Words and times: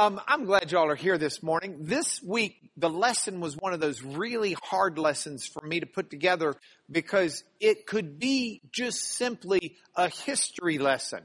Um, 0.00 0.18
I'm 0.26 0.46
glad 0.46 0.72
y'all 0.72 0.88
are 0.88 0.94
here 0.94 1.18
this 1.18 1.42
morning. 1.42 1.76
This 1.80 2.22
week, 2.22 2.56
the 2.74 2.88
lesson 2.88 3.40
was 3.40 3.54
one 3.54 3.74
of 3.74 3.80
those 3.80 4.02
really 4.02 4.56
hard 4.62 4.96
lessons 4.96 5.44
for 5.44 5.60
me 5.60 5.80
to 5.80 5.84
put 5.84 6.08
together 6.08 6.54
because 6.90 7.44
it 7.60 7.86
could 7.86 8.18
be 8.18 8.62
just 8.72 9.02
simply 9.02 9.76
a 9.94 10.08
history 10.08 10.78
lesson. 10.78 11.20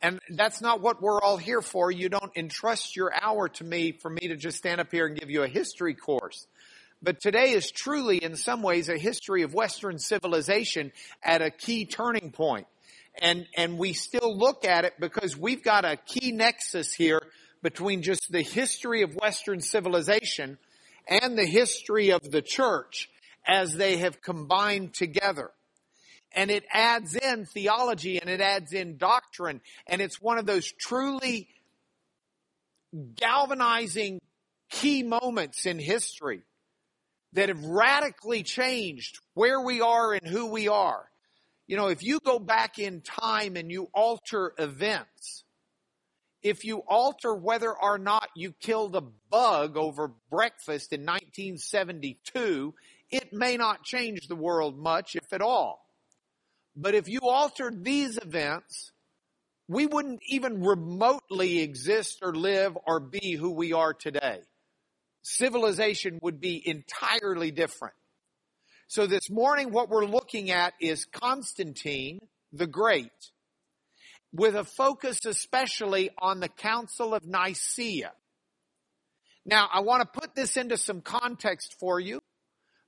And 0.00 0.20
that's 0.30 0.62
not 0.62 0.80
what 0.80 1.02
we're 1.02 1.20
all 1.20 1.36
here 1.36 1.60
for. 1.60 1.90
You 1.90 2.08
don't 2.08 2.34
entrust 2.34 2.96
your 2.96 3.12
hour 3.14 3.50
to 3.50 3.64
me 3.64 3.92
for 3.92 4.08
me 4.08 4.28
to 4.28 4.36
just 4.36 4.56
stand 4.56 4.80
up 4.80 4.90
here 4.90 5.04
and 5.06 5.20
give 5.20 5.28
you 5.28 5.42
a 5.42 5.46
history 5.46 5.92
course. 5.92 6.46
But 7.02 7.20
today 7.20 7.50
is 7.50 7.70
truly 7.70 8.24
in 8.24 8.36
some 8.36 8.62
ways 8.62 8.88
a 8.88 8.96
history 8.96 9.42
of 9.42 9.52
Western 9.52 9.98
civilization 9.98 10.92
at 11.22 11.42
a 11.42 11.50
key 11.50 11.84
turning 11.84 12.32
point. 12.32 12.66
And, 13.20 13.46
and 13.54 13.76
we 13.76 13.92
still 13.92 14.34
look 14.34 14.64
at 14.64 14.86
it 14.86 14.94
because 14.98 15.36
we've 15.36 15.62
got 15.62 15.84
a 15.84 15.96
key 15.96 16.32
nexus 16.32 16.94
here 16.94 17.19
between 17.62 18.02
just 18.02 18.30
the 18.30 18.42
history 18.42 19.02
of 19.02 19.14
Western 19.16 19.60
civilization 19.60 20.58
and 21.06 21.36
the 21.36 21.46
history 21.46 22.10
of 22.10 22.30
the 22.30 22.42
church 22.42 23.08
as 23.46 23.74
they 23.74 23.98
have 23.98 24.22
combined 24.22 24.94
together. 24.94 25.50
And 26.32 26.50
it 26.50 26.64
adds 26.72 27.16
in 27.16 27.44
theology 27.44 28.20
and 28.20 28.30
it 28.30 28.40
adds 28.40 28.72
in 28.72 28.96
doctrine. 28.96 29.60
And 29.86 30.00
it's 30.00 30.20
one 30.20 30.38
of 30.38 30.46
those 30.46 30.70
truly 30.70 31.48
galvanizing 33.16 34.20
key 34.70 35.02
moments 35.02 35.66
in 35.66 35.78
history 35.78 36.42
that 37.32 37.48
have 37.48 37.64
radically 37.64 38.42
changed 38.42 39.18
where 39.34 39.60
we 39.60 39.80
are 39.80 40.12
and 40.12 40.26
who 40.26 40.46
we 40.46 40.68
are. 40.68 41.04
You 41.66 41.76
know, 41.76 41.88
if 41.88 42.02
you 42.02 42.20
go 42.20 42.38
back 42.38 42.78
in 42.78 43.00
time 43.00 43.56
and 43.56 43.70
you 43.70 43.88
alter 43.94 44.52
events, 44.58 45.44
if 46.42 46.64
you 46.64 46.82
alter 46.88 47.34
whether 47.34 47.72
or 47.72 47.98
not 47.98 48.28
you 48.34 48.52
killed 48.52 48.96
a 48.96 49.02
bug 49.30 49.76
over 49.76 50.12
breakfast 50.30 50.92
in 50.92 51.02
1972, 51.02 52.74
it 53.10 53.32
may 53.32 53.56
not 53.56 53.84
change 53.84 54.28
the 54.28 54.36
world 54.36 54.78
much, 54.78 55.16
if 55.16 55.32
at 55.32 55.42
all. 55.42 55.84
But 56.76 56.94
if 56.94 57.08
you 57.08 57.20
altered 57.22 57.84
these 57.84 58.16
events, 58.16 58.92
we 59.68 59.86
wouldn't 59.86 60.20
even 60.26 60.62
remotely 60.62 61.60
exist 61.60 62.20
or 62.22 62.34
live 62.34 62.76
or 62.86 63.00
be 63.00 63.34
who 63.34 63.50
we 63.50 63.72
are 63.72 63.92
today. 63.92 64.40
Civilization 65.22 66.18
would 66.22 66.40
be 66.40 66.62
entirely 66.66 67.50
different. 67.50 67.94
So 68.88 69.06
this 69.06 69.30
morning, 69.30 69.70
what 69.70 69.88
we're 69.88 70.06
looking 70.06 70.50
at 70.50 70.72
is 70.80 71.04
Constantine 71.04 72.20
the 72.52 72.66
Great 72.66 73.10
with 74.32 74.54
a 74.54 74.64
focus 74.64 75.24
especially 75.26 76.10
on 76.18 76.40
the 76.40 76.48
Council 76.48 77.14
of 77.14 77.26
Nicaea. 77.26 78.12
Now, 79.44 79.68
I 79.72 79.80
want 79.80 80.02
to 80.02 80.20
put 80.20 80.34
this 80.34 80.56
into 80.56 80.76
some 80.76 81.00
context 81.00 81.76
for 81.80 81.98
you, 81.98 82.20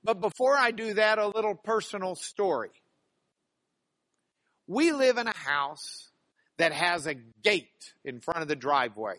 but 0.03 0.21
before 0.21 0.55
I 0.55 0.71
do 0.71 0.93
that, 0.93 1.19
a 1.19 1.27
little 1.27 1.55
personal 1.55 2.15
story. 2.15 2.71
We 4.67 4.91
live 4.91 5.17
in 5.17 5.27
a 5.27 5.35
house 5.35 6.09
that 6.57 6.71
has 6.71 7.07
a 7.07 7.15
gate 7.15 7.93
in 8.05 8.21
front 8.21 8.41
of 8.41 8.47
the 8.47 8.55
driveway. 8.55 9.17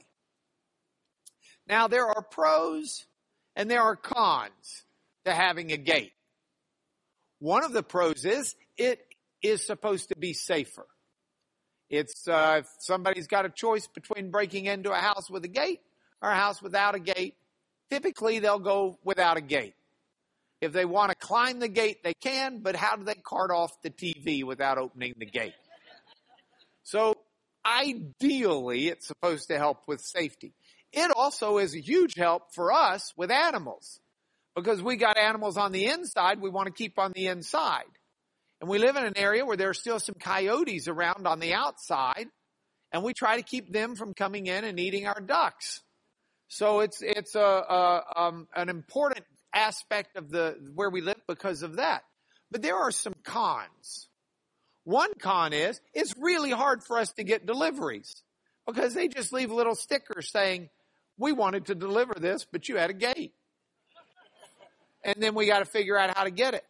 Now, 1.67 1.89
there 1.89 2.07
are 2.07 2.23
pros 2.23 3.05
and 3.57 3.71
there 3.71 3.83
are 3.83 3.97
cons 3.97 4.85
to 5.25 5.33
having 5.33 5.73
a 5.73 5.77
gate. 5.77 6.13
One 7.41 7.65
of 7.65 7.73
the 7.73 7.83
pros 7.83 8.25
is 8.25 8.55
it 8.79 9.01
is 9.43 9.67
supposed 9.67 10.09
to 10.09 10.17
be 10.17 10.33
safer. 10.33 10.87
It's 11.97 12.27
uh, 12.27 12.61
if 12.61 12.69
somebody's 12.79 13.27
got 13.27 13.45
a 13.45 13.51
choice 13.51 13.87
between 13.87 14.31
breaking 14.31 14.67
into 14.67 14.93
a 14.93 14.97
house 14.97 15.31
with 15.31 15.45
a 15.45 15.49
gate 15.49 15.81
or 16.21 16.31
a 16.31 16.37
house 16.37 16.61
without 16.61 16.95
a 16.95 16.99
gate, 16.99 17.35
typically 17.91 18.39
they'll 18.39 18.59
go 18.59 18.99
without 19.05 19.37
a 19.37 19.41
gate. 19.41 19.75
If 20.61 20.73
they 20.73 20.85
want 20.85 21.11
to 21.11 21.17
climb 21.17 21.59
the 21.59 21.69
gate, 21.69 22.03
they 22.03 22.15
can, 22.15 22.61
but 22.61 22.75
how 22.75 22.97
do 22.97 23.05
they 23.05 23.15
cart 23.15 23.51
off 23.51 23.81
the 23.83 23.91
TV 23.91 24.45
without 24.45 24.79
opening 24.79 25.15
the 25.19 25.27
gate? 25.27 25.55
So 26.83 27.15
ideally, 27.67 28.89
it's 28.89 29.07
supposed 29.07 29.49
to 29.49 29.59
help 29.59 29.87
with 29.87 30.01
safety. 30.01 30.53
It 30.93 31.11
also 31.17 31.59
is 31.59 31.75
a 31.75 31.81
huge 31.81 32.15
help 32.15 32.55
for 32.55 32.73
us 32.73 33.13
with 33.17 33.31
animals 33.31 34.01
because 34.55 34.83
we 34.83 34.97
got 34.97 35.19
animals 35.19 35.57
on 35.57 35.73
the 35.73 35.87
inside 35.87 36.41
we 36.41 36.51
want 36.51 36.67
to 36.67 36.73
keep 36.73 36.99
on 36.99 37.13
the 37.13 37.27
inside. 37.27 37.85
And 38.61 38.71
we 38.71 38.79
live 38.79 38.97
in 38.97 39.05
an 39.05 39.19
area 39.19 39.45
where 39.45 39.57
there 39.57 39.69
are 39.71 39.75
still 39.75 40.01
some 40.01 40.15
coyotes 40.15 40.89
around 40.89 41.27
on 41.27 41.41
the 41.41 41.55
outside, 41.55 42.27
and 42.93 43.03
we 43.03 43.13
try 43.13 43.37
to 43.37 43.43
keep 43.43 43.73
them 43.73 43.97
from 43.97 44.15
coming 44.15 44.47
in 44.47 44.65
and 44.65 44.79
eating 44.79 45.07
our 45.07 45.21
ducks. 45.21 45.83
So 46.49 46.81
it's 46.81 47.03
it's 47.03 47.35
a, 47.35 47.41
a 47.41 48.05
um, 48.17 48.49
an 48.55 48.69
important 48.69 49.25
aspect 49.53 50.17
of 50.17 50.31
the 50.31 50.57
where 50.75 50.91
we 50.91 51.01
live 51.01 51.21
because 51.27 51.63
of 51.63 51.77
that. 51.77 52.05
But 52.51 52.63
there 52.63 52.77
are 52.77 52.91
some 52.91 53.15
cons. 53.25 54.09
One 54.85 55.11
con 55.19 55.53
is 55.53 55.81
it's 55.93 56.15
really 56.19 56.51
hard 56.51 56.85
for 56.85 56.99
us 56.99 57.13
to 57.15 57.25
get 57.25 57.47
deliveries 57.47 58.23
because 58.67 58.95
they 58.95 59.09
just 59.09 59.33
leave 59.33 59.51
little 59.51 59.75
stickers 59.75 60.31
saying, 60.31 60.69
"We 61.19 61.33
wanted 61.33 61.67
to 61.67 61.75
deliver 61.75 62.15
this, 62.15 62.47
but 62.51 62.69
you 62.69 62.77
had 62.77 62.91
a 62.91 62.95
gate," 62.95 63.35
and 65.03 65.17
then 65.19 65.35
we 65.35 65.47
got 65.47 65.61
to 65.61 65.65
figure 65.65 65.99
out 65.99 66.17
how 66.17 66.25
to 66.25 66.31
get 66.31 66.55
it. 66.55 66.65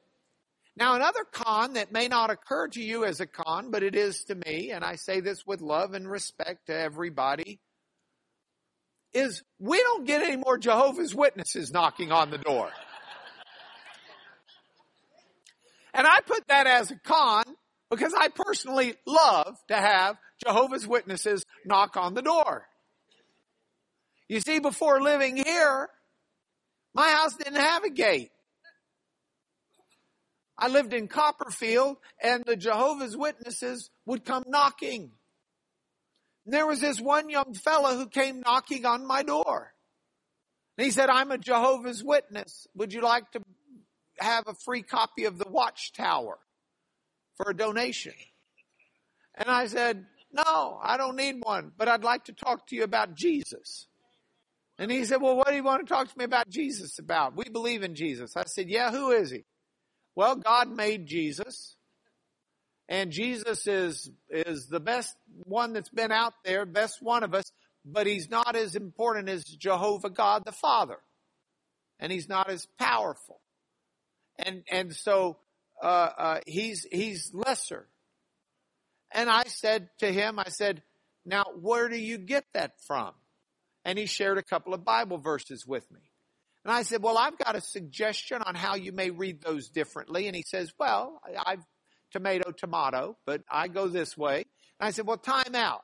Now, 0.77 0.97
another 0.97 1.25
con 1.31 1.75
that 1.75 1.93
may 1.93 2.09
not 2.09 2.31
occur 2.31 2.67
to 2.69 2.83
you 2.83 3.05
as 3.05 3.21
a 3.21 3.27
con, 3.27 3.71
but 3.71 3.85
it 3.85 3.95
is 3.95 4.25
to 4.25 4.35
me, 4.35 4.73
and 4.73 4.85
I 4.85 4.97
say 4.97 5.21
this 5.21 5.47
with 5.47 5.61
love 5.61 5.95
and 5.95 6.11
respect 6.11 6.67
to 6.67 6.77
everybody, 6.77 7.61
is 9.13 9.43
we 9.61 9.79
don't 9.79 10.05
get 10.05 10.23
any 10.23 10.37
more 10.37 10.59
Jehovah's 10.59 11.15
Witnesses 11.15 11.73
knocking 11.73 12.11
on 12.11 12.31
the 12.31 12.39
door. 12.39 12.71
And 15.95 16.09
I 16.09 16.21
put 16.27 16.49
that 16.49 16.67
as 16.67 16.91
a 16.91 16.99
con 16.99 17.45
because 17.89 18.13
I 18.19 18.29
personally 18.35 18.97
love 19.07 19.57
to 19.69 19.77
have 19.77 20.17
Jehovah's 20.45 20.89
Witnesses 20.89 21.45
knock 21.65 21.97
on 21.97 22.15
the 22.15 22.23
door. 22.23 22.67
You 24.29 24.41
see, 24.41 24.59
before 24.59 25.01
living 25.01 25.37
here, 25.37 25.89
my 26.95 27.09
house 27.11 27.37
didn't 27.37 27.61
have 27.61 27.85
a 27.85 27.91
gate. 27.91 28.31
I 30.57 30.69
lived 30.69 30.93
in 30.93 31.09
Copperfield 31.09 31.97
and 32.23 32.45
the 32.45 32.57
Jehovah's 32.57 33.17
Witnesses 33.17 33.91
would 34.07 34.25
come 34.25 34.45
knocking. 34.47 35.11
And 36.45 36.55
There 36.55 36.67
was 36.67 36.81
this 36.81 37.01
one 37.01 37.29
young 37.29 37.55
fellow 37.55 37.97
who 37.97 38.09
came 38.09 38.41
knocking 38.41 38.87
on 38.87 39.07
my 39.07 39.23
door. 39.23 39.73
And 40.77 40.85
he 40.85 40.91
said, 40.91 41.09
I'm 41.09 41.31
a 41.31 41.39
Jehovah's 41.39 42.03
Witness. 42.03 42.67
Would 42.75 42.93
you 42.93 43.01
like 43.03 43.31
to 43.33 43.41
have 44.19 44.45
a 44.47 44.55
free 44.55 44.83
copy 44.83 45.25
of 45.25 45.39
the 45.39 45.49
Watchtower 45.49 46.39
for 47.37 47.51
a 47.51 47.57
donation? 47.57 48.15
And 49.35 49.49
I 49.49 49.67
said, 49.67 50.07
no, 50.33 50.79
I 50.83 50.97
don't 50.97 51.17
need 51.17 51.37
one, 51.43 51.73
but 51.77 51.89
I'd 51.89 52.05
like 52.05 52.25
to 52.25 52.33
talk 52.33 52.67
to 52.69 52.77
you 52.77 52.83
about 52.83 53.15
Jesus. 53.15 53.87
And 54.79 54.91
he 54.91 55.05
said, 55.05 55.23
well, 55.23 55.37
what 55.37 55.49
do 55.49 55.55
you 55.55 55.63
want 55.63 55.87
to 55.87 55.93
talk 55.93 56.11
to 56.11 56.19
me 56.19 56.25
about 56.25 56.49
Jesus 56.49 56.99
about? 56.99 57.37
We 57.37 57.45
believe 57.45 57.85
in 57.85 57.95
Jesus. 57.95 58.37
I 58.37 58.45
said, 58.45 58.69
yeah, 58.69 58.91
who 58.91 59.13
is 59.13 59.31
he? 59.31 59.45
Well, 60.15 60.37
God 60.37 60.71
made 60.71 61.07
Jesus. 61.07 61.77
And 62.89 63.11
Jesus 63.11 63.67
is, 63.67 64.11
is 64.29 64.67
the 64.67 64.81
best 64.81 65.17
one 65.45 65.73
that's 65.73 65.89
been 65.89 66.13
out 66.13 66.35
there, 66.45 66.67
best 66.67 66.99
one 67.01 67.23
of 67.23 67.35
us, 67.35 67.51
but 67.85 68.07
he's 68.07 68.29
not 68.29 68.57
as 68.57 68.77
important 68.77 69.29
as 69.29 69.45
Jehovah 69.45 70.11
God 70.11 70.45
the 70.45 70.53
Father. 70.53 70.99
And 71.99 72.13
he's 72.13 72.29
not 72.29 72.51
as 72.51 72.67
powerful. 72.79 73.41
And, 74.39 74.65
and 74.71 74.95
so, 74.95 75.39
uh, 75.83 75.87
uh, 75.87 76.41
he's, 76.47 76.87
he's 76.91 77.31
lesser. 77.33 77.89
And 79.11 79.31
I 79.31 79.45
said 79.45 79.89
to 80.01 80.13
him, 80.13 80.39
I 80.39 80.49
said, 80.49 80.83
now 81.25 81.45
where 81.59 81.89
do 81.89 81.97
you 81.97 82.19
get 82.19 82.45
that 82.53 82.73
from? 82.87 83.13
And 83.85 83.99
he 83.99 84.07
shared 84.07 84.39
a 84.39 84.43
couple 84.43 84.75
of 84.75 84.85
Bible 84.85 85.19
verses 85.19 85.65
with 85.67 85.91
me. 85.91 86.01
And 86.65 86.73
I 86.73 86.83
said, 86.83 87.03
well, 87.03 87.19
I've 87.19 87.39
got 87.39 87.57
a 87.57 87.61
suggestion 87.61 88.41
on 88.43 88.55
how 88.55 88.75
you 88.75 88.93
may 88.93 89.11
read 89.11 89.43
those 89.43 89.69
differently. 89.69 90.27
And 90.27 90.35
he 90.35 90.45
says, 90.47 90.73
well, 90.79 91.21
I've 91.47 91.63
tomato, 92.11 92.53
tomato, 92.53 93.19
but 93.27 93.43
I 93.51 93.69
go 93.69 93.89
this 93.89 94.17
way. 94.17 94.45
And 94.81 94.87
I 94.87 94.91
said, 94.91 95.07
well, 95.07 95.19
time 95.19 95.55
out. 95.55 95.83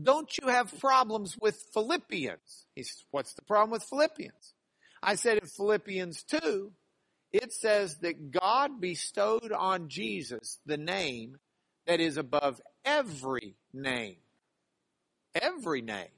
Don't 0.00 0.30
you 0.38 0.48
have 0.48 0.78
problems 0.78 1.36
with 1.38 1.62
Philippians? 1.74 2.66
He 2.74 2.84
says, 2.84 3.04
what's 3.10 3.34
the 3.34 3.42
problem 3.42 3.70
with 3.70 3.82
Philippians? 3.82 4.54
I 5.02 5.16
said, 5.16 5.38
in 5.38 5.46
Philippians 5.46 6.22
2, 6.22 6.72
it 7.32 7.52
says 7.52 7.98
that 7.98 8.30
God 8.30 8.80
bestowed 8.80 9.52
on 9.52 9.88
Jesus 9.88 10.58
the 10.64 10.76
name 10.76 11.36
that 11.86 12.00
is 12.00 12.16
above 12.16 12.60
every 12.84 13.56
name. 13.74 14.16
Every 15.34 15.82
name. 15.82 16.08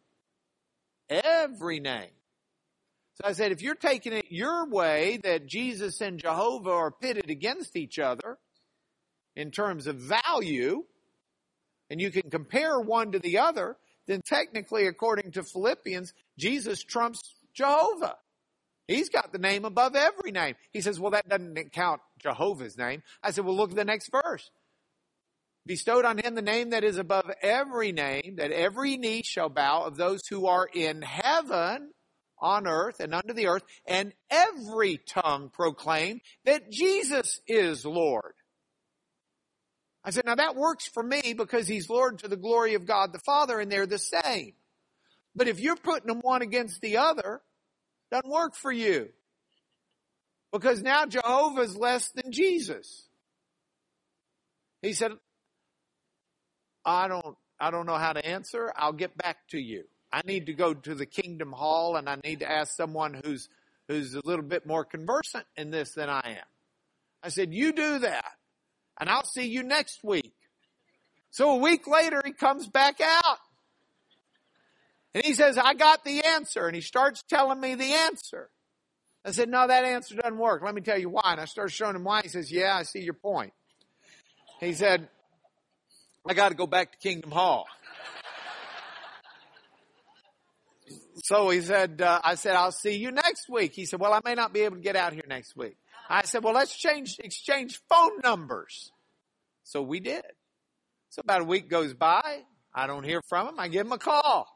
Every 1.09 1.81
name. 1.81 2.11
I 3.25 3.33
said, 3.33 3.53
if 3.53 3.63
you're 3.63 3.75
taking 3.75 4.13
it 4.13 4.27
your 4.31 4.69
way 4.69 5.19
that 5.23 5.47
Jesus 5.47 6.01
and 6.01 6.19
Jehovah 6.19 6.71
are 6.71 6.91
pitted 6.91 7.31
against 7.31 7.77
each 7.77 7.99
other 7.99 8.39
in 9.37 9.51
terms 9.51 9.87
of 9.87 9.97
value, 9.97 10.85
and 11.89 12.01
you 12.01 12.11
can 12.11 12.31
compare 12.31 12.81
one 12.81 13.13
to 13.13 13.19
the 13.19 13.39
other, 13.39 13.77
then 14.07 14.23
technically, 14.27 14.87
according 14.87 15.33
to 15.33 15.43
Philippians, 15.43 16.13
Jesus 16.39 16.83
trumps 16.83 17.21
Jehovah. 17.55 18.17
He's 18.89 19.09
got 19.09 19.33
the 19.33 19.39
name 19.39 19.65
above 19.65 19.95
every 19.95 20.33
name. 20.33 20.57
He 20.73 20.81
says, 20.81 20.99
well, 20.99 21.13
that 21.13 21.29
doesn't 21.29 21.73
count 21.73 22.01
Jehovah's 22.19 22.77
name. 22.77 23.03
I 23.23 23.31
said, 23.31 23.45
well, 23.45 23.57
look 23.57 23.71
at 23.71 23.77
the 23.77 23.85
next 23.85 24.11
verse. 24.11 24.51
Bestowed 25.65 26.05
on 26.05 26.19
him 26.19 26.35
the 26.35 26.43
name 26.43 26.71
that 26.71 26.83
is 26.83 26.99
above 26.99 27.31
every 27.41 27.93
name, 27.93 28.37
that 28.39 28.51
every 28.51 28.97
knee 28.97 29.23
shall 29.25 29.49
bow 29.49 29.85
of 29.85 29.97
those 29.97 30.23
who 30.29 30.47
are 30.47 30.67
in 30.67 31.03
heaven, 31.03 31.91
on 32.43 32.67
earth, 32.67 33.01
and 33.01 33.15
under 33.15 33.33
the 33.33 33.47
earth, 33.47 33.63
and 33.87 34.13
every 34.29 34.99
tongue 34.99 35.51
proclaim 35.51 36.21
that 36.45 36.71
Jesus 36.71 37.41
is 37.47 37.87
Lord. 37.87 38.35
I 40.05 40.11
said, 40.11 40.27
now 40.27 40.35
that 40.35 40.57
works 40.57 40.89
for 40.89 41.03
me 41.03 41.33
because 41.33 41.69
he's 41.69 41.89
Lord 41.89 42.19
to 42.19 42.29
the 42.29 42.37
glory 42.37 42.75
of 42.75 42.87
God 42.87 43.13
the 43.13 43.21
Father, 43.21 43.61
and 43.61 43.71
they're 43.71 43.87
the 43.87 43.99
same. 43.99 44.55
But 45.35 45.49
if 45.49 45.61
you're 45.61 45.77
putting 45.77 46.09
them 46.09 46.21
one 46.21 46.43
against 46.43 46.81
the 46.81 46.99
other, 46.99 47.41
doesn't 48.11 48.31
work 48.31 48.55
for 48.55 48.73
you. 48.73 49.09
Because 50.53 50.83
now 50.83 51.07
Jehovah's 51.07 51.77
less 51.77 52.11
than 52.11 52.33
Jesus. 52.33 53.09
He 54.83 54.93
said, 54.93 55.13
I 56.85 57.09
don't, 57.09 57.37
I 57.59 57.71
don't 57.71 57.87
know 57.87 57.97
how 57.97 58.13
to 58.13 58.27
answer. 58.27 58.73
I'll 58.77 58.93
get 58.93 59.17
back 59.17 59.39
to 59.51 59.59
you. 59.59 59.85
I 60.13 60.23
need 60.27 60.47
to 60.47 60.53
go 60.53 60.75
to 60.75 60.95
the 60.95 61.07
kingdom 61.07 61.53
hall 61.53 61.97
and 61.97 62.09
I 62.09 62.17
need 62.23 62.41
to 62.41 62.51
ask 62.51 62.77
someone 62.77 63.19
who's, 63.25 63.49
who's 63.89 64.15
a 64.15 64.21
little 64.25 64.45
bit 64.45 64.67
more 64.67 64.85
conversant 64.85 65.47
in 65.57 65.71
this 65.71 65.93
than 65.93 66.11
I 66.11 66.23
am. 66.27 66.47
I 67.23 67.29
said, 67.29 67.55
you 67.55 67.73
do 67.73 68.01
that 68.01 68.33
and 69.01 69.09
I'll 69.09 69.25
see 69.25 69.47
you 69.47 69.63
next 69.63 70.05
week. 70.05 70.35
So 71.31 71.53
a 71.53 71.57
week 71.57 71.87
later 71.87 72.21
he 72.25 72.33
comes 72.33 72.69
back 72.69 73.01
out 73.01 73.39
and 75.15 75.25
he 75.25 75.35
says, 75.35 75.59
I 75.59 75.75
got 75.75 76.05
the 76.05 76.25
answer. 76.25 76.67
And 76.67 76.75
he 76.75 76.83
starts 76.83 77.23
telling 77.29 77.61
me 77.61 77.75
the 77.75 77.93
answer. 77.93 78.51
I 79.25 79.31
said, 79.31 79.49
no, 79.49 79.67
that 79.67 79.85
answer 79.85 80.17
doesn't 80.17 80.39
work. 80.39 80.63
Let 80.65 80.75
me 80.75 80.81
tell 80.81 80.99
you 80.99 81.11
why. 81.11 81.23
And 81.33 81.41
I 81.41 81.45
started 81.45 81.73
showing 81.73 81.97
him 81.97 82.05
why. 82.05 82.23
He 82.23 82.29
says, 82.29 82.51
yeah, 82.51 82.77
I 82.77 82.83
see 82.83 83.01
your 83.01 83.15
point. 83.15 83.53
He 84.61 84.73
said, 84.73 85.09
I 86.27 86.35
got 86.35 86.51
to 86.51 86.55
go 86.55 86.67
back 86.67 86.93
to 86.93 86.99
Kingdom 86.99 87.31
Hall. 87.31 87.67
So 91.17 91.51
he 91.51 91.61
said, 91.61 92.01
uh, 92.01 92.21
I 92.23 92.35
said, 92.35 92.55
I'll 92.55 92.73
see 92.73 92.97
you 92.97 93.11
next 93.11 93.49
week. 93.49 93.73
He 93.75 93.85
said, 93.85 94.01
well, 94.01 94.13
I 94.13 94.21
may 94.25 94.35
not 94.35 94.53
be 94.53 94.61
able 94.61 94.77
to 94.77 94.83
get 94.83 94.97
out 94.97 95.13
here 95.13 95.25
next 95.29 95.57
week. 95.57 95.77
I 96.09 96.23
said, 96.25 96.43
well, 96.43 96.55
let's 96.55 96.77
change, 96.77 97.17
exchange 97.19 97.81
phone 97.89 98.19
numbers. 98.23 98.91
So 99.65 99.83
we 99.83 100.01
did. 100.01 100.25
So 101.11 101.21
about 101.21 101.43
a 101.43 101.45
week 101.45 101.69
goes 101.69 101.95
by. 101.95 102.43
I 102.75 102.87
don't 102.87 103.05
hear 103.05 103.21
from 103.29 103.49
him. 103.49 103.55
I 103.59 103.69
give 103.69 103.87
him 103.87 103.93
a 103.93 103.99
call. 103.99 104.47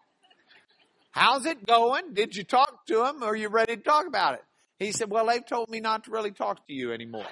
How's 1.10 1.46
it 1.46 1.66
going? 1.66 2.14
Did 2.14 2.36
you 2.36 2.44
talk 2.44 2.86
to 2.86 3.04
him 3.04 3.22
are 3.22 3.34
you 3.34 3.48
ready 3.48 3.76
to 3.76 3.82
talk 3.82 4.06
about 4.06 4.34
it? 4.34 4.42
He 4.78 4.92
said, 4.92 5.10
well, 5.10 5.26
they've 5.26 5.46
told 5.46 5.70
me 5.70 5.80
not 5.80 6.04
to 6.04 6.10
really 6.10 6.30
talk 6.30 6.66
to 6.66 6.72
you 6.74 6.92
anymore. 6.92 7.26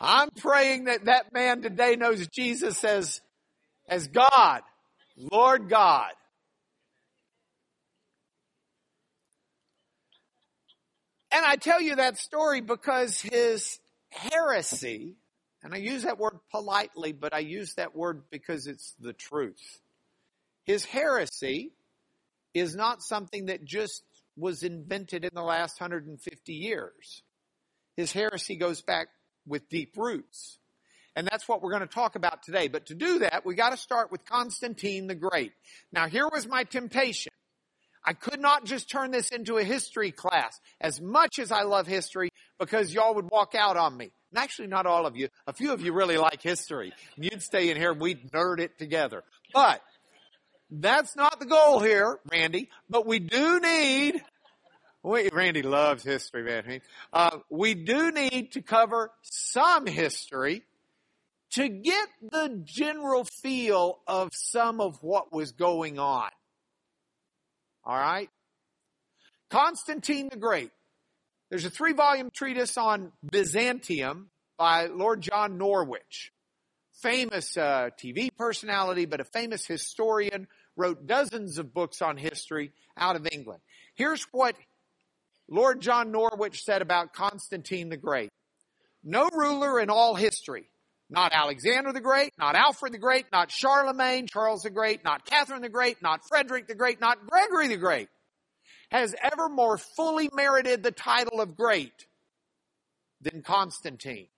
I'm 0.00 0.30
praying 0.30 0.84
that 0.84 1.04
that 1.04 1.32
man 1.34 1.60
today 1.60 1.96
knows 1.96 2.26
Jesus 2.28 2.82
as, 2.84 3.20
as 3.90 4.08
God, 4.08 4.62
Lord 5.16 5.68
God. 5.68 6.12
And 11.32 11.44
I 11.44 11.56
tell 11.56 11.80
you 11.80 11.96
that 11.96 12.16
story 12.16 12.60
because 12.60 13.20
his 13.20 13.78
heresy 14.10 15.16
and 15.62 15.74
I 15.74 15.76
use 15.76 16.04
that 16.04 16.18
word 16.18 16.38
politely, 16.50 17.12
but 17.12 17.34
I 17.34 17.40
use 17.40 17.74
that 17.74 17.94
word 17.94 18.22
because 18.30 18.66
it's 18.66 18.94
the 18.98 19.12
truth. 19.12 19.80
His 20.64 20.84
heresy 20.84 21.72
is 22.54 22.74
not 22.74 23.02
something 23.02 23.46
that 23.46 23.64
just 23.64 24.02
was 24.36 24.62
invented 24.62 25.24
in 25.24 25.30
the 25.34 25.42
last 25.42 25.78
150 25.80 26.52
years. 26.52 27.22
His 27.96 28.12
heresy 28.12 28.56
goes 28.56 28.80
back 28.80 29.08
with 29.46 29.68
deep 29.68 29.94
roots. 29.96 30.59
And 31.20 31.28
that's 31.30 31.46
what 31.46 31.60
we're 31.60 31.68
going 31.68 31.82
to 31.82 31.86
talk 31.86 32.16
about 32.16 32.42
today. 32.42 32.68
But 32.68 32.86
to 32.86 32.94
do 32.94 33.18
that, 33.18 33.44
we 33.44 33.54
got 33.54 33.72
to 33.72 33.76
start 33.76 34.10
with 34.10 34.24
Constantine 34.24 35.06
the 35.06 35.14
Great. 35.14 35.52
Now 35.92 36.08
here 36.08 36.26
was 36.26 36.48
my 36.48 36.64
temptation. 36.64 37.30
I 38.02 38.14
could 38.14 38.40
not 38.40 38.64
just 38.64 38.88
turn 38.88 39.10
this 39.10 39.28
into 39.28 39.58
a 39.58 39.62
history 39.62 40.12
class 40.12 40.58
as 40.80 40.98
much 40.98 41.38
as 41.38 41.52
I 41.52 41.64
love 41.64 41.86
history 41.86 42.30
because 42.58 42.94
y'all 42.94 43.14
would 43.16 43.30
walk 43.30 43.54
out 43.54 43.76
on 43.76 43.94
me. 43.94 44.12
And 44.32 44.42
actually 44.42 44.68
not 44.68 44.86
all 44.86 45.04
of 45.04 45.14
you. 45.14 45.28
A 45.46 45.52
few 45.52 45.74
of 45.74 45.82
you 45.82 45.92
really 45.92 46.16
like 46.16 46.40
history. 46.40 46.94
You'd 47.18 47.42
stay 47.42 47.68
in 47.68 47.76
here 47.76 47.92
and 47.92 48.00
we'd 48.00 48.32
nerd 48.32 48.58
it 48.58 48.78
together. 48.78 49.22
But 49.52 49.82
that's 50.70 51.16
not 51.16 51.38
the 51.38 51.44
goal 51.44 51.80
here, 51.80 52.18
Randy. 52.32 52.70
But 52.88 53.06
we 53.06 53.18
do 53.18 53.60
need, 53.60 54.22
wait, 55.02 55.34
Randy 55.34 55.60
loves 55.60 56.02
history, 56.02 56.44
man. 56.44 56.80
Uh, 57.12 57.40
we 57.50 57.74
do 57.74 58.10
need 58.10 58.52
to 58.52 58.62
cover 58.62 59.10
some 59.20 59.84
history 59.84 60.62
to 61.52 61.68
get 61.68 62.08
the 62.22 62.62
general 62.64 63.24
feel 63.24 64.00
of 64.06 64.30
some 64.32 64.80
of 64.80 65.02
what 65.02 65.32
was 65.32 65.52
going 65.52 65.98
on. 65.98 66.30
All 67.84 67.96
right? 67.96 68.30
Constantine 69.50 70.28
the 70.30 70.36
Great. 70.36 70.70
There's 71.50 71.64
a 71.64 71.70
three 71.70 71.92
volume 71.92 72.30
treatise 72.32 72.76
on 72.76 73.12
Byzantium 73.28 74.30
by 74.56 74.86
Lord 74.86 75.20
John 75.20 75.58
Norwich. 75.58 76.32
Famous 77.02 77.56
uh, 77.56 77.90
TV 77.98 78.28
personality, 78.36 79.06
but 79.06 79.20
a 79.20 79.24
famous 79.24 79.66
historian, 79.66 80.46
wrote 80.76 81.06
dozens 81.06 81.58
of 81.58 81.74
books 81.74 82.00
on 82.00 82.16
history 82.16 82.72
out 82.96 83.16
of 83.16 83.26
England. 83.32 83.60
Here's 83.94 84.22
what 84.30 84.54
Lord 85.48 85.80
John 85.80 86.12
Norwich 86.12 86.62
said 86.62 86.82
about 86.82 87.12
Constantine 87.12 87.88
the 87.88 87.96
Great. 87.96 88.30
No 89.02 89.28
ruler 89.32 89.80
in 89.80 89.90
all 89.90 90.14
history, 90.14 90.68
not 91.10 91.32
Alexander 91.34 91.92
the 91.92 92.00
Great, 92.00 92.32
not 92.38 92.54
Alfred 92.54 92.92
the 92.92 92.98
Great, 92.98 93.26
not 93.32 93.50
Charlemagne, 93.50 94.26
Charles 94.26 94.62
the 94.62 94.70
Great, 94.70 95.04
not 95.04 95.26
Catherine 95.26 95.62
the 95.62 95.68
Great, 95.68 96.00
not 96.00 96.20
Frederick 96.28 96.68
the 96.68 96.74
Great, 96.74 97.00
not 97.00 97.26
Gregory 97.26 97.68
the 97.68 97.76
Great, 97.76 98.08
has 98.90 99.14
ever 99.20 99.48
more 99.48 99.76
fully 99.76 100.30
merited 100.32 100.82
the 100.82 100.92
title 100.92 101.40
of 101.40 101.56
great 101.56 102.06
than 103.20 103.42
Constantine. 103.42 104.28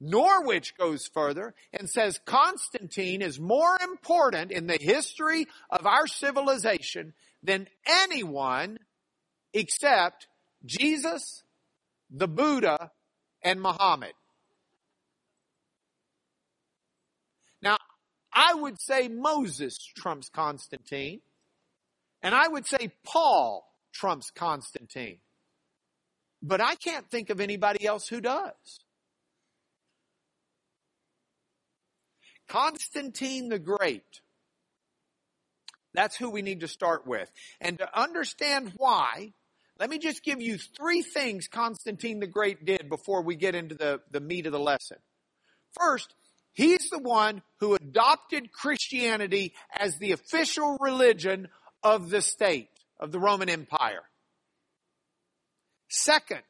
Norwich 0.00 0.76
goes 0.76 1.08
further 1.12 1.54
and 1.72 1.90
says 1.90 2.20
Constantine 2.24 3.20
is 3.20 3.40
more 3.40 3.76
important 3.82 4.52
in 4.52 4.68
the 4.68 4.78
history 4.80 5.46
of 5.70 5.86
our 5.86 6.06
civilization 6.06 7.14
than 7.42 7.66
anyone 7.84 8.78
except 9.52 10.28
Jesus, 10.64 11.42
the 12.10 12.28
Buddha, 12.28 12.92
and 13.42 13.60
Muhammad. 13.60 14.12
Now, 17.62 17.78
I 18.32 18.54
would 18.54 18.80
say 18.80 19.08
Moses 19.08 19.76
trumps 19.96 20.28
Constantine. 20.28 21.20
And 22.22 22.34
I 22.34 22.48
would 22.48 22.66
say 22.66 22.92
Paul 23.04 23.64
trumps 23.92 24.30
Constantine. 24.30 25.18
But 26.42 26.60
I 26.60 26.74
can't 26.74 27.08
think 27.10 27.30
of 27.30 27.40
anybody 27.40 27.86
else 27.86 28.08
who 28.08 28.20
does. 28.20 28.80
Constantine 32.48 33.48
the 33.48 33.58
Great. 33.58 34.20
That's 35.94 36.16
who 36.16 36.30
we 36.30 36.42
need 36.42 36.60
to 36.60 36.68
start 36.68 37.06
with. 37.06 37.30
And 37.60 37.78
to 37.78 37.98
understand 37.98 38.72
why, 38.76 39.32
let 39.78 39.90
me 39.90 39.98
just 39.98 40.22
give 40.22 40.40
you 40.40 40.58
three 40.58 41.02
things 41.02 41.48
Constantine 41.48 42.20
the 42.20 42.26
Great 42.26 42.64
did 42.64 42.88
before 42.88 43.22
we 43.22 43.36
get 43.36 43.54
into 43.54 43.74
the, 43.74 44.00
the 44.10 44.20
meat 44.20 44.46
of 44.46 44.52
the 44.52 44.60
lesson. 44.60 44.98
First, 45.78 46.14
he's 46.52 46.90
the 46.90 46.98
one 46.98 47.42
who 47.60 47.74
adopted 47.74 48.52
Christianity 48.52 49.54
as 49.76 49.98
the 49.98 50.12
official 50.12 50.76
religion 50.80 51.48
of 51.82 52.10
the 52.10 52.22
state, 52.22 52.68
of 52.98 53.12
the 53.12 53.20
Roman 53.20 53.48
Empire. 53.48 54.02
Second, 55.88 56.42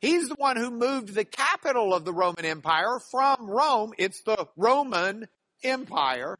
he's 0.00 0.28
the 0.28 0.36
one 0.36 0.56
who 0.56 0.70
moved 0.70 1.14
the 1.14 1.24
capital 1.24 1.94
of 1.94 2.04
the 2.04 2.12
Roman 2.12 2.44
Empire 2.44 3.00
from 3.10 3.50
Rome, 3.50 3.92
it's 3.98 4.22
the 4.22 4.46
Roman 4.56 5.26
Empire, 5.62 6.36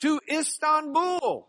to 0.00 0.20
Istanbul. 0.30 1.48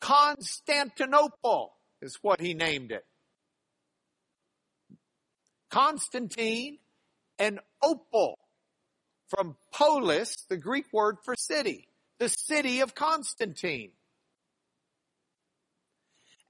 Constantinople 0.00 1.74
is 2.02 2.18
what 2.22 2.40
he 2.40 2.54
named 2.54 2.92
it. 2.92 3.04
Constantine 5.70 6.78
and 7.38 7.60
Opal 7.82 8.38
from 9.28 9.56
polis, 9.72 10.44
the 10.48 10.56
Greek 10.56 10.86
word 10.92 11.16
for 11.24 11.34
city 11.36 11.88
the 12.18 12.28
city 12.28 12.80
of 12.80 12.94
Constantine. 12.94 13.90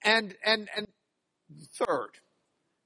And, 0.05 0.35
and, 0.45 0.69
and 0.76 0.87
third, 1.75 2.11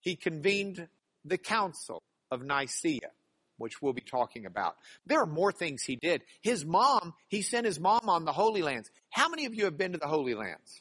he 0.00 0.16
convened 0.16 0.88
the 1.24 1.38
Council 1.38 2.02
of 2.30 2.42
Nicaea. 2.42 3.10
which 3.58 3.82
we'll 3.82 3.92
be 3.92 4.00
talking 4.00 4.46
about. 4.46 4.76
There 5.04 5.20
are 5.20 5.26
more 5.26 5.52
things 5.52 5.82
he 5.82 5.96
did. 5.96 6.22
His 6.40 6.64
mom, 6.64 7.12
he 7.28 7.42
sent 7.42 7.66
his 7.66 7.78
mom 7.78 8.08
on 8.08 8.24
the 8.24 8.32
Holy 8.32 8.62
Lands. 8.62 8.90
How 9.10 9.28
many 9.28 9.44
of 9.44 9.54
you 9.54 9.66
have 9.66 9.76
been 9.76 9.92
to 9.92 9.98
the 9.98 10.06
Holy 10.06 10.34
Lands? 10.34 10.80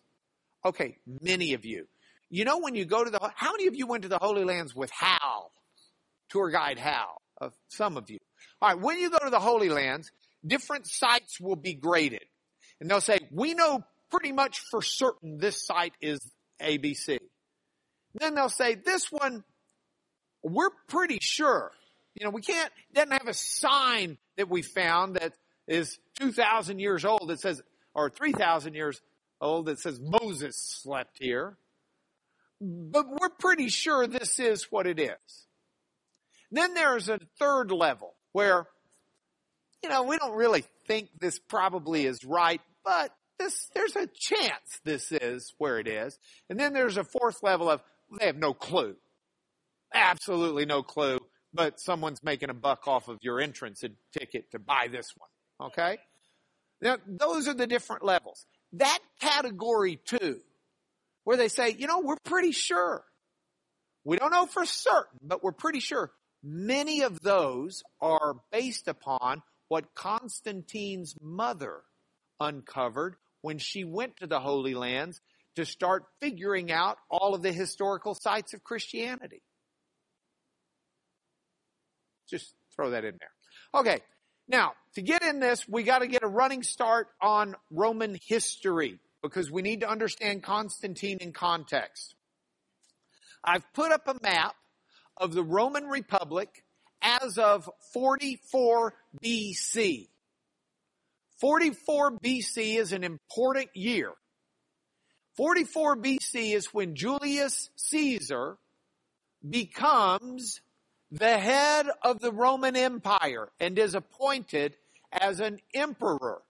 Okay, 0.64 0.98
many 1.22 1.54
of 1.54 1.66
you. 1.66 1.88
You 2.30 2.46
know 2.46 2.60
when 2.60 2.76
you 2.76 2.86
go 2.86 3.04
to 3.04 3.10
the, 3.10 3.20
how 3.36 3.52
many 3.52 3.68
of 3.68 3.76
you 3.76 3.86
went 3.86 4.04
to 4.04 4.10
the 4.10 4.20
Holy 4.20 4.46
Lands 4.46 4.74
with 4.74 4.92
Hal? 4.92 5.52
Tour 6.30 6.50
guide 6.50 6.80
Hal? 6.80 7.20
of 7.40 7.54
some 7.70 7.98
of 7.98 8.10
you. 8.10 8.20
All 8.62 8.70
right, 8.70 8.80
when 8.80 9.00
you 9.00 9.10
go 9.10 9.20
to 9.20 9.30
the 9.30 9.40
Holy 9.40 9.70
Lands, 9.70 10.12
different 10.46 10.88
sites 10.88 11.40
will 11.40 11.56
be 11.56 11.74
graded. 11.74 12.24
And 12.80 12.90
they'll 12.90 13.02
say, 13.02 13.20
we 13.32 13.54
know 13.54 13.84
pretty 14.12 14.32
much 14.32 14.62
for 14.72 14.82
certain 14.82 15.38
this 15.38 15.66
site 15.66 15.94
is 16.02 16.20
ABC. 16.62 17.20
Then 18.16 18.36
they'll 18.36 18.50
say, 18.50 18.76
this 18.76 19.12
one, 19.12 19.44
we're 20.44 20.72
pretty 20.88 21.20
sure. 21.22 21.72
You 22.16 22.26
know, 22.26 22.32
we 22.32 22.42
can't, 22.42 22.72
doesn't 22.94 23.12
have 23.12 23.28
a 23.28 23.34
sign 23.34 24.18
that 24.38 24.50
we 24.50 24.62
found 24.62 25.16
that 25.16 25.34
is 25.68 25.98
2,000 26.20 26.80
years 26.80 27.06
old 27.06 27.28
that 27.28 27.40
says, 27.40 27.62
or 27.94 28.10
3,000 28.10 28.74
years 28.74 29.00
old 29.40 29.68
that 29.68 29.80
says 29.80 30.00
Moses 30.02 30.58
slept 30.58 31.18
here. 31.20 31.58
But 32.60 33.06
we're 33.10 33.30
pretty 33.30 33.70
sure 33.70 34.08
this 34.08 34.40
is 34.40 34.68
what 34.70 34.88
it 34.88 35.00
is. 35.00 35.48
Then 36.52 36.74
there's 36.74 37.10
a 37.10 37.20
third 37.40 37.72
level 37.72 38.16
where, 38.32 38.68
you 39.84 39.90
know, 39.90 40.04
we 40.04 40.18
don't 40.18 40.36
really 40.36 40.64
think 40.88 41.10
this 41.20 41.40
probably 41.40 42.06
is 42.06 42.24
right, 42.24 42.62
but 42.84 43.12
this, 43.38 43.70
there's 43.74 43.96
a 43.96 44.08
chance 44.08 44.80
this 44.84 45.12
is 45.12 45.54
where 45.58 45.80
it 45.80 45.88
is. 45.88 46.18
And 46.50 46.60
then 46.60 46.74
there's 46.74 46.98
a 46.98 47.04
fourth 47.04 47.44
level 47.44 47.70
of, 47.70 47.82
they 48.20 48.26
have 48.26 48.38
no 48.38 48.54
clue. 48.54 48.96
Absolutely 49.94 50.66
no 50.66 50.84
clue, 50.84 51.20
but 51.54 51.80
someone's 51.80 52.24
making 52.24 52.50
a 52.50 52.54
buck 52.54 52.88
off 52.88 53.08
of 53.08 53.18
your 53.22 53.40
entrance 53.40 53.84
ticket 54.18 54.52
to 54.52 54.60
buy 54.60 54.88
this 54.92 55.14
one. 55.18 55.70
Okay? 55.70 55.98
Now, 56.82 56.98
those 57.08 57.48
are 57.48 57.54
the 57.54 57.68
different 57.68 58.04
levels. 58.04 58.46
That 58.74 59.00
category 59.20 60.00
two, 60.04 60.40
where 61.24 61.38
they 61.38 61.48
say, 61.48 61.76
you 61.78 61.88
know, 61.88 62.00
we're 62.00 62.18
pretty 62.24 62.52
sure. 62.52 63.04
We 64.04 64.18
don't 64.18 64.32
know 64.32 64.46
for 64.46 64.66
certain, 64.66 65.20
but 65.22 65.44
we're 65.44 65.52
pretty 65.52 65.80
sure. 65.80 66.12
Many 66.44 67.02
of 67.02 67.20
those 67.22 67.84
are 68.02 68.36
based 68.52 68.88
upon 68.88 69.42
what 69.68 69.94
Constantine's 69.94 71.16
mother 71.22 71.82
uncovered 72.40 73.16
when 73.42 73.58
she 73.58 73.84
went 73.84 74.18
to 74.18 74.28
the 74.28 74.40
Holy 74.40 74.74
Lands 74.74 75.22
to 75.56 75.66
start 75.66 76.06
figuring 76.22 76.72
out 76.72 76.98
all 77.10 77.36
of 77.36 77.42
the 77.42 77.52
historical 77.52 78.16
sites 78.16 78.54
of 78.54 78.64
Christianity. 78.64 79.42
Just 82.30 82.54
throw 82.76 82.92
that 82.92 83.04
in 83.04 83.18
there. 83.20 83.82
Okay. 83.82 84.02
Now, 84.48 84.74
to 84.96 85.02
get 85.02 85.22
in 85.22 85.40
this, 85.40 85.68
we 85.68 85.84
got 85.84 86.00
to 86.00 86.08
get 86.08 86.24
a 86.24 86.28
running 86.28 86.64
start 86.64 87.08
on 87.22 87.56
Roman 87.70 88.18
history 88.28 89.00
because 89.22 89.52
we 89.52 89.62
need 89.62 89.82
to 89.82 89.90
understand 89.90 90.44
Constantine 90.44 91.18
in 91.20 91.34
context. 91.34 92.16
I've 93.44 93.64
put 93.74 93.92
up 93.92 94.08
a 94.08 94.16
map 94.22 94.56
of 95.20 95.34
the 95.34 95.44
Roman 95.44 95.86
Republic 95.86 96.64
as 97.02 97.38
of 97.38 97.70
44 97.94 98.94
BC. 99.24 100.08
44 101.40 102.12
BC 102.20 102.78
is 102.78 102.92
an 102.92 103.04
important 103.04 103.70
year. 103.74 104.12
44 105.38 105.96
BC 105.98 106.54
is 106.54 106.74
when 106.74 106.96
Julius 106.96 107.70
Caesar 107.78 108.58
becomes 109.48 110.60
the 111.12 111.38
head 111.38 111.88
of 112.04 112.20
the 112.20 112.32
Roman 112.32 112.76
Empire 112.76 113.50
and 113.60 113.80
is 113.80 113.96
appointed 113.96 114.76
as 115.12 115.40
an 115.40 115.60
emperor. 115.74 116.42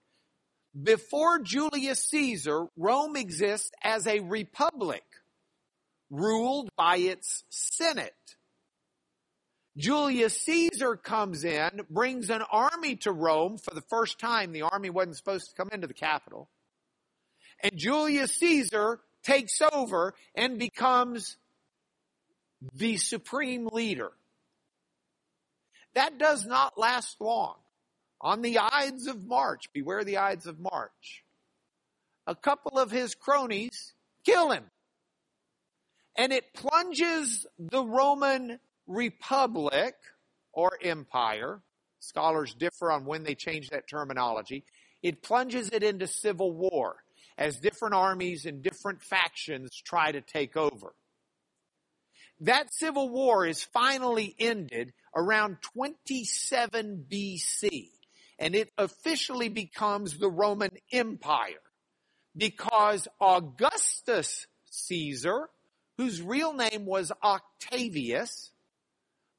Before 0.80 1.38
Julius 1.38 2.04
Caesar, 2.10 2.66
Rome 2.76 3.16
exists 3.16 3.70
as 3.82 4.06
a 4.06 4.20
republic 4.20 5.04
ruled 6.10 6.70
by 6.76 6.96
its 6.96 7.44
Senate. 7.48 8.12
Julius 9.76 10.40
Caesar 10.42 10.96
comes 10.96 11.44
in, 11.44 11.82
brings 11.88 12.28
an 12.30 12.42
army 12.50 12.96
to 12.96 13.12
Rome 13.12 13.56
for 13.56 13.74
the 13.74 13.82
first 13.82 14.18
time. 14.18 14.52
The 14.52 14.62
army 14.62 14.90
wasn't 14.90 15.16
supposed 15.16 15.50
to 15.50 15.54
come 15.54 15.70
into 15.72 15.86
the 15.86 15.94
capital. 15.94 16.48
And 17.62 17.76
Julius 17.76 18.36
Caesar 18.36 19.00
takes 19.22 19.60
over 19.72 20.14
and 20.34 20.58
becomes 20.58 21.36
the 22.74 22.96
supreme 22.96 23.68
leader. 23.68 24.12
That 25.94 26.18
does 26.18 26.46
not 26.46 26.78
last 26.78 27.20
long. 27.20 27.56
On 28.20 28.42
the 28.42 28.58
Ides 28.58 29.06
of 29.06 29.24
March, 29.24 29.72
beware 29.72 30.04
the 30.04 30.18
Ides 30.18 30.46
of 30.46 30.60
March, 30.60 31.24
a 32.26 32.34
couple 32.34 32.78
of 32.78 32.90
his 32.90 33.14
cronies 33.14 33.94
kill 34.24 34.50
him. 34.50 34.64
And 36.16 36.32
it 36.32 36.52
plunges 36.52 37.46
the 37.58 37.82
Roman 37.82 38.58
republic 38.90 39.94
or 40.52 40.72
empire, 40.82 41.62
scholars 42.00 42.54
differ 42.54 42.90
on 42.90 43.04
when 43.04 43.22
they 43.22 43.34
change 43.34 43.70
that 43.70 43.88
terminology, 43.88 44.64
it 45.02 45.22
plunges 45.22 45.70
it 45.70 45.82
into 45.82 46.06
civil 46.06 46.52
war 46.52 46.96
as 47.38 47.58
different 47.58 47.94
armies 47.94 48.44
and 48.44 48.62
different 48.62 49.00
factions 49.02 49.70
try 49.82 50.12
to 50.12 50.20
take 50.20 50.56
over. 50.56 50.92
That 52.40 52.72
civil 52.72 53.08
war 53.08 53.46
is 53.46 53.62
finally 53.62 54.34
ended 54.38 54.92
around 55.14 55.58
27 55.74 57.06
BC 57.10 57.90
and 58.38 58.54
it 58.54 58.70
officially 58.78 59.48
becomes 59.50 60.16
the 60.16 60.30
Roman 60.30 60.70
Empire 60.90 61.60
because 62.36 63.06
Augustus 63.20 64.46
Caesar, 64.70 65.48
whose 65.98 66.22
real 66.22 66.54
name 66.54 66.86
was 66.86 67.12
Octavius, 67.22 68.50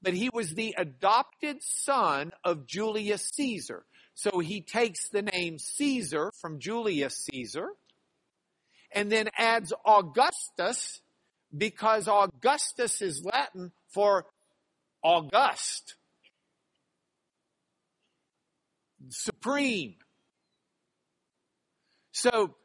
but 0.02 0.14
he 0.14 0.30
was 0.34 0.54
the 0.54 0.74
adopted 0.78 1.58
son 1.62 2.32
of 2.44 2.66
Julius 2.66 3.30
Caesar. 3.36 3.86
So 4.14 4.40
he 4.40 4.62
takes 4.62 5.10
the 5.10 5.22
name 5.22 5.58
Caesar 5.60 6.32
from 6.42 6.60
Julius 6.60 7.28
Caesar 7.32 7.70
and 8.94 9.12
then 9.12 9.30
adds 9.38 9.74
Augustus 9.86 11.02
because 11.56 12.08
Augustus 12.08 13.02
is 13.02 13.24
Latin 13.24 13.72
for 13.90 14.26
august, 15.04 15.96
supreme. 19.10 19.96
So 22.12 22.56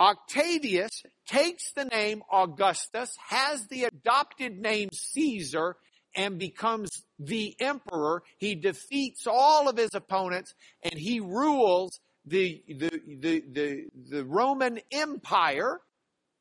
Octavius 0.00 1.02
takes 1.26 1.72
the 1.72 1.84
name 1.84 2.22
Augustus, 2.32 3.16
has 3.28 3.66
the 3.66 3.84
adopted 3.84 4.58
name 4.58 4.88
Caesar, 4.92 5.76
and 6.14 6.38
becomes 6.38 6.90
the 7.18 7.54
emperor. 7.60 8.22
He 8.38 8.54
defeats 8.54 9.26
all 9.26 9.68
of 9.68 9.76
his 9.76 9.90
opponents 9.94 10.54
and 10.82 10.94
he 10.94 11.20
rules 11.20 12.00
the, 12.26 12.62
the, 12.68 12.90
the, 13.20 13.44
the, 13.52 13.84
the 14.10 14.24
Roman 14.24 14.80
Empire. 14.90 15.80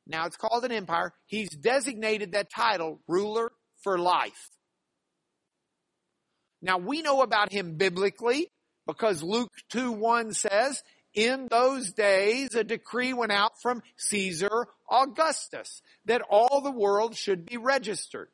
Now 0.07 0.25
it's 0.25 0.37
called 0.37 0.65
an 0.65 0.71
empire. 0.71 1.13
He's 1.25 1.49
designated 1.49 2.33
that 2.33 2.49
title 2.49 2.99
ruler 3.07 3.51
for 3.83 3.97
life. 3.97 4.49
Now 6.61 6.77
we 6.77 7.01
know 7.01 7.21
about 7.21 7.51
him 7.51 7.75
biblically 7.75 8.51
because 8.85 9.23
Luke 9.23 9.51
2 9.69 9.91
1 9.91 10.33
says, 10.33 10.83
in 11.13 11.47
those 11.49 11.91
days 11.91 12.53
a 12.55 12.63
decree 12.63 13.13
went 13.13 13.31
out 13.31 13.53
from 13.61 13.81
Caesar 13.97 14.67
Augustus 14.89 15.81
that 16.05 16.21
all 16.29 16.61
the 16.61 16.71
world 16.71 17.15
should 17.15 17.45
be 17.45 17.57
registered. 17.57 18.29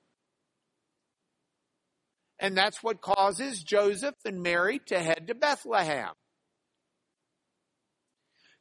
And 2.39 2.57
that's 2.57 2.83
what 2.83 3.01
causes 3.01 3.63
Joseph 3.63 4.15
and 4.25 4.41
Mary 4.41 4.79
to 4.87 4.99
head 4.99 5.27
to 5.27 5.35
Bethlehem. 5.35 6.11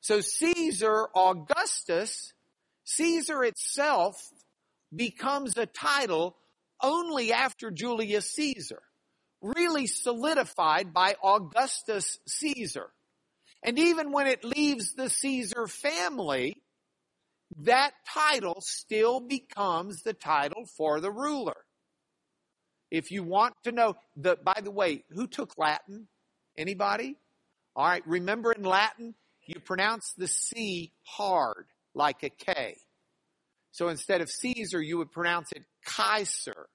So 0.00 0.20
Caesar 0.20 1.08
Augustus, 1.14 2.34
Caesar 2.84 3.42
itself 3.42 4.16
becomes 4.94 5.56
a 5.56 5.66
title 5.66 6.36
only 6.82 7.32
after 7.32 7.70
Julius 7.70 8.30
Caesar, 8.32 8.82
really 9.40 9.86
solidified 9.86 10.92
by 10.92 11.16
Augustus 11.22 12.18
Caesar. 12.28 12.90
And 13.62 13.78
even 13.78 14.12
when 14.12 14.26
it 14.26 14.44
leaves 14.44 14.92
the 14.92 15.08
Caesar 15.08 15.66
family, 15.66 16.62
that 17.60 17.92
title 18.12 18.60
still 18.60 19.20
becomes 19.20 20.02
the 20.02 20.12
title 20.12 20.66
for 20.76 21.00
the 21.00 21.10
ruler. 21.10 21.63
If 22.94 23.10
you 23.10 23.24
want 23.24 23.54
to 23.64 23.72
know 23.72 23.96
the, 24.16 24.36
by 24.36 24.60
the 24.62 24.70
way, 24.70 25.02
who 25.10 25.26
took 25.26 25.58
Latin? 25.58 26.06
Anybody? 26.56 27.16
All 27.74 27.84
right. 27.84 28.06
Remember 28.06 28.52
in 28.52 28.62
Latin, 28.62 29.16
you 29.46 29.58
pronounce 29.58 30.12
the 30.16 30.28
C 30.28 30.92
hard, 31.02 31.66
like 31.92 32.22
a 32.22 32.30
K. 32.30 32.76
So 33.72 33.88
instead 33.88 34.20
of 34.20 34.30
Caesar, 34.30 34.80
you 34.80 34.98
would 34.98 35.10
pronounce 35.10 35.50
it 35.50 35.64
Kaiser. 35.84 36.68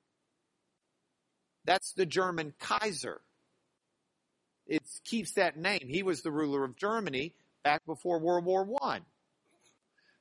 That's 1.63 1.93
the 1.93 2.05
German 2.05 2.53
Kaiser. 2.59 3.21
it 4.67 4.83
keeps 5.05 5.35
that 5.35 5.55
name. 5.55 5.87
He 5.87 6.03
was 6.03 6.21
the 6.21 6.31
ruler 6.31 6.65
of 6.65 6.75
Germany 6.75 7.33
back 7.63 7.85
before 7.85 8.19
World 8.19 8.43
War 8.43 8.65
One. 8.65 9.03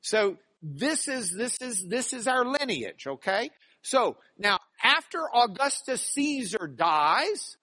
So 0.01 0.37
this 0.63 1.09
is, 1.09 1.33
this 1.33 1.61
is, 1.61 1.85
this 1.89 2.13
is 2.13 2.29
our 2.29 2.45
lineage, 2.45 3.09
okay? 3.09 3.51
So 3.83 4.17
now 4.39 4.58
after 4.99 5.21
Augustus 5.33 6.03
Caesar 6.15 6.67
dies, 6.67 7.57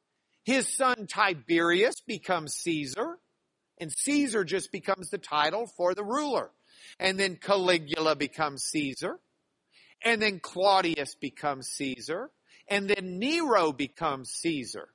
his 0.46 0.68
son 0.68 1.06
Tiberius 1.08 1.96
becomes 2.08 2.54
Caesar 2.54 3.18
and 3.78 3.92
Caesar 3.92 4.46
just 4.46 4.72
becomes 4.72 5.10
the 5.10 5.18
title 5.18 5.68
for 5.76 5.94
the 5.94 6.04
ruler. 6.04 6.52
And 6.98 7.20
then 7.20 7.36
Caligula 7.36 8.16
becomes 8.16 8.64
Caesar 8.64 9.20
and 10.04 10.22
then 10.22 10.40
Claudius 10.40 11.16
becomes 11.16 11.68
Caesar 11.70 12.32
and 12.70 12.90
then 12.90 13.20
Nero 13.20 13.74
becomes 13.74 14.30
Caesar. 14.30 14.88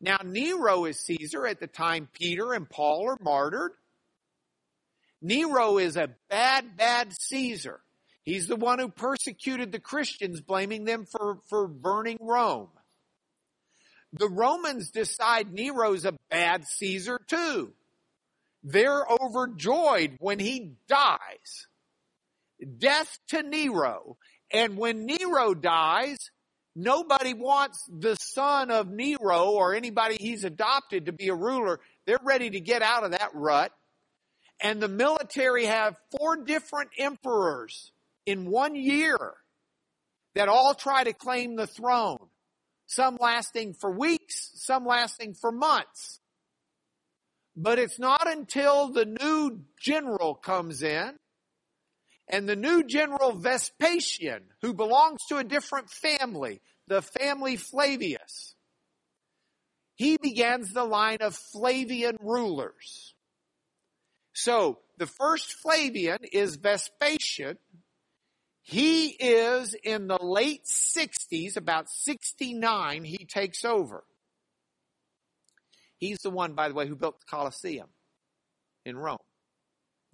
Now 0.00 0.18
Nero 0.24 0.84
is 0.84 1.00
Caesar 1.06 1.44
at 1.44 1.58
the 1.58 1.66
time 1.66 2.08
Peter 2.12 2.52
and 2.52 2.70
Paul 2.70 3.08
are 3.08 3.18
martyred. 3.20 3.72
Nero 5.20 5.78
is 5.78 5.96
a 5.96 6.10
bad, 6.30 6.76
bad 6.76 7.12
Caesar. 7.18 7.80
He's 8.28 8.46
the 8.46 8.56
one 8.56 8.78
who 8.78 8.90
persecuted 8.90 9.72
the 9.72 9.80
Christians, 9.80 10.42
blaming 10.42 10.84
them 10.84 11.06
for, 11.06 11.38
for 11.48 11.66
burning 11.66 12.18
Rome. 12.20 12.68
The 14.12 14.28
Romans 14.28 14.90
decide 14.90 15.50
Nero's 15.50 16.04
a 16.04 16.12
bad 16.28 16.66
Caesar 16.66 17.18
too. 17.26 17.72
They're 18.62 19.02
overjoyed 19.08 20.16
when 20.18 20.38
he 20.40 20.74
dies. 20.88 21.68
Death 22.76 23.18
to 23.28 23.42
Nero. 23.42 24.18
And 24.52 24.76
when 24.76 25.06
Nero 25.06 25.54
dies, 25.54 26.18
nobody 26.76 27.32
wants 27.32 27.82
the 27.90 28.16
son 28.16 28.70
of 28.70 28.90
Nero 28.90 29.52
or 29.52 29.74
anybody 29.74 30.18
he's 30.20 30.44
adopted 30.44 31.06
to 31.06 31.12
be 31.12 31.28
a 31.28 31.34
ruler. 31.34 31.80
They're 32.04 32.20
ready 32.22 32.50
to 32.50 32.60
get 32.60 32.82
out 32.82 33.04
of 33.04 33.12
that 33.12 33.30
rut 33.32 33.72
and 34.60 34.82
the 34.82 34.88
military 34.88 35.64
have 35.64 35.96
four 36.10 36.36
different 36.44 36.90
emperors 36.98 37.90
in 38.28 38.50
one 38.50 38.74
year 38.74 39.16
that 40.34 40.48
all 40.48 40.74
try 40.74 41.02
to 41.02 41.12
claim 41.14 41.56
the 41.56 41.66
throne. 41.66 42.18
Some 42.86 43.16
lasting 43.20 43.74
for 43.74 43.90
weeks, 43.90 44.50
some 44.54 44.84
lasting 44.84 45.34
for 45.34 45.50
months. 45.50 46.20
But 47.56 47.78
it's 47.78 47.98
not 47.98 48.30
until 48.30 48.92
the 48.92 49.04
new 49.04 49.62
general 49.80 50.34
comes 50.34 50.82
in 50.82 51.14
and 52.28 52.46
the 52.46 52.56
new 52.56 52.84
general 52.84 53.32
Vespasian, 53.32 54.42
who 54.60 54.74
belongs 54.74 55.20
to 55.28 55.38
a 55.38 55.44
different 55.44 55.88
family, 55.90 56.60
the 56.86 57.00
family 57.00 57.56
Flavius, 57.56 58.54
he 59.94 60.18
begins 60.18 60.72
the 60.72 60.84
line 60.84 61.18
of 61.22 61.34
Flavian 61.34 62.18
rulers. 62.20 63.14
So 64.34 64.78
the 64.98 65.06
first 65.06 65.54
Flavian 65.62 66.18
is 66.32 66.56
Vespasian. 66.56 67.58
He 68.68 69.06
is 69.06 69.74
in 69.82 70.08
the 70.08 70.22
late 70.22 70.66
60s, 70.66 71.56
about 71.56 71.88
69, 71.88 73.02
he 73.02 73.24
takes 73.24 73.64
over. 73.64 74.04
He's 75.96 76.18
the 76.18 76.28
one, 76.28 76.52
by 76.52 76.68
the 76.68 76.74
way, 76.74 76.86
who 76.86 76.94
built 76.94 77.18
the 77.18 77.24
Colosseum 77.30 77.88
in 78.84 78.98
Rome. 78.98 79.16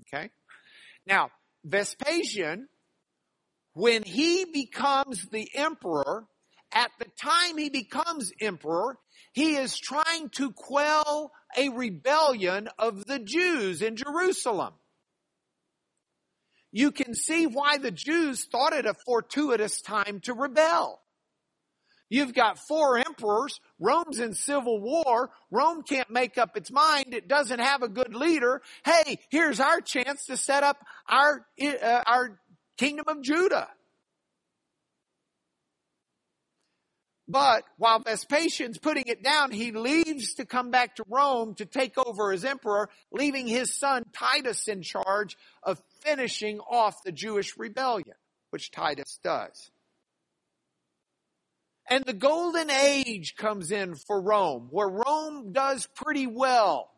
Okay? 0.02 0.30
Now, 1.04 1.30
Vespasian, 1.64 2.68
when 3.72 4.04
he 4.04 4.44
becomes 4.44 5.26
the 5.32 5.48
emperor, 5.56 6.24
at 6.72 6.92
the 7.00 7.06
time 7.20 7.58
he 7.58 7.70
becomes 7.70 8.30
emperor, 8.40 8.98
he 9.32 9.56
is 9.56 9.76
trying 9.76 10.28
to 10.36 10.52
quell 10.52 11.32
a 11.56 11.70
rebellion 11.70 12.68
of 12.78 13.04
the 13.06 13.18
Jews 13.18 13.82
in 13.82 13.96
Jerusalem. 13.96 14.74
You 16.74 16.90
can 16.90 17.14
see 17.14 17.46
why 17.46 17.78
the 17.78 17.92
Jews 17.92 18.46
thought 18.50 18.72
it 18.72 18.84
a 18.84 18.94
fortuitous 18.94 19.80
time 19.80 20.18
to 20.24 20.34
rebel. 20.34 21.00
You've 22.10 22.34
got 22.34 22.58
four 22.58 22.98
emperors. 22.98 23.60
Rome's 23.78 24.18
in 24.18 24.34
civil 24.34 24.80
war. 24.80 25.30
Rome 25.52 25.84
can't 25.88 26.10
make 26.10 26.36
up 26.36 26.56
its 26.56 26.72
mind. 26.72 27.14
It 27.14 27.28
doesn't 27.28 27.60
have 27.60 27.82
a 27.82 27.88
good 27.88 28.16
leader. 28.16 28.60
Hey, 28.84 29.20
here's 29.30 29.60
our 29.60 29.80
chance 29.80 30.26
to 30.26 30.36
set 30.36 30.64
up 30.64 30.84
our, 31.08 31.46
uh, 31.62 32.02
our 32.08 32.40
kingdom 32.76 33.04
of 33.06 33.22
Judah. 33.22 33.68
But 37.26 37.64
while 37.78 38.00
Vespasian's 38.00 38.78
putting 38.78 39.04
it 39.06 39.22
down, 39.22 39.50
he 39.50 39.72
leaves 39.72 40.34
to 40.34 40.44
come 40.44 40.70
back 40.70 40.96
to 40.96 41.04
Rome 41.08 41.54
to 41.54 41.64
take 41.64 41.96
over 41.96 42.32
as 42.32 42.44
emperor, 42.44 42.90
leaving 43.10 43.46
his 43.46 43.72
son 43.72 44.04
Titus 44.12 44.68
in 44.68 44.82
charge 44.82 45.36
of 45.62 45.82
finishing 46.02 46.60
off 46.60 47.02
the 47.02 47.12
Jewish 47.12 47.56
rebellion, 47.56 48.16
which 48.50 48.70
Titus 48.70 49.18
does. 49.22 49.70
And 51.88 52.04
the 52.04 52.12
golden 52.12 52.70
age 52.70 53.36
comes 53.36 53.70
in 53.70 53.94
for 53.94 54.20
Rome, 54.20 54.68
where 54.70 54.88
Rome 54.88 55.52
does 55.52 55.86
pretty 55.94 56.26
well. 56.26 56.90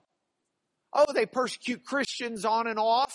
Oh, 0.92 1.12
they 1.12 1.26
persecute 1.26 1.84
Christians 1.84 2.44
on 2.44 2.66
and 2.66 2.78
off 2.78 3.14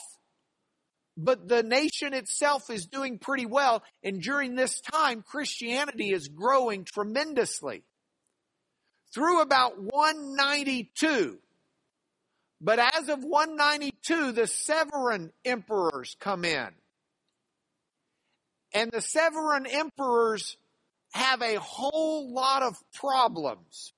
but 1.24 1.48
the 1.48 1.64
nation 1.64 2.14
itself 2.14 2.70
is 2.70 2.86
doing 2.86 3.20
pretty 3.20 3.46
well. 3.46 3.84
And 4.04 4.22
during 4.22 4.56
this 4.56 4.82
time, 4.82 5.24
Christianity 5.24 6.12
is 6.12 6.28
growing 6.28 6.84
tremendously. 6.84 7.84
Through 9.14 9.42
about 9.42 9.78
192, 9.78 11.38
but 12.62 12.80
as 12.80 13.10
of 13.10 13.24
192, 13.24 14.32
the 14.32 14.48
Severan 14.48 15.32
emperors 15.44 16.16
come 16.20 16.46
in. 16.46 16.70
And 18.74 18.90
the 18.92 19.02
Severan 19.02 19.66
emperors 19.70 20.56
have 21.14 21.42
a 21.42 21.56
whole 21.56 22.34
lot 22.34 22.64
of 22.64 22.76
problems. 22.94 23.92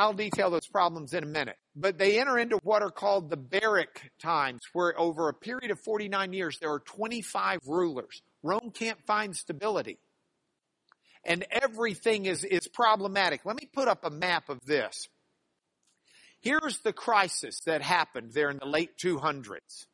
I'll 0.00 0.14
detail 0.14 0.50
those 0.50 0.66
problems 0.66 1.14
in 1.14 1.22
a 1.22 1.26
minute 1.26 1.56
but 1.80 1.98
they 1.98 2.20
enter 2.20 2.38
into 2.38 2.58
what 2.62 2.82
are 2.82 2.90
called 2.90 3.30
the 3.30 3.36
Beric 3.36 4.10
times, 4.20 4.60
where 4.72 4.98
over 4.98 5.28
a 5.28 5.34
period 5.34 5.70
of 5.70 5.80
49 5.80 6.32
years, 6.32 6.58
there 6.58 6.72
are 6.72 6.80
25 6.80 7.60
rulers. 7.66 8.22
Rome 8.42 8.70
can't 8.72 9.00
find 9.06 9.36
stability. 9.36 9.98
And 11.24 11.44
everything 11.50 12.26
is, 12.26 12.44
is 12.44 12.66
problematic. 12.66 13.44
Let 13.44 13.56
me 13.56 13.68
put 13.72 13.88
up 13.88 14.04
a 14.04 14.10
map 14.10 14.48
of 14.48 14.60
this. 14.64 15.08
Here's 16.40 16.78
the 16.78 16.92
crisis 16.92 17.60
that 17.66 17.82
happened 17.82 18.32
there 18.32 18.50
in 18.50 18.58
the 18.58 18.66
late 18.66 18.96
200s. 18.96 19.86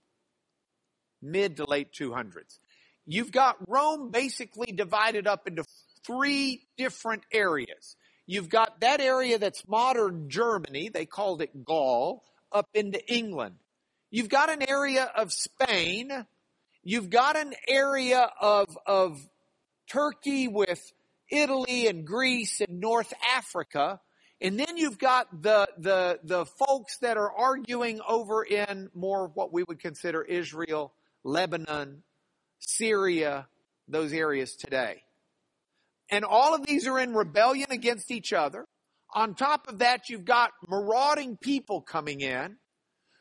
Mid 1.21 1.57
to 1.57 1.65
late 1.65 1.93
200s. 1.93 2.59
You've 3.07 3.33
got 3.33 3.57
Rome 3.69 4.11
basically 4.11 4.73
divided 4.73 5.27
up 5.27 5.47
into 5.47 5.65
three 6.05 6.63
different 6.77 7.25
areas. 7.33 7.97
You've 8.27 8.49
got 8.49 8.81
that 8.81 9.01
area 9.01 9.39
that's 9.39 9.67
modern 9.69 10.29
Germany, 10.29 10.89
they 10.89 11.07
called 11.07 11.43
it 11.43 11.65
Gaul, 11.65 12.25
up 12.51 12.69
into 12.75 13.05
England. 13.13 13.57
You've 14.11 14.29
got 14.29 14.51
an 14.51 14.69
area 14.69 15.11
of 15.17 15.33
Spain. 15.33 16.11
You've 16.83 17.11
got 17.11 17.37
an 17.37 17.55
area 17.69 18.31
of, 18.41 18.77
of 18.87 19.21
Turkey 19.91 20.49
with 20.49 20.81
Italy 21.31 21.87
and 21.87 22.07
Greece 22.07 22.61
and 22.61 22.81
North 22.81 23.13
Africa. 23.37 24.01
And 24.41 24.59
then 24.59 24.77
you've 24.77 24.99
got 24.99 25.43
the, 25.43 25.69
the, 25.79 26.21
the 26.23 26.47
folks 26.47 26.99
that 26.99 27.17
are 27.17 27.31
arguing 27.31 28.01
over 28.07 28.43
in 28.45 28.91
more 28.95 29.29
what 29.29 29.53
we 29.53 29.63
would 29.63 29.81
consider 29.81 30.23
Israel, 30.23 30.93
Lebanon, 31.25 32.03
Syria, 32.59 33.47
those 33.89 34.13
areas 34.13 34.57
today. 34.57 35.03
And 36.11 36.25
all 36.25 36.55
of 36.55 36.67
these 36.67 36.87
are 36.87 36.99
in 36.99 37.15
rebellion 37.15 37.71
against 37.71 38.11
each 38.11 38.33
other. 38.33 38.67
On 39.15 39.35
top 39.35 39.69
of 39.69 39.79
that, 39.79 40.09
you've 40.09 40.25
got 40.25 40.51
marauding 40.69 41.37
people 41.37 41.81
coming 41.81 42.21
in. 42.21 42.57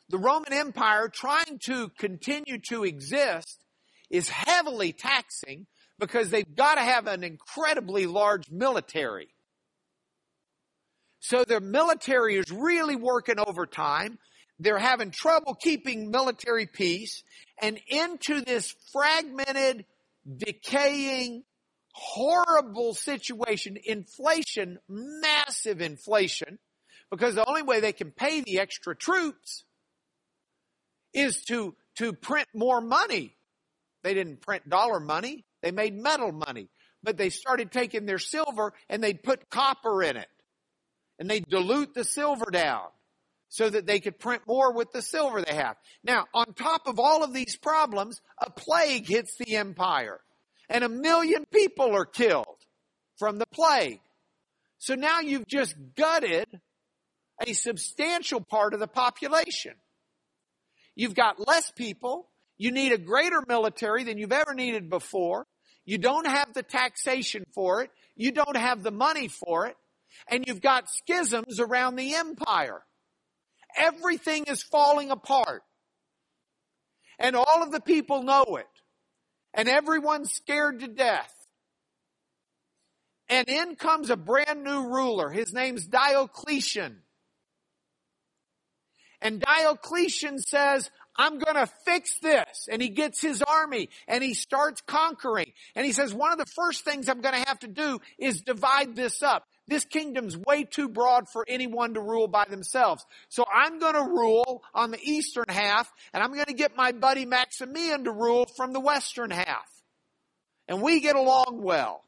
The 0.10 0.18
Roman 0.18 0.54
Empire 0.54 1.10
trying 1.10 1.60
to 1.66 1.90
continue 1.98 2.60
to 2.70 2.84
exist 2.84 3.64
is 4.12 4.30
heavily 4.30 4.94
taxing 4.94 5.66
because 5.98 6.30
they've 6.30 6.56
got 6.56 6.76
to 6.76 6.82
have 6.82 7.08
an 7.08 7.24
incredibly 7.24 8.06
large 8.06 8.52
military. 8.52 9.30
So 11.20 11.44
their 11.44 11.60
military 11.60 12.36
is 12.36 12.52
really 12.52 12.96
working 12.96 13.40
overtime. 13.40 14.20
They're 14.60 14.78
having 14.78 15.12
trouble 15.12 15.56
keeping 15.56 16.12
military 16.12 16.68
peace 16.68 17.24
and 17.62 17.80
into 17.88 18.42
this 18.42 18.76
fragmented, 18.94 19.86
decaying, 20.38 21.44
horrible 21.98 22.94
situation, 22.94 23.78
inflation, 23.86 24.80
massive 24.90 25.80
inflation, 25.80 26.60
because 27.10 27.36
the 27.36 27.48
only 27.48 27.62
way 27.62 27.80
they 27.80 27.94
can 27.94 28.12
pay 28.12 28.42
the 28.42 28.60
extra 28.60 28.94
troops 28.94 29.64
is 31.14 31.42
to, 31.44 31.74
to 31.96 32.12
print 32.12 32.50
more 32.54 32.82
money. 32.82 33.38
They 34.04 34.14
didn't 34.14 34.42
print 34.42 34.68
dollar 34.70 35.00
money, 35.00 35.46
they 35.64 35.72
made 35.72 35.96
metal 35.96 36.34
money. 36.34 36.70
but 37.02 37.18
they 37.18 37.30
started 37.30 37.72
taking 37.72 38.06
their 38.06 38.20
silver 38.20 38.74
and 38.90 39.02
they'd 39.02 39.24
put 39.24 39.50
copper 39.50 40.04
in 40.04 40.18
it. 40.18 40.28
And 41.18 41.30
they'd 41.30 41.48
dilute 41.48 41.94
the 41.94 42.04
silver 42.04 42.52
down 42.52 42.88
so 43.48 43.70
that 43.70 43.86
they 43.86 44.02
could 44.02 44.20
print 44.20 44.42
more 44.48 44.74
with 44.74 44.92
the 44.92 45.02
silver 45.02 45.42
they 45.42 45.56
have. 45.56 45.78
Now, 46.04 46.26
on 46.34 46.54
top 46.56 46.88
of 46.88 47.00
all 47.00 47.24
of 47.24 47.32
these 47.34 47.56
problems, 47.56 48.20
a 48.38 48.50
plague 48.50 49.08
hits 49.08 49.38
the 49.38 49.56
empire 49.56 50.20
and 50.70 50.84
a 50.84 50.90
million 50.90 51.46
people 51.52 51.96
are 51.96 52.06
killed 52.06 52.58
from 53.18 53.38
the 53.38 53.46
plague. 53.48 54.00
So 54.78 54.96
now 54.96 55.20
you've 55.20 55.48
just 55.48 55.76
gutted 55.96 56.48
a 57.46 57.54
substantial 57.54 58.42
part 58.42 58.74
of 58.74 58.80
the 58.80 58.88
population. 58.88 59.74
You've 60.96 61.16
got 61.16 61.46
less 61.46 61.72
people. 61.72 62.30
You 62.58 62.72
need 62.72 62.94
a 62.94 62.98
greater 62.98 63.44
military 63.48 64.04
than 64.04 64.18
you've 64.18 64.32
ever 64.32 64.54
needed 64.54 64.90
before. 64.90 65.46
You 65.86 65.98
don't 65.98 66.28
have 66.28 66.54
the 66.54 66.64
taxation 66.64 67.44
for 67.54 67.84
it. 67.84 67.92
You 68.16 68.32
don't 68.32 68.58
have 68.58 68.82
the 68.82 68.92
money 68.92 69.28
for 69.28 69.68
it. 69.68 69.76
And 70.30 70.46
you've 70.48 70.62
got 70.62 70.90
schisms 70.90 71.60
around 71.60 71.96
the 71.96 72.16
empire. 72.16 72.82
Everything 73.78 74.46
is 74.48 74.64
falling 74.64 75.12
apart. 75.12 75.64
And 77.20 77.36
all 77.36 77.62
of 77.62 77.72
the 77.72 77.82
people 77.82 78.24
know 78.24 78.58
it. 78.58 78.68
And 79.56 79.68
everyone's 79.68 80.32
scared 80.34 80.82
to 80.82 80.88
death. 80.88 81.34
And 83.28 83.48
in 83.50 83.76
comes 83.76 84.12
a 84.12 84.18
brand 84.18 84.64
new 84.64 84.90
ruler. 84.90 85.32
His 85.32 85.52
name's 85.54 85.88
Diocletian. 85.88 87.02
And 89.22 89.40
Diocletian 89.40 90.38
says, 90.40 90.92
I'm 91.16 91.40
going 91.40 91.56
to 91.56 91.72
fix 91.86 92.20
this. 92.20 92.68
And 92.70 92.82
he 92.82 92.90
gets 92.90 93.22
his 93.22 93.42
army 93.42 93.90
and 94.08 94.24
he 94.24 94.34
starts 94.34 94.82
conquering. 94.82 95.54
And 95.74 95.86
he 95.86 95.94
says, 95.94 96.14
one 96.14 96.32
of 96.32 96.38
the 96.38 96.46
first 96.46 96.84
things 96.84 97.10
I'm 97.10 97.22
going 97.22 97.42
to 97.42 97.48
have 97.48 97.60
to 97.60 97.68
do 97.68 98.00
is 98.20 98.42
divide 98.42 98.96
this 98.96 99.24
up. 99.24 99.48
This 99.68 99.86
kingdom's 99.86 100.38
way 100.38 100.64
too 100.64 100.90
broad 100.90 101.28
for 101.28 101.44
anyone 101.48 101.96
to 101.96 102.02
rule 102.02 102.28
by 102.28 102.46
themselves. 102.46 103.04
So 103.30 103.46
I'm 103.52 103.80
going 103.80 103.96
to 103.96 104.04
rule 104.04 104.64
on 104.74 104.92
the 104.92 105.00
eastern 105.02 105.46
half 105.50 105.92
and 106.14 106.22
I'm 106.24 106.34
going 106.34 106.46
to 106.46 106.54
get 106.54 106.76
my 106.76 106.92
buddy 106.92 107.26
Maximian 107.26 108.04
to 108.04 108.12
rule 108.12 108.46
from 108.46 108.74
the 108.74 108.80
western 108.80 109.32
half. 109.32 109.70
And 110.68 110.82
we 110.82 111.00
get 111.00 111.16
along 111.16 111.62
well. 111.64 112.04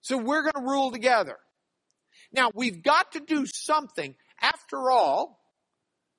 So 0.00 0.16
we're 0.16 0.42
going 0.42 0.64
to 0.64 0.70
rule 0.70 0.90
together. 0.90 1.36
Now 2.32 2.50
we've 2.54 2.82
got 2.82 3.12
to 3.12 3.20
do 3.20 3.44
something. 3.46 4.14
After 4.40 4.90
all, 4.90 5.38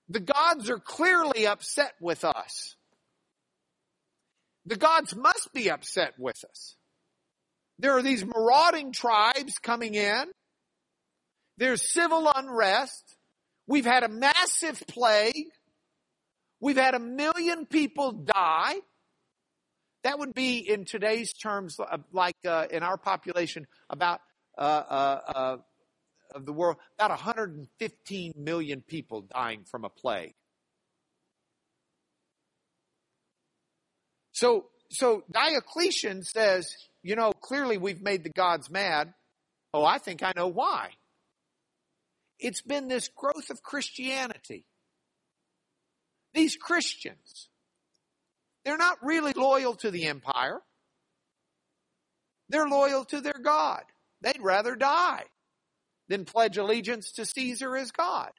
the 0.08 0.20
gods 0.20 0.70
are 0.70 0.80
clearly 0.80 1.48
upset 1.48 1.94
with 2.00 2.24
us. 2.24 2.76
The 4.66 4.76
gods 4.78 5.16
must 5.16 5.52
be 5.54 5.72
upset 5.72 6.14
with 6.20 6.38
us. 6.50 6.76
There 7.80 7.98
are 7.98 8.02
these 8.02 8.24
marauding 8.24 8.92
tribes 8.92 9.58
coming 9.58 9.96
in. 9.96 10.26
There's 11.58 11.92
civil 11.92 12.32
unrest. 12.34 13.16
We've 13.68 13.86
had 13.86 14.04
a 14.04 14.10
massive 14.10 14.82
plague. 14.88 15.48
We've 16.60 16.78
had 16.78 16.96
a 16.96 17.00
million 17.00 17.66
people 17.66 18.12
die. 18.12 18.76
That 20.04 20.20
would 20.20 20.34
be 20.34 20.58
in 20.58 20.86
today's 20.86 21.34
terms, 21.34 21.80
uh, 21.80 21.98
like 22.12 22.36
uh, 22.46 22.68
in 22.72 22.84
our 22.84 22.98
population, 22.98 23.68
about 23.90 24.20
uh, 24.58 24.62
uh, 24.62 25.20
uh 25.36 25.58
of 26.36 26.46
the 26.46 26.54
world, 26.54 26.78
about 26.98 27.12
115 27.12 28.34
million 28.38 28.82
people 28.82 29.22
dying 29.22 29.64
from 29.70 29.86
a 29.86 29.90
plague. 29.90 30.34
So, 34.32 34.66
so 34.90 35.24
Diocletian 35.32 36.24
says, 36.24 36.68
you 37.04 37.16
know, 37.16 37.32
clearly 37.32 37.78
we've 37.78 38.02
made 38.02 38.24
the 38.24 38.32
gods 38.32 38.70
mad. 38.70 39.14
Oh, 39.74 39.86
I 39.86 40.00
think 40.00 40.24
I 40.24 40.34
know 40.36 40.48
why. 40.48 40.90
It's 42.40 42.62
been 42.62 42.88
this 42.88 43.10
growth 43.10 43.50
of 43.50 43.62
Christianity. 43.62 44.66
These 46.34 46.58
Christians 46.58 47.50
they're 48.64 48.78
not 48.78 48.98
really 49.02 49.34
loyal 49.34 49.76
to 49.78 49.92
the 49.92 50.06
empire. 50.06 50.62
They're 52.50 52.68
loyal 52.68 53.06
to 53.06 53.22
their 53.22 53.40
God. 53.42 53.84
They'd 54.22 54.42
rather 54.42 54.76
die 54.76 55.24
than 56.08 56.26
pledge 56.26 56.58
allegiance 56.58 57.12
to 57.14 57.26
Caesar 57.26 57.76
as 57.76 57.92
God. 57.92 58.32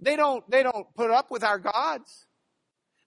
They 0.00 0.16
don't, 0.16 0.48
they 0.50 0.62
don't 0.62 0.86
put 0.94 1.10
up 1.10 1.30
with 1.30 1.44
our 1.44 1.58
gods. 1.58 2.26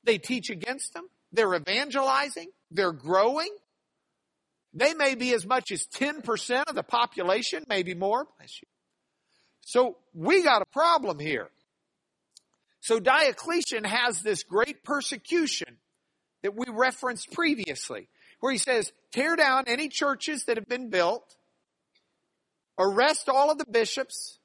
They 0.03 0.17
teach 0.17 0.49
against 0.49 0.93
them. 0.93 1.05
They're 1.31 1.55
evangelizing. 1.55 2.47
They're 2.71 2.93
growing. 2.93 3.49
They 4.73 4.93
may 4.93 5.15
be 5.15 5.33
as 5.33 5.45
much 5.45 5.71
as 5.71 5.87
10% 5.87 6.63
of 6.67 6.75
the 6.75 6.83
population, 6.83 7.63
maybe 7.67 7.93
more. 7.93 8.27
Bless 8.37 8.61
you. 8.61 8.67
So 9.65 9.97
we 10.13 10.43
got 10.43 10.61
a 10.61 10.65
problem 10.65 11.19
here. 11.19 11.49
So 12.81 12.99
Diocletian 12.99 13.83
has 13.83 14.21
this 14.21 14.43
great 14.43 14.83
persecution 14.83 15.77
that 16.43 16.55
we 16.55 16.65
referenced 16.69 17.31
previously, 17.31 18.07
where 18.39 18.51
he 18.51 18.59
says, 18.59 18.93
tear 19.11 19.35
down 19.35 19.63
any 19.65 19.89
churches 19.89 20.45
that 20.45 20.57
have 20.57 20.67
been 20.67 20.91
built, 20.91 21.35
arrest 22.77 23.27
all 23.27 23.51
of 23.51 23.57
the 23.57 23.65
bishops, 23.65 24.37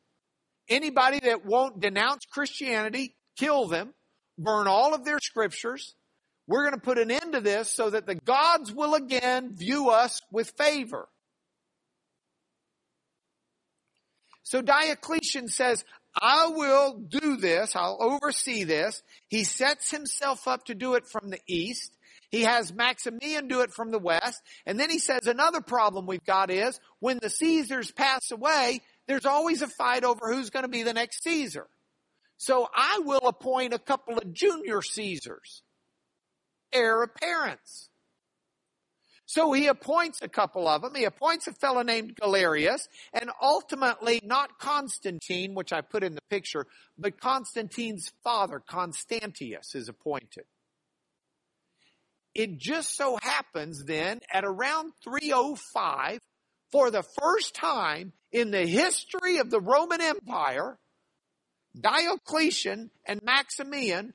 anybody 0.70 1.20
that 1.20 1.44
won't 1.44 1.80
denounce 1.80 2.24
Christianity, 2.24 3.14
kill 3.36 3.68
them, 3.68 3.92
burn 4.38 4.66
all 4.66 4.94
of 4.94 5.04
their 5.04 5.18
scriptures. 5.20 5.94
We're 6.46 6.62
going 6.62 6.74
to 6.74 6.80
put 6.80 6.98
an 6.98 7.10
end 7.10 7.34
to 7.34 7.42
this 7.42 7.70
so 7.70 7.90
that 7.90 8.06
the 8.06 8.14
gods 8.14 8.72
will 8.72 8.94
again 8.94 9.54
view 9.54 9.90
us 9.90 10.22
with 10.32 10.50
favor. 10.56 11.08
So 14.50 14.60
Diocletian 14.60 15.46
says, 15.46 15.84
I 16.20 16.48
will 16.48 16.94
do 16.94 17.36
this. 17.36 17.76
I'll 17.76 17.96
oversee 18.00 18.64
this. 18.64 19.00
He 19.28 19.44
sets 19.44 19.92
himself 19.92 20.48
up 20.48 20.64
to 20.64 20.74
do 20.74 20.94
it 20.94 21.06
from 21.06 21.30
the 21.30 21.38
east. 21.46 21.96
He 22.32 22.42
has 22.42 22.74
Maximian 22.74 23.46
do 23.46 23.60
it 23.60 23.72
from 23.72 23.92
the 23.92 24.00
west. 24.00 24.42
And 24.66 24.78
then 24.80 24.90
he 24.90 24.98
says 24.98 25.28
another 25.28 25.60
problem 25.60 26.04
we've 26.04 26.24
got 26.24 26.50
is 26.50 26.80
when 26.98 27.20
the 27.22 27.30
Caesars 27.30 27.92
pass 27.92 28.32
away, 28.32 28.80
there's 29.06 29.24
always 29.24 29.62
a 29.62 29.68
fight 29.68 30.02
over 30.02 30.32
who's 30.32 30.50
going 30.50 30.64
to 30.64 30.68
be 30.68 30.82
the 30.82 30.94
next 30.94 31.22
Caesar. 31.22 31.68
So 32.36 32.66
I 32.74 33.02
will 33.04 33.28
appoint 33.28 33.72
a 33.72 33.78
couple 33.78 34.18
of 34.18 34.32
junior 34.32 34.82
Caesars, 34.82 35.62
heir 36.72 37.04
apparents. 37.04 37.89
So 39.30 39.52
he 39.52 39.68
appoints 39.68 40.22
a 40.22 40.28
couple 40.28 40.66
of 40.66 40.82
them. 40.82 40.96
He 40.96 41.04
appoints 41.04 41.46
a 41.46 41.52
fellow 41.52 41.82
named 41.82 42.16
Galerius 42.20 42.88
and 43.12 43.30
ultimately 43.40 44.20
not 44.24 44.58
Constantine, 44.58 45.54
which 45.54 45.72
I 45.72 45.82
put 45.82 46.02
in 46.02 46.16
the 46.16 46.22
picture, 46.30 46.66
but 46.98 47.20
Constantine's 47.20 48.10
father, 48.24 48.58
Constantius, 48.58 49.76
is 49.76 49.88
appointed. 49.88 50.46
It 52.34 52.58
just 52.58 52.96
so 52.96 53.20
happens 53.22 53.84
then 53.84 54.18
at 54.32 54.44
around 54.44 54.94
305, 55.04 56.18
for 56.72 56.90
the 56.90 57.04
first 57.20 57.54
time 57.54 58.12
in 58.32 58.50
the 58.50 58.66
history 58.66 59.38
of 59.38 59.48
the 59.48 59.60
Roman 59.60 60.00
Empire, 60.00 60.76
Diocletian 61.80 62.90
and 63.06 63.22
Maximian 63.22 64.12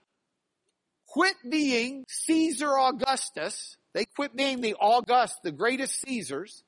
quit 1.07 1.37
being 1.49 2.03
Caesar 2.09 2.77
Augustus 2.77 3.77
they 3.95 4.03
quit 4.03 4.35
being 4.35 4.59
the 4.59 4.75
august, 4.75 5.41
the 5.41 5.53
greatest 5.53 6.01
Caesars 6.01 6.63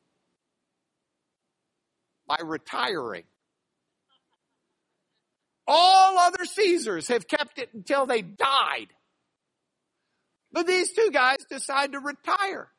by 2.26 2.38
retiring. 2.42 3.26
All 5.68 6.18
other 6.18 6.46
Caesars 6.46 7.10
have 7.10 7.28
kept 7.28 7.60
it 7.60 7.70
until 7.74 8.06
they 8.06 8.22
died. 8.22 8.88
But 10.54 10.68
these 10.68 10.94
two 10.94 11.10
guys 11.12 11.40
decide 11.50 11.92
to 11.92 12.00
retire. 12.00 12.70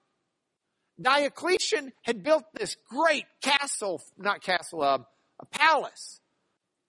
Diocletian 0.98 1.92
had 2.02 2.22
built 2.22 2.44
this 2.54 2.74
great 2.88 3.26
castle, 3.42 4.02
not 4.16 4.42
castle, 4.42 4.82
uh, 4.82 4.98
a 5.40 5.46
palace 5.46 6.20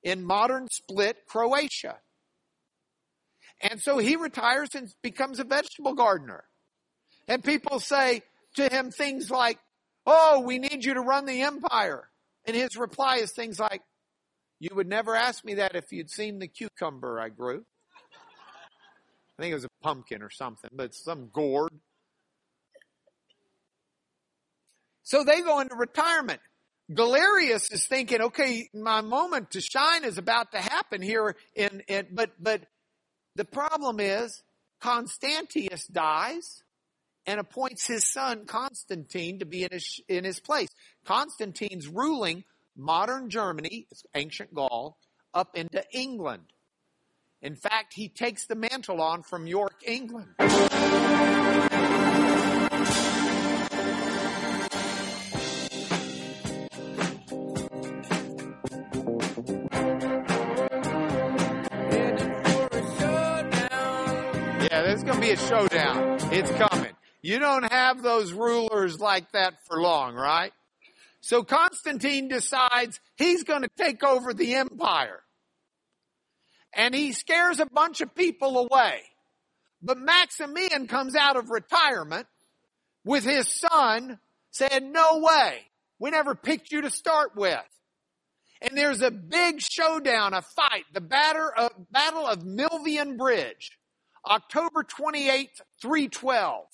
in 0.01 0.23
modern 0.23 0.69
Split, 0.71 1.17
Croatia. 1.27 1.97
And 3.59 3.81
so 3.81 3.97
he 3.97 4.15
retires 4.15 4.69
and 4.75 4.89
becomes 5.03 5.41
a 5.41 5.43
vegetable 5.43 5.93
gardener. 5.93 6.45
And 7.29 7.43
people 7.43 7.79
say 7.79 8.23
to 8.55 8.67
him 8.67 8.89
things 8.91 9.29
like, 9.29 9.59
Oh, 10.05 10.41
we 10.41 10.57
need 10.57 10.83
you 10.83 10.95
to 10.95 11.01
run 11.01 11.25
the 11.25 11.43
empire. 11.43 12.09
And 12.45 12.55
his 12.55 12.75
reply 12.75 13.17
is 13.17 13.31
things 13.31 13.59
like, 13.59 13.83
You 14.59 14.71
would 14.75 14.87
never 14.87 15.15
ask 15.15 15.45
me 15.45 15.53
that 15.55 15.75
if 15.75 15.91
you'd 15.91 16.09
seen 16.09 16.39
the 16.39 16.47
cucumber 16.47 17.19
I 17.21 17.29
grew. 17.29 17.63
I 19.37 19.41
think 19.41 19.51
it 19.51 19.55
was 19.55 19.65
a 19.65 19.83
pumpkin 19.83 20.21
or 20.21 20.31
something, 20.31 20.71
but 20.73 20.93
some 20.93 21.29
gourd. 21.31 21.71
So 25.03 25.23
they 25.23 25.41
go 25.41 25.59
into 25.59 25.75
retirement. 25.75 26.41
Galerius 26.91 27.71
is 27.71 27.85
thinking, 27.87 28.21
okay, 28.21 28.67
my 28.73 29.01
moment 29.01 29.51
to 29.51 29.61
shine 29.61 30.03
is 30.03 30.17
about 30.17 30.51
to 30.51 30.57
happen 30.57 31.01
here 31.01 31.35
in, 31.55 31.83
but, 32.11 32.31
but 32.39 32.63
the 33.35 33.45
problem 33.45 33.99
is 33.99 34.41
Constantius 34.81 35.85
dies 35.87 36.63
and 37.29 37.39
appoints 37.39 37.85
his 37.85 38.11
son 38.11 38.45
Constantine 38.47 39.37
to 39.37 39.45
be 39.45 39.63
in 39.63 39.69
his, 39.71 40.01
in 40.07 40.23
his 40.23 40.39
place. 40.39 40.69
Constantine's 41.05 41.87
ruling 41.87 42.43
modern 42.75 43.29
Germany, 43.29 43.85
ancient 44.15 44.51
Gaul, 44.51 44.97
up 45.31 45.55
into 45.55 45.83
England. 45.93 46.45
In 47.43 47.55
fact, 47.55 47.93
he 47.93 48.09
takes 48.09 48.47
the 48.47 48.55
mantle 48.55 48.99
on 48.99 49.21
from 49.21 49.45
York, 49.45 49.75
England. 49.85 50.29
Yeah, 64.71 64.81
there's 64.81 65.03
going 65.03 65.15
to 65.15 65.21
be 65.21 65.29
a 65.29 65.37
showdown. 65.37 66.17
It's 66.31 66.49
coming. 66.51 66.88
You 67.21 67.39
don't 67.39 67.71
have 67.71 68.01
those 68.01 68.31
rulers 68.31 68.99
like 68.99 69.31
that 69.33 69.55
for 69.67 69.81
long, 69.81 70.15
right? 70.15 70.53
So 71.21 71.43
Constantine 71.43 72.29
decides 72.29 72.99
he's 73.17 73.43
going 73.43 73.63
to 73.63 73.69
take 73.77 74.03
over 74.03 74.33
the 74.33 74.55
empire. 74.55 75.21
And 76.73 76.95
he 76.95 77.11
scares 77.11 77.59
a 77.59 77.65
bunch 77.65 77.99
of 77.99 78.15
people 78.15 78.57
away. 78.57 79.01
But 79.81 79.97
Maximian 79.97 80.87
comes 80.87 81.15
out 81.15 81.35
of 81.35 81.49
retirement 81.49 82.27
with 83.03 83.23
his 83.25 83.47
son 83.47 84.19
saying, 84.51 84.91
no 84.91 85.19
way. 85.19 85.59
We 85.99 86.11
never 86.11 86.35
picked 86.35 86.71
you 86.71 86.81
to 86.81 86.89
start 86.89 87.35
with. 87.35 87.59
And 88.61 88.77
there's 88.77 89.01
a 89.01 89.11
big 89.11 89.61
showdown, 89.61 90.33
a 90.33 90.41
fight, 90.41 90.85
the 90.93 91.01
Battle 91.01 92.27
of 92.27 92.43
Milvian 92.43 93.17
Bridge, 93.17 93.71
October 94.25 94.83
28th, 94.83 95.61
312. 95.81 96.65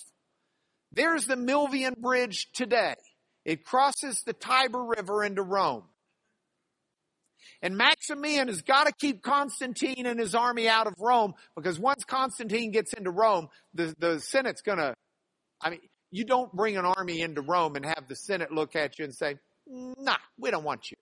There's 0.96 1.26
the 1.26 1.36
Milvian 1.36 1.98
Bridge 1.98 2.48
today. 2.54 2.96
It 3.44 3.64
crosses 3.64 4.24
the 4.26 4.34
Tiber 4.34 4.84
River 4.84 5.24
into 5.24 5.44
Rome. 5.44 5.84
And 7.62 7.78
Maximian 7.78 8.48
has 8.48 8.62
got 8.62 8.88
to 8.88 8.94
keep 8.94 9.22
Constantine 9.22 10.06
and 10.06 10.20
his 10.20 10.36
army 10.36 10.68
out 10.68 10.88
of 10.88 10.94
Rome 11.00 11.34
because 11.56 11.80
once 11.80 12.04
Constantine 12.04 12.72
gets 12.72 12.94
into 12.94 13.12
Rome, 13.12 13.48
the, 13.74 13.96
the 14.00 14.20
Senate's 14.20 14.62
gonna, 14.62 14.94
I 15.62 15.70
mean, 15.72 15.80
you 16.12 16.26
don't 16.26 16.52
bring 16.54 16.78
an 16.78 16.86
army 16.86 17.22
into 17.22 17.42
Rome 17.42 17.76
and 17.76 17.86
have 17.86 18.08
the 18.08 18.16
Senate 18.16 18.52
look 18.52 18.76
at 18.76 18.98
you 19.00 19.06
and 19.06 19.14
say, 19.14 19.36
nah, 19.68 20.18
we 20.38 20.52
don't 20.52 20.64
want 20.64 20.92
you. 20.92 20.98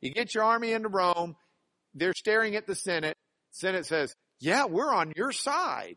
You 0.00 0.10
get 0.10 0.34
your 0.34 0.44
army 0.44 0.72
into 0.72 0.88
Rome, 0.88 1.36
they're 1.94 2.14
staring 2.14 2.56
at 2.56 2.66
the 2.66 2.74
Senate. 2.74 3.16
Senate 3.50 3.86
says, 3.86 4.14
yeah, 4.40 4.66
we're 4.66 4.92
on 4.92 5.12
your 5.16 5.32
side. 5.32 5.96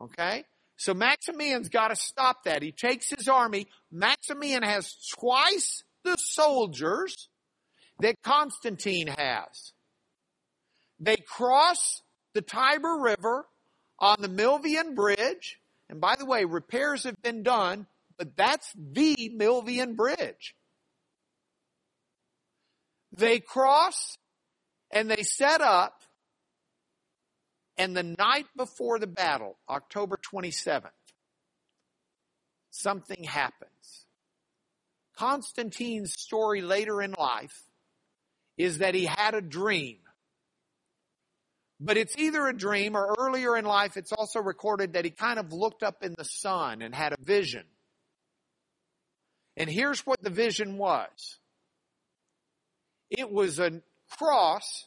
Okay? 0.00 0.44
So 0.76 0.92
Maximian's 0.94 1.68
got 1.68 1.88
to 1.88 1.96
stop 1.96 2.44
that. 2.44 2.62
He 2.62 2.72
takes 2.72 3.08
his 3.10 3.28
army. 3.28 3.68
Maximian 3.90 4.62
has 4.62 4.94
twice 5.18 5.82
the 6.04 6.16
soldiers 6.16 7.28
that 8.00 8.22
Constantine 8.22 9.08
has. 9.08 9.72
They 11.00 11.16
cross 11.16 12.02
the 12.34 12.42
Tiber 12.42 12.98
River 13.00 13.46
on 13.98 14.16
the 14.20 14.28
Milvian 14.28 14.94
Bridge. 14.94 15.58
And 15.88 16.00
by 16.00 16.16
the 16.16 16.26
way, 16.26 16.44
repairs 16.44 17.04
have 17.04 17.20
been 17.22 17.42
done, 17.42 17.86
but 18.18 18.36
that's 18.36 18.70
the 18.76 19.32
Milvian 19.34 19.96
Bridge. 19.96 20.54
They 23.16 23.40
cross 23.40 24.18
and 24.90 25.10
they 25.10 25.22
set 25.22 25.62
up 25.62 26.02
and 27.78 27.96
the 27.96 28.02
night 28.02 28.46
before 28.56 28.98
the 28.98 29.06
battle, 29.06 29.56
October 29.68 30.16
27th, 30.16 30.90
something 32.70 33.24
happens. 33.24 34.06
Constantine's 35.18 36.12
story 36.12 36.62
later 36.62 37.00
in 37.02 37.14
life 37.18 37.64
is 38.56 38.78
that 38.78 38.94
he 38.94 39.04
had 39.04 39.34
a 39.34 39.40
dream. 39.40 39.98
But 41.78 41.98
it's 41.98 42.16
either 42.16 42.46
a 42.46 42.56
dream 42.56 42.96
or 42.96 43.14
earlier 43.18 43.56
in 43.56 43.66
life, 43.66 43.96
it's 43.96 44.12
also 44.12 44.40
recorded 44.40 44.94
that 44.94 45.04
he 45.04 45.10
kind 45.10 45.38
of 45.38 45.52
looked 45.52 45.82
up 45.82 46.02
in 46.02 46.14
the 46.16 46.24
sun 46.24 46.80
and 46.80 46.94
had 46.94 47.12
a 47.12 47.22
vision. 47.22 47.64
And 49.58 49.68
here's 49.68 50.00
what 50.06 50.22
the 50.22 50.30
vision 50.30 50.78
was. 50.78 51.38
It 53.10 53.30
was 53.30 53.58
a 53.58 53.82
cross 54.10 54.86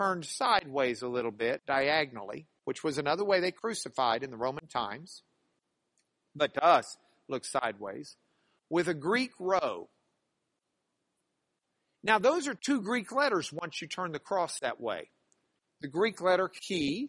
turned 0.00 0.24
sideways 0.24 1.02
a 1.02 1.08
little 1.08 1.30
bit, 1.30 1.60
diagonally, 1.66 2.46
which 2.64 2.82
was 2.82 2.96
another 2.96 3.24
way 3.24 3.40
they 3.40 3.50
crucified 3.50 4.22
in 4.22 4.30
the 4.30 4.36
Roman 4.36 4.66
times, 4.66 5.22
but 6.34 6.54
to 6.54 6.64
us 6.64 6.96
looks 7.28 7.50
sideways, 7.50 8.16
with 8.70 8.88
a 8.88 8.94
Greek 8.94 9.32
rho. 9.38 9.90
Now, 12.02 12.18
those 12.18 12.48
are 12.48 12.54
two 12.54 12.80
Greek 12.80 13.12
letters 13.12 13.52
once 13.52 13.82
you 13.82 13.88
turn 13.88 14.12
the 14.12 14.18
cross 14.18 14.58
that 14.60 14.80
way. 14.80 15.10
The 15.82 15.88
Greek 15.88 16.22
letter 16.22 16.48
chi, 16.48 17.08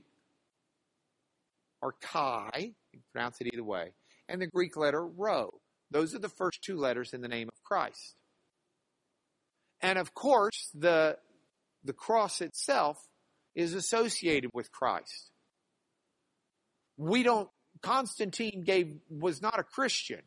or 1.81 1.93
chi, 2.01 2.73
you 2.91 2.99
pronounce 3.13 3.39
it 3.39 3.47
either 3.53 3.63
way, 3.63 3.93
and 4.27 4.41
the 4.41 4.47
Greek 4.47 4.75
letter 4.75 5.05
rho. 5.05 5.53
Those 5.91 6.13
are 6.13 6.19
the 6.19 6.27
first 6.27 6.61
two 6.61 6.75
letters 6.75 7.13
in 7.13 7.21
the 7.21 7.29
name 7.29 7.47
of 7.47 7.63
Christ. 7.63 8.15
And 9.79 9.97
of 9.97 10.13
course, 10.13 10.69
the 10.73 11.17
the 11.83 11.93
cross 11.93 12.41
itself 12.41 12.97
is 13.55 13.73
associated 13.73 14.51
with 14.53 14.71
Christ. 14.71 15.31
We 16.97 17.23
don't, 17.23 17.49
Constantine 17.81 18.63
gave, 18.63 18.99
was 19.09 19.41
not 19.41 19.59
a 19.59 19.63
Christian, 19.63 20.21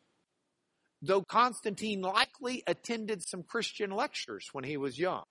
though 1.01 1.21
Constantine 1.21 2.01
likely 2.01 2.63
attended 2.67 3.23
some 3.23 3.43
Christian 3.43 3.91
lectures 3.91 4.49
when 4.51 4.63
he 4.63 4.77
was 4.77 4.99
young. 4.99 5.23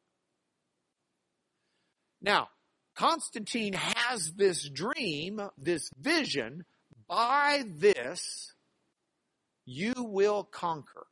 Now, 2.22 2.48
Constantine 2.94 3.74
has 3.74 4.32
this 4.32 4.68
dream, 4.68 5.40
this 5.58 5.90
vision, 5.98 6.64
by 7.08 7.64
this 7.66 8.54
you 9.66 9.92
will 9.96 10.44
conquer. 10.44 11.06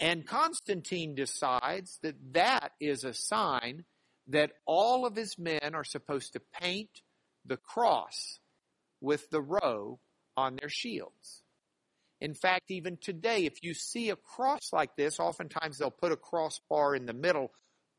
And 0.00 0.26
Constantine 0.26 1.14
decides 1.14 1.98
that 2.02 2.16
that 2.32 2.72
is 2.80 3.04
a 3.04 3.12
sign 3.12 3.84
that 4.28 4.52
all 4.64 5.04
of 5.04 5.14
his 5.14 5.38
men 5.38 5.74
are 5.74 5.84
supposed 5.84 6.32
to 6.32 6.40
paint 6.60 7.02
the 7.44 7.58
cross 7.58 8.38
with 9.02 9.28
the 9.30 9.42
rho 9.42 10.00
on 10.38 10.56
their 10.56 10.70
shields. 10.70 11.42
In 12.20 12.32
fact, 12.34 12.70
even 12.70 12.96
today, 12.98 13.44
if 13.44 13.62
you 13.62 13.74
see 13.74 14.08
a 14.08 14.16
cross 14.16 14.72
like 14.72 14.96
this, 14.96 15.20
oftentimes 15.20 15.78
they'll 15.78 15.90
put 15.90 16.12
a 16.12 16.16
crossbar 16.16 16.94
in 16.94 17.06
the 17.06 17.12
middle 17.12 17.50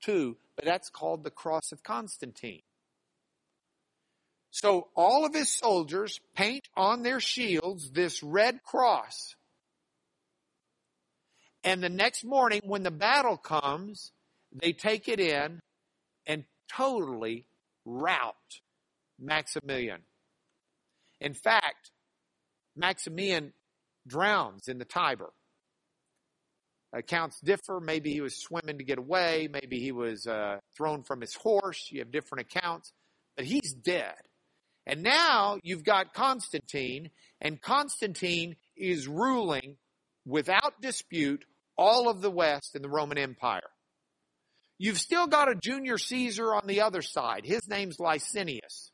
too, 0.01 0.37
but 0.55 0.65
that's 0.65 0.89
called 0.89 1.23
the 1.23 1.31
cross 1.31 1.71
of 1.71 1.83
Constantine. 1.83 2.61
So 4.49 4.89
all 4.95 5.25
of 5.25 5.33
his 5.33 5.49
soldiers 5.49 6.19
paint 6.35 6.67
on 6.75 7.03
their 7.03 7.19
shields 7.19 7.91
this 7.91 8.21
red 8.21 8.63
cross 8.63 9.35
and 11.63 11.83
the 11.83 11.89
next 11.89 12.23
morning, 12.23 12.61
when 12.63 12.83
the 12.83 12.91
battle 12.91 13.37
comes, 13.37 14.11
they 14.51 14.73
take 14.73 15.07
it 15.07 15.19
in 15.19 15.59
and 16.25 16.43
totally 16.69 17.45
rout 17.85 18.35
Maximian. 19.19 20.01
In 21.19 21.33
fact, 21.33 21.91
Maximian 22.75 23.53
drowns 24.07 24.67
in 24.67 24.79
the 24.79 24.85
Tiber. 24.85 25.31
Accounts 26.93 27.39
differ. 27.39 27.79
Maybe 27.79 28.11
he 28.11 28.21
was 28.21 28.35
swimming 28.35 28.79
to 28.79 28.83
get 28.83 28.97
away. 28.97 29.47
Maybe 29.51 29.79
he 29.79 29.91
was 29.91 30.27
uh, 30.27 30.57
thrown 30.75 31.03
from 31.03 31.21
his 31.21 31.33
horse. 31.35 31.87
You 31.89 31.99
have 31.99 32.11
different 32.11 32.47
accounts. 32.51 32.91
But 33.37 33.45
he's 33.45 33.73
dead. 33.73 34.15
And 34.85 35.03
now 35.03 35.59
you've 35.63 35.83
got 35.83 36.13
Constantine, 36.13 37.11
and 37.39 37.61
Constantine 37.61 38.55
is 38.75 39.07
ruling 39.07 39.77
without 40.25 40.81
dispute 40.81 41.45
all 41.77 42.09
of 42.09 42.21
the 42.21 42.31
West 42.31 42.75
in 42.75 42.81
the 42.81 42.89
Roman 42.89 43.17
Empire. 43.17 43.69
You've 44.77 44.97
still 44.97 45.27
got 45.27 45.49
a 45.49 45.55
junior 45.55 45.97
Caesar 45.97 46.53
on 46.55 46.63
the 46.65 46.81
other 46.81 47.01
side. 47.01 47.45
His 47.45 47.67
name's 47.67 47.97
Licinius. 47.99 48.91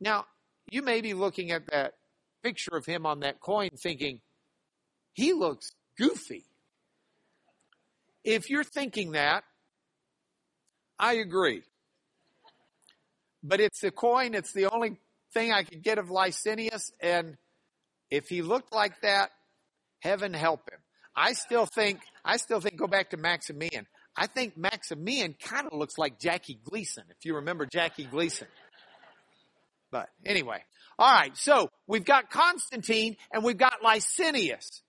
Now, 0.00 0.24
you 0.70 0.82
may 0.82 1.00
be 1.00 1.14
looking 1.14 1.50
at 1.52 1.66
that 1.70 1.94
picture 2.42 2.76
of 2.76 2.86
him 2.86 3.06
on 3.06 3.20
that 3.20 3.40
coin 3.40 3.70
thinking, 3.76 4.20
he 5.12 5.32
looks 5.32 5.70
goofy. 5.98 6.44
If 8.24 8.50
you're 8.50 8.64
thinking 8.64 9.12
that, 9.12 9.44
I 10.98 11.14
agree. 11.14 11.62
But 13.42 13.60
it's 13.60 13.82
a 13.84 13.90
coin, 13.90 14.34
it's 14.34 14.52
the 14.52 14.66
only 14.66 14.98
thing 15.32 15.52
I 15.52 15.62
could 15.62 15.82
get 15.82 15.98
of 15.98 16.10
Licinius, 16.10 16.92
and 17.00 17.36
if 18.10 18.28
he 18.28 18.42
looked 18.42 18.72
like 18.72 19.00
that, 19.02 19.30
heaven 20.00 20.34
help 20.34 20.68
him. 20.70 20.80
I 21.20 21.34
still 21.34 21.66
think, 21.66 22.00
I 22.24 22.38
still 22.38 22.60
think, 22.60 22.78
go 22.78 22.86
back 22.86 23.10
to 23.10 23.18
Maximian. 23.18 23.86
I 24.16 24.26
think 24.26 24.56
Maximian 24.56 25.34
kind 25.38 25.66
of 25.66 25.78
looks 25.78 25.98
like 25.98 26.18
Jackie 26.18 26.58
Gleason, 26.64 27.04
if 27.10 27.26
you 27.26 27.36
remember 27.36 27.66
Jackie 27.66 28.04
Gleason. 28.04 28.48
But 29.90 30.08
anyway. 30.24 30.64
All 30.98 31.12
right. 31.12 31.36
So 31.36 31.68
we've 31.86 32.06
got 32.06 32.30
Constantine 32.30 33.18
and 33.30 33.44
we've 33.44 33.58
got 33.58 33.82
Licinius. 33.82 34.80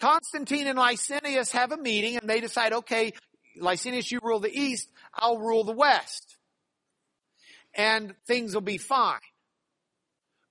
Constantine 0.00 0.66
and 0.66 0.76
Licinius 0.76 1.52
have 1.52 1.70
a 1.70 1.76
meeting 1.76 2.16
and 2.16 2.28
they 2.28 2.40
decide, 2.40 2.72
okay, 2.72 3.12
Licinius, 3.56 4.10
you 4.10 4.18
rule 4.24 4.40
the 4.40 4.52
east, 4.52 4.88
I'll 5.14 5.38
rule 5.38 5.62
the 5.62 5.72
west. 5.72 6.36
And 7.74 8.16
things 8.26 8.54
will 8.54 8.60
be 8.60 8.78
fine. 8.78 9.20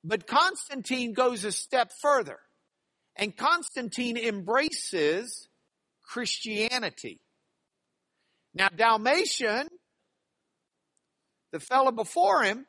But 0.01 0.27
Constantine 0.27 1.11
goes 1.11 1.43
a 1.43 1.51
step 1.51 1.91
further. 2.01 2.39
And 3.19 3.35
Constantine 3.35 4.15
embraces 4.15 5.49
Christianity. 6.03 7.19
Now 8.53 8.69
Diocletian, 8.69 9.67
the 11.51 11.59
fellow 11.59 11.91
before 11.91 12.43
him, 12.43 12.65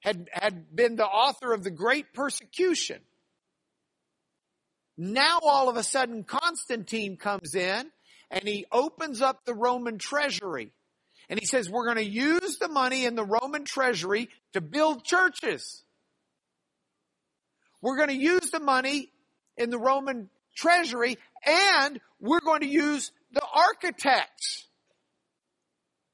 had, 0.00 0.28
had 0.32 0.74
been 0.74 0.96
the 0.96 1.06
author 1.06 1.52
of 1.52 1.62
the 1.62 1.70
great 1.70 2.12
persecution. 2.12 2.98
Now 4.98 5.38
all 5.40 5.68
of 5.68 5.76
a 5.76 5.84
sudden 5.84 6.24
Constantine 6.24 7.16
comes 7.16 7.54
in 7.54 7.90
and 8.28 8.42
he 8.46 8.66
opens 8.72 9.22
up 9.22 9.44
the 9.44 9.54
Roman 9.54 9.98
treasury. 9.98 10.72
And 11.28 11.38
he 11.38 11.46
says, 11.46 11.70
we're 11.70 11.84
going 11.84 12.04
to 12.04 12.04
use 12.04 12.58
the 12.58 12.68
money 12.68 13.04
in 13.04 13.14
the 13.14 13.24
Roman 13.24 13.64
treasury 13.64 14.28
to 14.52 14.60
build 14.60 15.04
churches. 15.04 15.84
We're 17.82 17.96
going 17.96 18.08
to 18.08 18.16
use 18.16 18.50
the 18.50 18.60
money 18.60 19.10
in 19.56 19.70
the 19.70 19.78
Roman 19.78 20.28
treasury 20.56 21.16
and 21.46 22.00
we're 22.20 22.40
going 22.40 22.60
to 22.60 22.68
use 22.68 23.12
the 23.32 23.42
architects, 23.54 24.66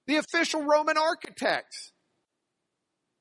the 0.07 0.17
official 0.17 0.63
Roman 0.63 0.97
architects. 0.97 1.93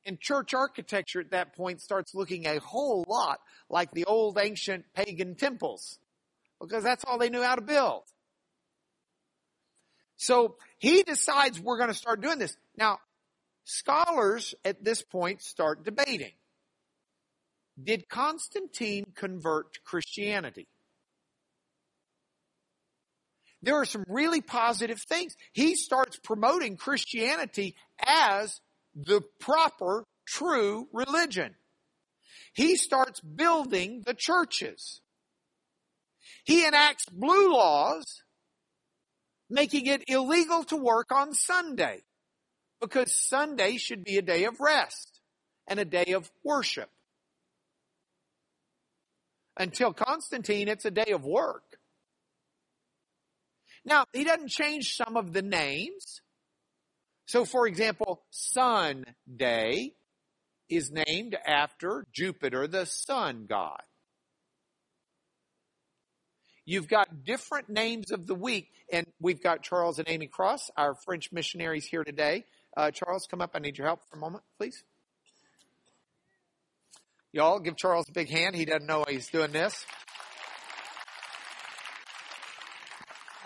And 0.08 0.20
church 0.20 0.54
architecture 0.54 1.20
at 1.20 1.32
that 1.32 1.56
point 1.56 1.82
starts 1.82 2.14
looking 2.14 2.46
a 2.46 2.60
whole 2.60 3.04
lot 3.08 3.40
like 3.70 3.92
the 3.92 4.06
old 4.06 4.38
ancient 4.38 4.86
pagan 4.94 5.34
temples 5.34 5.98
because 6.62 6.84
that's 6.84 7.04
all 7.06 7.18
they 7.18 7.30
knew 7.30 7.42
how 7.42 7.56
to 7.56 7.62
build. 7.62 8.04
So 10.18 10.58
he 10.78 11.02
decides 11.02 11.60
we're 11.60 11.78
going 11.78 11.90
to 11.90 11.96
start 11.96 12.22
doing 12.22 12.38
this. 12.38 12.56
Now, 12.78 13.00
scholars 13.64 14.54
at 14.64 14.84
this 14.84 15.02
point 15.02 15.42
start 15.42 15.84
debating. 15.84 16.32
Did 17.82 18.08
Constantine 18.08 19.06
convert 19.16 19.74
to 19.74 19.80
Christianity? 19.82 20.68
There 23.62 23.76
are 23.76 23.86
some 23.86 24.06
really 24.08 24.42
positive 24.42 25.02
things. 25.02 25.36
He 25.52 25.76
starts 25.76 26.18
promoting 26.18 26.78
Christianity 26.78 27.76
as 28.06 28.62
the 28.94 29.22
proper, 29.40 30.06
true 30.28 30.88
religion. 30.94 31.56
He 32.54 32.76
starts 32.76 33.20
building 33.20 34.04
the 34.06 34.14
churches. 34.14 35.02
He 36.46 36.66
enacts 36.66 37.06
blue 37.10 37.52
laws, 37.52 38.22
making 39.50 39.88
it 39.88 40.04
illegal 40.08 40.64
to 40.66 40.78
work 40.78 41.12
on 41.12 41.34
Sunday 41.34 42.04
because 42.80 43.16
Sunday 43.16 43.78
should 43.78 44.04
be 44.04 44.18
a 44.18 44.22
day 44.22 44.46
of 44.46 44.60
rest 44.60 45.22
and 45.68 45.80
a 45.80 45.86
day 45.86 46.14
of 46.14 46.32
worship. 46.44 46.90
Until 49.58 49.94
Constantine, 49.94 50.68
it's 50.68 50.86
a 50.86 50.91
day 50.91 51.12
of 51.12 51.24
work. 51.24 51.78
Now, 53.86 54.06
he 54.13 54.24
doesn't 54.24 54.50
change 54.50 54.96
some 54.96 55.15
of 55.15 55.32
the 55.32 55.41
names. 55.41 56.22
So 57.28 57.46
for 57.46 57.68
example, 57.68 58.24
Sunday 58.32 59.94
is 60.70 60.91
named 60.91 61.36
after 61.46 62.06
Jupiter, 62.13 62.68
the 62.68 62.86
sun 62.86 63.46
god. 63.48 63.82
You've 66.65 66.88
got 66.88 67.24
different 67.24 67.70
names 67.70 68.12
of 68.12 68.26
the 68.26 68.34
week, 68.34 68.70
and 68.91 69.06
we've 69.22 69.41
got 69.41 69.62
Charles 69.62 70.00
and 70.00 70.10
Amy 70.10 70.26
Cross, 70.26 70.72
our 70.76 70.96
French 71.06 71.32
missionaries 71.32 71.86
here 71.86 72.04
today. 72.04 72.46
Uh, 72.76 72.89
Charles, 72.89 73.28
come 73.30 73.39
up. 73.39 73.52
I 73.54 73.60
need 73.60 73.78
your 73.78 73.86
help 73.86 74.02
for 74.10 74.18
a 74.18 74.20
moment, 74.20 74.44
please. 74.58 74.84
Y'all 77.36 77.60
give 77.60 77.76
Charles 77.76 78.08
a 78.08 78.13
big 78.13 78.30
hand. 78.30 78.56
He 78.56 78.63
doesn't 78.63 78.86
know 78.86 79.00
why 79.00 79.12
he's 79.12 79.28
doing 79.28 79.52
this. 79.52 79.86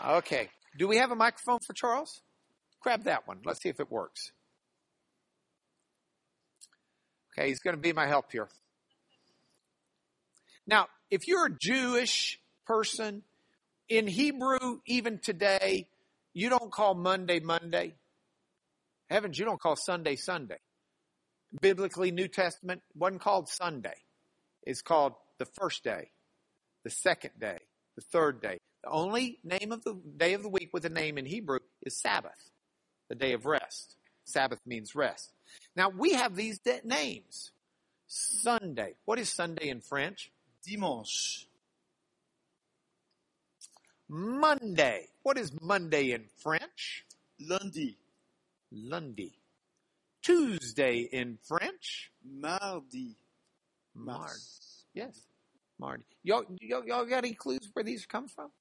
Okay. 0.06 0.50
Do 0.78 0.88
we 0.88 0.98
have 0.98 1.10
a 1.10 1.16
microphone 1.16 1.58
for 1.66 1.74
Charles? 1.74 2.22
Grab 2.82 3.06
that 3.06 3.28
one. 3.28 3.40
Let's 3.44 3.64
see 3.64 3.70
if 3.70 3.80
it 3.80 3.90
works. 3.92 4.32
Okay, 7.34 7.48
he's 7.48 7.58
going 7.62 7.76
to 7.76 7.82
be 7.82 7.92
my 7.92 8.06
help 8.06 8.32
here. 8.32 8.48
Now, 10.68 10.86
if 11.10 11.28
you're 11.28 11.48
a 11.48 11.58
Jewish 11.60 12.40
person, 12.68 13.24
in 13.88 14.06
Hebrew, 14.06 14.82
even 14.86 15.18
today, 15.18 15.88
you 16.32 16.50
don't 16.50 16.72
call 16.72 16.94
Monday 16.94 17.40
Monday. 17.40 17.96
Heavens, 19.10 19.40
you 19.40 19.46
don't 19.46 19.60
call 19.60 19.76
Sunday 19.76 20.16
Sunday. 20.16 20.60
Biblically, 21.62 22.12
New 22.12 22.28
Testament 22.28 22.82
wasn't 22.96 23.22
called 23.22 23.50
Sunday. 23.50 23.96
It's 24.64 24.82
called 24.82 25.14
the 25.40 25.46
first 25.46 25.84
day, 25.84 26.12
the 26.84 26.90
second 26.90 27.32
day, 27.40 27.58
the 27.96 28.02
third 28.02 28.42
day. 28.42 28.60
The 28.84 28.90
only 28.90 29.40
name 29.44 29.72
of 29.72 29.84
the 29.84 29.96
day 30.18 30.34
of 30.34 30.44
the 30.44 30.50
week 30.50 30.70
with 30.74 30.86
a 30.86 30.90
name 30.90 31.18
in 31.18 31.26
Hebrew 31.26 31.60
is 31.84 31.98
Sabbath 31.98 32.52
the 33.10 33.16
day 33.16 33.34
of 33.34 33.46
rest. 33.46 33.96
Sabbath 34.24 34.60
means 34.66 34.96
rest. 34.96 35.34
Now 35.76 35.90
we 35.90 36.14
have 36.14 36.36
these 36.36 36.60
de- 36.60 36.82
names. 36.84 37.52
Sunday. 38.08 38.94
What 39.06 39.20
is 39.20 39.30
Sunday 39.30 39.70
in 39.70 39.82
French? 39.82 40.32
Dimanche. 40.66 41.48
Monday. 44.08 45.08
What 45.24 45.38
is 45.38 45.52
Monday 45.62 46.12
in 46.12 46.26
French? 46.42 47.06
Lundi. 47.40 47.98
Lundi. 48.72 49.39
Tuesday 50.30 51.10
in 51.12 51.40
French? 51.48 52.12
Mardi. 52.24 53.16
Mardi. 53.96 54.34
Yes. 54.94 55.20
Mardi. 55.80 56.04
Y'all, 56.24 56.44
y'all, 56.62 56.86
y'all 56.86 57.06
got 57.06 57.20
any 57.26 57.34
clues 57.34 57.68
where 57.74 57.84
these 57.84 58.06
come 58.06 58.28
from? 58.28 58.52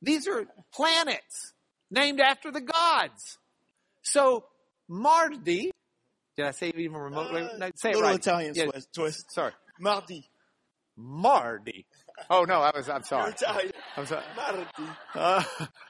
These 0.00 0.26
are 0.26 0.44
planets 0.74 1.52
named 1.92 2.20
after 2.20 2.50
the 2.50 2.60
gods. 2.60 3.38
So 4.02 4.44
Mardi, 4.88 5.70
did 6.36 6.46
I 6.46 6.50
say 6.50 6.70
it 6.70 6.78
even 6.78 6.96
remotely? 6.96 7.42
Uh, 7.42 7.56
no, 7.58 7.70
say 7.76 7.90
it 7.90 7.94
little 7.94 8.10
right. 8.10 8.18
Italian 8.18 8.54
Yeah, 8.56 8.66
twist. 8.92 9.30
Sorry. 9.30 9.52
Mardi. 9.78 10.28
Mardi. 10.96 11.86
Oh 12.30 12.44
no, 12.44 12.60
I 12.60 12.72
was, 12.74 12.88
I'm 12.88 13.02
sorry. 13.02 13.32
I'm 13.96 14.06
sorry. 14.06 14.22
Mardi. 14.36 14.66
Uh, 15.14 15.44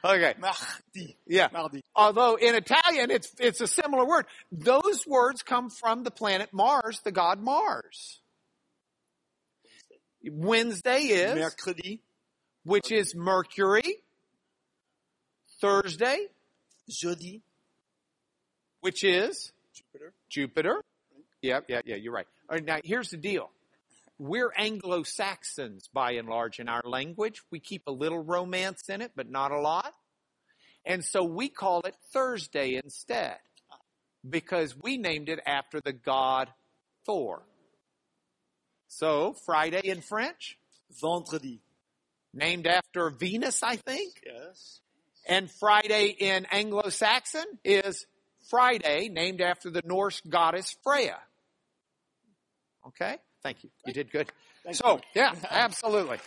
okay. 0.05 0.35
Mardi. 0.38 1.16
Yeah. 1.27 1.49
Although 1.95 2.37
in 2.37 2.55
Italian 2.55 3.11
it's, 3.11 3.33
it's 3.38 3.61
a 3.61 3.66
similar 3.66 4.05
word. 4.05 4.27
Those 4.51 5.07
words 5.07 5.42
come 5.42 5.71
from 5.71 6.03
the 6.03 6.11
planet 6.11 6.51
Mars, 6.53 7.01
the 7.05 7.12
god 7.12 7.40
Mars. 7.40 8.21
Wednesday 10.25 11.01
is, 11.01 11.35
Mercredi. 11.37 12.01
which 12.64 12.92
is 12.92 13.14
Mercury. 13.14 13.97
Thursday, 15.61 16.27
Jeudi. 16.90 17.40
which 18.81 19.05
is 19.05 19.53
Jupiter. 19.75 20.12
Jupiter. 20.29 20.83
Yeah, 21.40 21.61
yeah, 21.68 21.81
yeah, 21.85 21.97
you're 21.97 22.12
right. 22.12 22.27
All 22.51 22.57
right. 22.57 22.64
Now 22.64 22.79
here's 22.83 23.11
the 23.11 23.16
deal. 23.16 23.51
We're 24.25 24.53
Anglo-Saxons 24.57 25.89
by 25.93 26.13
and 26.13 26.29
large 26.29 26.61
in 26.61 26.69
our 26.69 26.83
language. 26.85 27.43
We 27.51 27.59
keep 27.59 27.89
a 27.89 27.91
little 27.91 28.23
romance 28.23 28.89
in 28.89 29.03
it, 29.03 29.11
but 29.16 29.29
not 29.29 29.51
a 29.51 29.59
lot. 29.59 29.93
And 30.85 31.05
so 31.05 31.25
we 31.25 31.49
call 31.49 31.81
it 31.81 31.97
Thursday 32.12 32.77
instead 32.77 33.39
because 34.31 34.77
we 34.81 34.97
named 34.97 35.29
it 35.29 35.41
after 35.45 35.81
the 35.81 35.93
god 35.93 36.49
Thor. 37.05 37.43
So 38.87 39.35
Friday 39.45 39.81
in 39.83 40.03
French, 40.03 40.57
Vendredi. 41.01 41.61
named 42.33 42.68
after 42.68 43.11
Venus, 43.11 43.61
I 43.64 43.75
think. 43.75 44.23
Yes. 44.25 44.79
And 45.27 45.51
Friday 45.51 46.14
in 46.16 46.47
Anglo-Saxon 46.49 47.59
is 47.64 48.07
Friday, 48.49 49.09
named 49.09 49.41
after 49.41 49.68
the 49.68 49.83
Norse 49.85 50.20
goddess 50.20 50.77
Freya. 50.85 51.18
Okay? 52.87 53.16
Thank 53.43 53.64
you. 53.64 53.70
You 53.86 53.93
did 53.93 54.12
good. 54.12 54.30
Thank 54.64 54.76
so, 54.76 55.01
you. 55.14 55.22
yeah, 55.22 55.34
absolutely. 55.51 56.18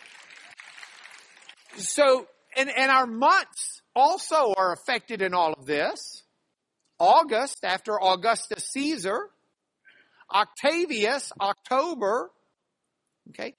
So, 1.77 2.27
and, 2.57 2.69
and 2.69 2.91
our 2.91 3.07
months 3.07 3.81
also 3.95 4.53
are 4.57 4.73
affected 4.73 5.21
in 5.21 5.33
all 5.33 5.53
of 5.53 5.65
this. 5.65 6.23
August, 6.99 7.63
after 7.63 8.01
Augustus 8.01 8.69
Caesar. 8.71 9.29
Octavius, 10.33 11.31
October. 11.39 12.31
Okay. 13.29 13.55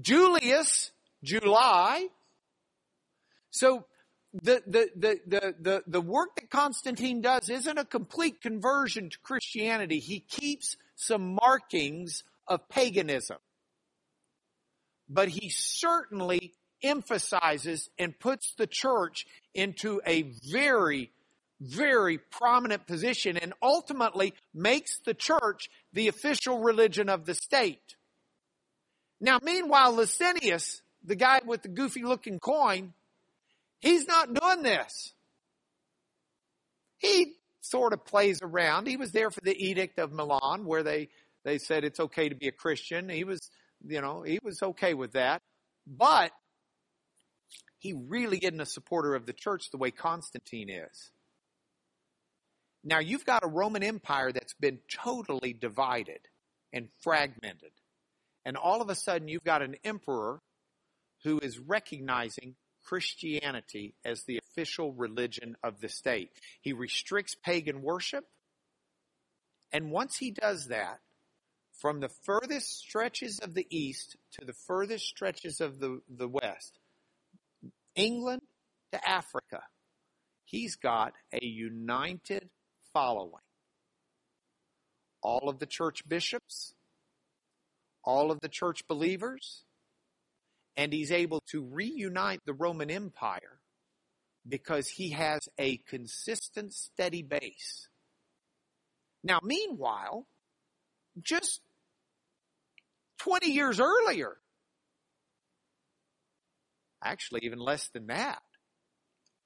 Julius, 0.00 0.90
July. 1.22 2.08
So, 3.50 3.86
the, 4.32 4.62
the, 4.66 4.90
the, 4.94 5.20
the, 5.26 5.54
the, 5.60 5.82
the 5.86 6.00
work 6.00 6.36
that 6.36 6.50
Constantine 6.50 7.20
does 7.20 7.48
isn't 7.48 7.78
a 7.78 7.84
complete 7.84 8.40
conversion 8.40 9.10
to 9.10 9.18
Christianity. 9.18 9.98
He 9.98 10.20
keeps 10.20 10.76
some 10.94 11.34
markings 11.34 12.22
of 12.50 12.68
paganism. 12.68 13.38
But 15.08 15.28
he 15.28 15.48
certainly 15.48 16.52
emphasizes 16.82 17.88
and 17.98 18.18
puts 18.18 18.52
the 18.58 18.66
church 18.66 19.24
into 19.54 20.02
a 20.06 20.30
very, 20.52 21.10
very 21.60 22.18
prominent 22.18 22.86
position 22.86 23.38
and 23.38 23.54
ultimately 23.62 24.34
makes 24.52 24.98
the 25.06 25.14
church 25.14 25.70
the 25.94 26.08
official 26.08 26.60
religion 26.60 27.08
of 27.08 27.24
the 27.24 27.34
state. 27.34 27.96
Now, 29.18 29.38
meanwhile, 29.42 29.94
Licinius, 29.94 30.82
the 31.02 31.16
guy 31.16 31.40
with 31.46 31.62
the 31.62 31.68
goofy 31.68 32.02
looking 32.02 32.38
coin, 32.38 32.92
He's 33.80 34.06
not 34.06 34.32
doing 34.32 34.62
this. 34.62 35.14
He 36.98 37.32
sort 37.62 37.94
of 37.94 38.04
plays 38.04 38.40
around. 38.42 38.86
He 38.86 38.98
was 38.98 39.12
there 39.12 39.30
for 39.30 39.40
the 39.40 39.56
Edict 39.56 39.98
of 39.98 40.12
Milan 40.12 40.66
where 40.66 40.82
they, 40.82 41.08
they 41.44 41.58
said 41.58 41.84
it's 41.84 42.00
okay 42.00 42.28
to 42.28 42.34
be 42.34 42.48
a 42.48 42.52
Christian. 42.52 43.08
He 43.08 43.24
was, 43.24 43.50
you 43.86 44.00
know, 44.00 44.22
he 44.22 44.38
was 44.42 44.62
okay 44.62 44.94
with 44.94 45.12
that. 45.12 45.40
But 45.86 46.32
he 47.78 47.94
really 47.94 48.38
isn't 48.38 48.60
a 48.60 48.66
supporter 48.66 49.14
of 49.14 49.26
the 49.26 49.32
church 49.32 49.70
the 49.70 49.78
way 49.78 49.90
Constantine 49.90 50.68
is. 50.68 51.10
Now 52.84 52.98
you've 52.98 53.24
got 53.24 53.44
a 53.44 53.48
Roman 53.48 53.82
Empire 53.82 54.32
that's 54.32 54.54
been 54.54 54.78
totally 54.90 55.52
divided 55.52 56.20
and 56.72 56.88
fragmented. 57.00 57.72
And 58.44 58.56
all 58.56 58.80
of 58.80 58.88
a 58.88 58.94
sudden 58.94 59.28
you've 59.28 59.44
got 59.44 59.62
an 59.62 59.76
emperor 59.84 60.40
who 61.24 61.38
is 61.40 61.58
recognizing 61.58 62.54
Christianity 62.84 63.94
as 64.04 64.24
the 64.24 64.38
official 64.38 64.92
religion 64.92 65.56
of 65.62 65.80
the 65.80 65.88
state. 65.88 66.30
He 66.60 66.72
restricts 66.72 67.34
pagan 67.34 67.82
worship. 67.82 68.24
And 69.72 69.90
once 69.90 70.16
he 70.16 70.30
does 70.30 70.68
that, 70.68 71.00
from 71.80 72.00
the 72.00 72.10
furthest 72.24 72.78
stretches 72.78 73.38
of 73.38 73.54
the 73.54 73.66
east 73.70 74.16
to 74.32 74.44
the 74.44 74.52
furthest 74.52 75.06
stretches 75.06 75.60
of 75.60 75.80
the, 75.80 76.00
the 76.08 76.28
west, 76.28 76.78
England 77.94 78.42
to 78.92 79.08
Africa, 79.08 79.62
he's 80.44 80.76
got 80.76 81.14
a 81.32 81.44
united 81.44 82.50
following. 82.92 83.42
All 85.22 85.48
of 85.48 85.58
the 85.58 85.66
church 85.66 86.06
bishops, 86.06 86.74
all 88.04 88.30
of 88.30 88.40
the 88.40 88.48
church 88.48 88.86
believers, 88.86 89.64
and 90.76 90.92
he's 90.92 91.12
able 91.12 91.40
to 91.50 91.62
reunite 91.62 92.40
the 92.44 92.52
Roman 92.52 92.90
Empire 92.90 93.58
because 94.46 94.88
he 94.88 95.10
has 95.10 95.48
a 95.58 95.78
consistent, 95.78 96.72
steady 96.72 97.22
base. 97.22 97.88
Now, 99.22 99.40
meanwhile, 99.42 100.26
just 101.22 101.60
20 103.20 103.50
years 103.50 103.80
earlier, 103.80 104.36
actually 107.02 107.40
even 107.44 107.58
less 107.58 107.88
than 107.88 108.08
that, 108.08 108.42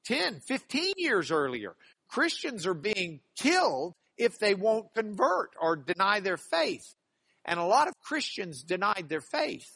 10, 0.06 0.40
15 0.40 0.94
years 0.96 1.30
earlier, 1.30 1.74
Christians 2.08 2.66
are 2.66 2.74
being 2.74 3.20
killed 3.36 3.94
if 4.16 4.38
they 4.38 4.54
won't 4.54 4.92
convert 4.94 5.50
or 5.60 5.76
deny 5.76 6.20
their 6.20 6.36
faith. 6.36 6.94
And 7.44 7.58
a 7.58 7.64
lot 7.64 7.88
of 7.88 7.94
Christians 8.02 8.62
denied 8.62 9.06
their 9.08 9.20
faith. 9.20 9.68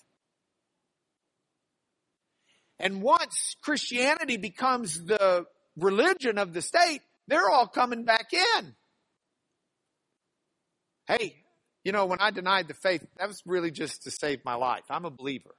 And 2.78 3.02
once 3.02 3.56
Christianity 3.62 4.36
becomes 4.36 5.04
the 5.04 5.46
religion 5.76 6.38
of 6.38 6.52
the 6.52 6.62
state, 6.62 7.00
they're 7.26 7.50
all 7.50 7.66
coming 7.66 8.04
back 8.04 8.32
in. 8.32 8.74
Hey, 11.06 11.34
you 11.88 11.92
know, 11.92 12.04
when 12.04 12.20
I 12.20 12.30
denied 12.30 12.68
the 12.68 12.74
faith, 12.74 13.02
that 13.16 13.28
was 13.28 13.42
really 13.46 13.70
just 13.70 14.02
to 14.02 14.10
save 14.10 14.44
my 14.44 14.56
life. 14.56 14.82
I'm 14.90 15.06
a 15.06 15.10
believer. 15.10 15.54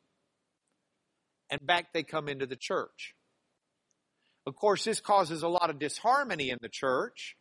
And 1.49 1.59
back 1.65 1.91
they 1.91 2.03
come 2.03 2.29
into 2.29 2.45
the 2.45 2.55
church. 2.55 3.15
Of 4.45 4.55
course, 4.55 4.83
this 4.83 5.01
causes 5.01 5.41
a 5.41 5.47
lot 5.47 5.71
of 5.71 5.79
disharmony 5.79 6.51
in 6.51 6.59
the 6.61 6.69
church. 6.69 7.35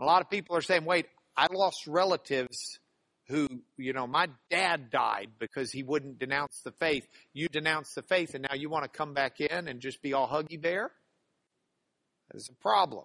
A 0.00 0.04
lot 0.04 0.20
of 0.20 0.28
people 0.28 0.56
are 0.56 0.62
saying, 0.62 0.84
wait, 0.84 1.06
I 1.36 1.46
lost 1.52 1.86
relatives 1.86 2.80
who, 3.28 3.46
you 3.76 3.92
know, 3.92 4.08
my 4.08 4.26
dad 4.50 4.90
died 4.90 5.28
because 5.38 5.70
he 5.70 5.84
wouldn't 5.84 6.18
denounce 6.18 6.62
the 6.64 6.72
faith. 6.72 7.06
You 7.34 7.46
denounce 7.46 7.94
the 7.94 8.02
faith 8.02 8.34
and 8.34 8.44
now 8.50 8.56
you 8.56 8.68
want 8.68 8.82
to 8.82 8.90
come 8.90 9.14
back 9.14 9.40
in 9.40 9.68
and 9.68 9.78
just 9.78 10.02
be 10.02 10.12
all 10.12 10.26
huggy 10.26 10.60
bear? 10.60 10.90
That's 12.32 12.48
a 12.48 12.54
problem. 12.54 13.04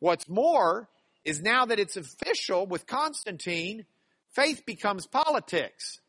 What's 0.00 0.28
more 0.28 0.88
is 1.24 1.40
now 1.40 1.66
that 1.66 1.78
it's 1.78 1.96
official 1.96 2.66
with 2.66 2.86
Constantine, 2.86 3.86
faith 4.34 4.64
becomes 4.66 5.06
politics. 5.06 6.00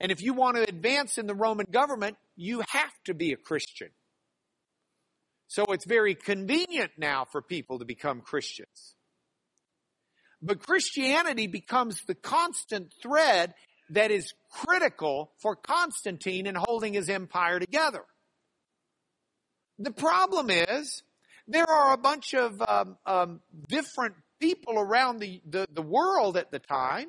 And 0.00 0.12
if 0.12 0.22
you 0.22 0.34
want 0.34 0.56
to 0.56 0.62
advance 0.62 1.18
in 1.18 1.26
the 1.26 1.34
Roman 1.34 1.66
government, 1.70 2.16
you 2.36 2.62
have 2.68 2.92
to 3.04 3.14
be 3.14 3.32
a 3.32 3.36
Christian. 3.36 3.88
So 5.48 5.64
it's 5.70 5.86
very 5.86 6.14
convenient 6.14 6.92
now 6.98 7.24
for 7.24 7.40
people 7.40 7.78
to 7.78 7.84
become 7.84 8.20
Christians. 8.20 8.94
But 10.42 10.60
Christianity 10.60 11.46
becomes 11.46 12.02
the 12.02 12.14
constant 12.14 12.92
thread 13.02 13.54
that 13.90 14.10
is 14.10 14.34
critical 14.50 15.32
for 15.38 15.54
Constantine 15.54 16.46
in 16.46 16.56
holding 16.56 16.92
his 16.92 17.08
empire 17.08 17.58
together. 17.58 18.04
The 19.78 19.92
problem 19.92 20.50
is 20.50 21.02
there 21.46 21.68
are 21.68 21.94
a 21.94 21.98
bunch 21.98 22.34
of 22.34 22.60
um, 22.66 22.96
um, 23.06 23.40
different 23.68 24.14
people 24.40 24.78
around 24.78 25.18
the, 25.18 25.40
the, 25.48 25.66
the 25.72 25.82
world 25.82 26.36
at 26.36 26.50
the 26.50 26.58
time, 26.58 27.08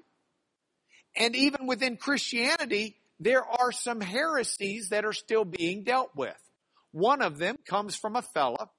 and 1.16 1.36
even 1.36 1.68
within 1.68 1.98
Christianity, 1.98 2.96
there 3.20 3.44
are 3.44 3.72
some 3.72 4.02
heresies 4.02 4.90
that 4.90 5.06
are 5.06 5.14
still 5.14 5.46
being 5.46 5.84
dealt 5.84 6.16
with. 6.16 6.38
One 6.92 7.22
of 7.22 7.38
them 7.38 7.58
comes 7.66 7.96
from 7.96 8.16
a 8.16 8.22
fella 8.22 8.70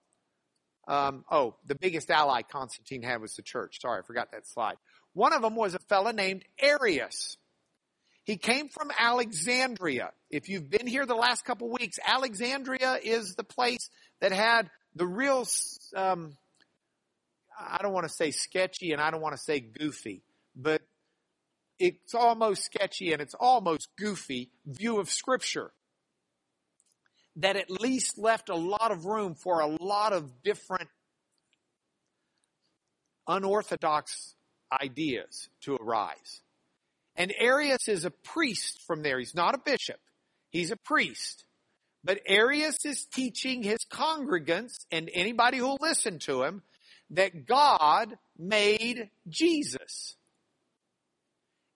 um, 0.89 1.25
oh, 1.31 1.55
the 1.67 1.75
biggest 1.75 2.11
ally 2.11 2.41
Constantine 2.43 3.03
had 3.03 3.21
was 3.21 3.35
the 3.35 3.43
church. 3.43 3.81
Sorry, 3.83 4.01
I 4.01 4.07
forgot 4.07 4.33
that 4.33 4.49
slide. 4.49 4.77
One 5.13 5.35
of 5.35 5.43
them 5.43 5.55
was 5.55 5.75
a 5.75 5.79
fellow 5.81 6.13
named 6.13 6.45
Arius. 6.59 7.37
He 8.25 8.37
came 8.37 8.69
from 8.69 8.91
Alexandria. 8.99 10.13
If 10.31 10.49
you've 10.49 10.69
been 10.71 10.87
here 10.87 11.05
the 11.05 11.15
last 11.15 11.45
couple 11.45 11.71
weeks, 11.71 11.99
Alexandria 12.05 12.99
is 13.03 13.35
the 13.35 13.45
place 13.45 13.91
that 14.21 14.33
had 14.33 14.71
the 14.95 15.07
real, 15.07 15.47
um, 15.95 16.37
I 17.59 17.79
don't 17.83 17.93
want 17.93 18.07
to 18.07 18.13
say 18.13 18.31
sketchy 18.31 18.93
and 18.93 19.01
I 19.01 19.11
don't 19.11 19.21
want 19.21 19.35
to 19.35 19.43
say 19.43 19.61
goofy, 19.61 20.23
but 20.55 20.83
it's 21.79 22.15
almost 22.15 22.65
sketchy 22.65 23.13
and 23.13 23.21
it's 23.21 23.35
almost 23.35 23.89
goofy 23.97 24.51
view 24.67 24.99
of 24.99 25.11
scripture 25.11 25.73
that 27.37 27.57
at 27.57 27.71
least 27.71 28.19
left 28.19 28.49
a 28.49 28.55
lot 28.55 28.91
of 28.91 29.05
room 29.05 29.35
for 29.35 29.61
a 29.61 29.67
lot 29.67 30.13
of 30.13 30.43
different 30.43 30.89
unorthodox 33.27 34.35
ideas 34.73 35.49
to 35.63 35.77
arise. 35.77 36.43
And 37.15 37.33
Arius 37.39 37.89
is 37.89 38.05
a 38.05 38.11
priest 38.11 38.83
from 38.87 39.03
there. 39.03 39.19
He's 39.19 39.35
not 39.35 39.55
a 39.55 39.59
bishop. 39.59 40.01
He's 40.51 40.71
a 40.71 40.77
priest. 40.77 41.45
But 42.05 42.21
Arius 42.27 42.85
is 42.85 43.05
teaching 43.05 43.63
his 43.63 43.79
congregants 43.91 44.87
and 44.91 45.11
anybody 45.13 45.59
who'll 45.59 45.79
listen 45.81 46.19
to 46.21 46.45
him 46.45 46.63
that 47.11 47.47
God 47.47 48.17
made 48.39 49.11
Jesus. 49.29 50.17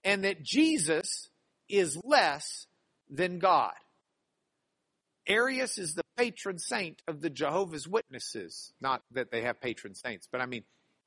And 0.04 0.24
that 0.24 0.42
Jesus 0.42 1.28
is 1.68 1.98
less 2.04 2.66
than 3.08 3.38
God. 3.38 3.74
Arius 5.26 5.78
is 5.78 5.94
the 5.94 6.02
patron 6.16 6.58
saint 6.58 7.00
of 7.06 7.20
the 7.20 7.30
Jehovah's 7.30 7.86
Witnesses. 7.86 8.72
Not 8.80 9.02
that 9.12 9.30
they 9.30 9.42
have 9.42 9.60
patron 9.60 9.94
saints, 9.94 10.28
but 10.30 10.40
I 10.40 10.46
mean, 10.46 10.64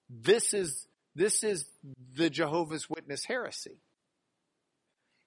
this 0.10 0.54
is, 0.54 0.88
this 1.16 1.44
is 1.44 1.66
the 2.16 2.30
Jehovah's 2.30 2.90
Witness 2.90 3.26
heresy. 3.26 3.78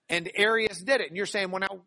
And 0.08 0.30
Arius 0.34 0.80
did 0.80 1.02
it. 1.02 1.08
And 1.08 1.16
you're 1.16 1.26
saying, 1.26 1.50
well 1.50 1.60
now, 1.60 1.82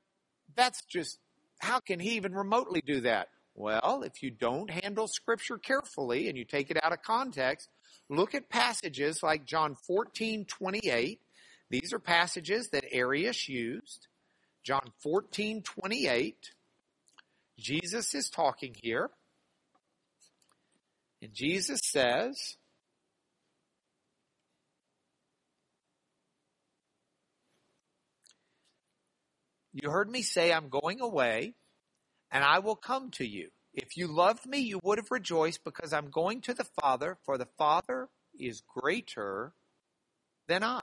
that's 0.56 0.84
just, 0.86 1.18
how 1.60 1.80
can 1.80 2.00
he 2.00 2.12
even 2.12 2.34
remotely 2.34 2.84
do 2.86 3.02
that? 3.02 3.30
Well, 3.54 4.04
if 4.06 4.24
you 4.24 4.32
don't 4.32 4.70
handle 4.70 5.08
scripture 5.08 5.58
carefully 5.58 6.30
and 6.30 6.38
you 6.38 6.46
take 6.46 6.72
it 6.72 6.84
out 6.84 6.94
of 6.94 7.02
context, 7.02 7.70
look 8.10 8.34
at 8.34 8.50
passages 8.50 9.22
like 9.22 9.46
John 9.46 9.76
14, 9.88 10.46
28. 10.46 11.20
These 11.70 11.94
are 11.94 12.00
passages 12.00 12.70
that 12.70 12.86
Arius 12.92 13.48
used. 13.50 14.08
John 14.64 14.92
14, 15.04 15.64
28. 15.64 16.36
Jesus 17.60 18.16
is 18.16 18.30
talking 18.30 18.76
here. 18.82 19.10
And 21.22 21.34
Jesus 21.34 21.80
says, 21.84 22.58
You 29.74 29.90
heard 29.90 30.10
me 30.10 30.22
say, 30.22 30.52
I'm 30.52 30.68
going 30.68 31.00
away, 31.00 31.54
and 32.32 32.44
I 32.44 32.60
will 32.60 32.76
come 32.76 33.12
to 33.12 33.26
you. 33.26 33.50
If 33.74 33.96
you 33.98 34.08
loved 34.08 34.46
me, 34.46 34.60
you 34.60 34.80
would 34.84 34.98
have 34.98 35.12
rejoiced 35.12 35.64
because 35.64 35.94
I'm 35.94 36.10
going 36.10 36.42
to 36.42 36.54
the 36.54 36.68
Father, 36.82 37.18
for 37.26 37.38
the 37.38 37.48
Father 37.58 38.10
is 38.38 38.62
greater 38.68 39.54
than 40.48 40.64
I. 40.64 40.82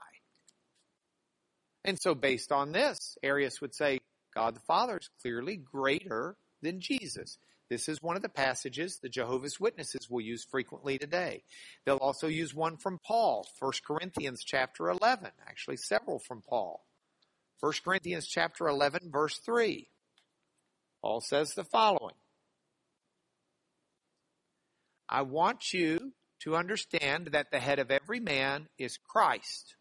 And 1.85 1.99
so, 1.99 2.15
based 2.15 2.51
on 2.51 2.71
this, 2.71 3.17
Arius 3.23 3.61
would 3.61 3.75
say 3.75 3.99
God 4.33 4.55
the 4.55 4.61
Father 4.61 4.97
is 4.97 5.09
clearly 5.21 5.57
greater 5.57 6.35
than 6.61 6.81
Jesus. 6.81 7.37
This 7.69 7.87
is 7.87 8.01
one 8.01 8.15
of 8.15 8.23
the 8.23 8.29
passages 8.29 8.97
the 8.97 9.09
Jehovah's 9.09 9.59
Witnesses 9.59 10.09
will 10.09 10.21
use 10.21 10.43
frequently 10.43 10.97
today. 10.97 11.43
They'll 11.85 11.97
also 11.97 12.27
use 12.27 12.53
one 12.53 12.77
from 12.77 12.99
Paul, 13.05 13.47
1 13.59 13.71
Corinthians 13.85 14.43
chapter 14.43 14.89
11, 14.89 15.29
actually 15.47 15.77
several 15.77 16.17
from 16.17 16.41
Paul. 16.41 16.83
1 17.59 17.73
Corinthians 17.83 18.25
chapter 18.25 18.67
11 18.67 19.11
verse 19.11 19.37
3. 19.37 19.87
Paul 21.01 21.21
says 21.21 21.53
the 21.53 21.63
following. 21.63 22.15
I 25.07 25.23
want 25.23 25.73
you 25.73 26.13
to 26.41 26.55
understand 26.55 27.29
that 27.31 27.51
the 27.51 27.59
head 27.59 27.79
of 27.79 27.91
every 27.91 28.19
man 28.19 28.67
is 28.77 28.97
Christ. 28.97 29.75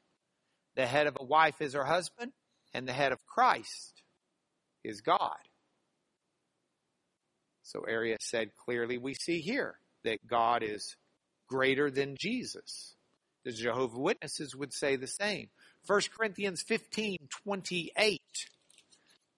The 0.76 0.86
head 0.86 1.06
of 1.06 1.16
a 1.20 1.24
wife 1.24 1.60
is 1.60 1.74
her 1.74 1.84
husband, 1.84 2.32
and 2.72 2.86
the 2.86 2.92
head 2.92 3.12
of 3.12 3.26
Christ 3.26 4.02
is 4.84 5.00
God. 5.00 5.36
So 7.62 7.82
Arius 7.86 8.18
said 8.22 8.50
clearly, 8.56 8.96
we 8.96 9.14
see 9.14 9.40
here 9.40 9.78
that 10.04 10.26
God 10.26 10.62
is 10.62 10.96
greater 11.48 11.90
than 11.90 12.16
Jesus. 12.18 12.94
The 13.44 13.52
Jehovah 13.52 13.98
Witnesses 13.98 14.56
would 14.56 14.72
say 14.72 14.96
the 14.96 15.06
same. 15.06 15.48
1 15.86 16.00
Corinthians 16.16 16.62
15, 16.62 17.28
28, 17.44 18.20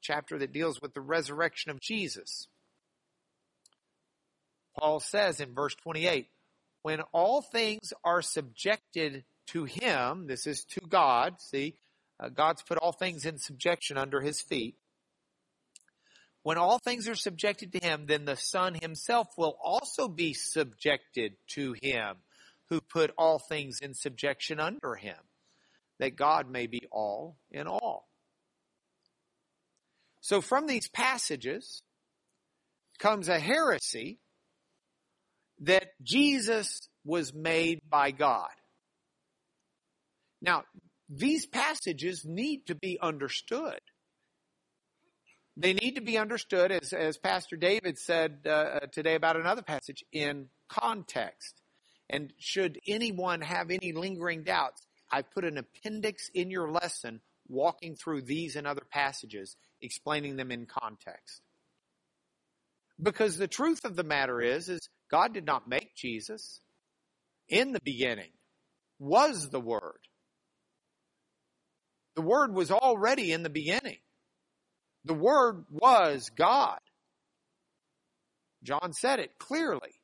chapter 0.01 0.39
that 0.39 0.53
deals 0.53 0.81
with 0.81 0.95
the 0.95 1.01
resurrection 1.01 1.71
of 1.71 1.81
Jesus. 1.81 2.49
Paul 4.79 5.01
says 5.01 5.41
in 5.41 5.55
verse 5.55 5.75
28, 5.75 6.29
when 6.83 7.01
all 7.13 7.43
things 7.43 7.93
are 8.05 8.23
subjected 8.23 9.25
to 9.49 9.65
him, 9.65 10.27
this 10.27 10.47
is 10.47 10.65
to 10.65 10.81
God, 10.81 11.35
see, 11.41 11.75
uh, 12.19 12.29
God's 12.29 12.63
put 12.63 12.79
all 12.79 12.93
things 12.93 13.27
in 13.27 13.39
subjection 13.39 13.99
under 13.99 14.21
his 14.21 14.41
feet. 14.41 14.77
When 16.43 16.57
all 16.57 16.79
things 16.79 17.09
are 17.09 17.15
subjected 17.15 17.73
to 17.73 17.81
him, 17.81 18.07
then 18.07 18.25
the 18.25 18.37
Son 18.37 18.75
himself 18.75 19.29
will 19.37 19.59
also 19.63 20.09
be 20.09 20.33
subjected 20.33 21.35
to 21.49 21.75
him 21.83 22.17
who 22.71 22.81
put 22.81 23.13
all 23.19 23.39
things 23.39 23.81
in 23.81 23.95
subjection 23.95 24.61
under 24.61 24.95
him, 24.95 25.17
that 25.99 26.17
God 26.17 26.49
may 26.49 26.67
be 26.67 26.83
all 26.91 27.37
in 27.51 27.67
all. 27.67 28.09
So 30.21 30.41
from 30.41 30.67
these 30.67 30.89
passages 30.89 31.83
comes 32.99 33.29
a 33.29 33.39
heresy 33.39 34.19
that 35.61 35.89
Jesus 36.03 36.89
was 37.05 37.33
made 37.35 37.81
by 37.89 38.11
God. 38.11 38.51
Now, 40.43 40.65
these 41.09 41.47
passages 41.47 42.25
need 42.25 42.67
to 42.67 42.75
be 42.75 42.99
understood. 43.01 43.81
They 45.57 45.75
need 45.75 45.97
to 45.97 46.01
be 46.01 46.17
understood, 46.17 46.71
as, 46.71 46.93
as 46.93 47.19
Pastor 47.19 47.57
David 47.57 47.99
said 47.99 48.47
uh, 48.47 48.81
today 48.93 49.15
about 49.15 49.37
another 49.37 49.63
passage, 49.63 50.05
in 50.13 50.49
context. 50.69 51.61
And 52.09 52.33
should 52.39 52.79
anyone 52.87 53.41
have 53.41 53.71
any 53.71 53.93
lingering 53.93 54.45
doubts, 54.45 54.87
I've 55.11 55.31
put 55.31 55.45
an 55.45 55.59
appendix 55.59 56.31
in 56.33 56.51
your 56.51 56.71
lesson 56.71 57.21
walking 57.51 57.97
through 57.97 58.23
these 58.23 58.57
and 58.57 58.67
other 58.67 58.85
passages, 58.91 59.57
explaining 59.83 60.37
them 60.37 60.51
in 60.51 60.67
context. 60.67 61.43
Because 63.03 63.37
the 63.37 63.49
truth 63.49 63.85
of 63.85 63.97
the 63.97 64.05
matter 64.05 64.41
is, 64.41 64.69
is 64.69 64.89
God 65.11 65.35
did 65.35 65.45
not 65.45 65.69
make 65.69 65.95
Jesus. 65.95 66.61
In 67.49 67.73
the 67.73 67.81
beginning 67.83 68.31
was 68.99 69.49
the 69.49 69.61
Word. 69.61 69.99
The 72.15 72.23
Word 72.23 72.55
was 72.55 72.71
already 72.71 73.33
in 73.33 73.43
the 73.43 73.51
beginning. 73.51 73.99
The 75.05 75.15
Word 75.15 75.65
was 75.71 76.31
God. 76.37 76.79
John 78.63 78.93
said 78.93 79.19
it 79.19 79.39
clearly. 79.39 79.95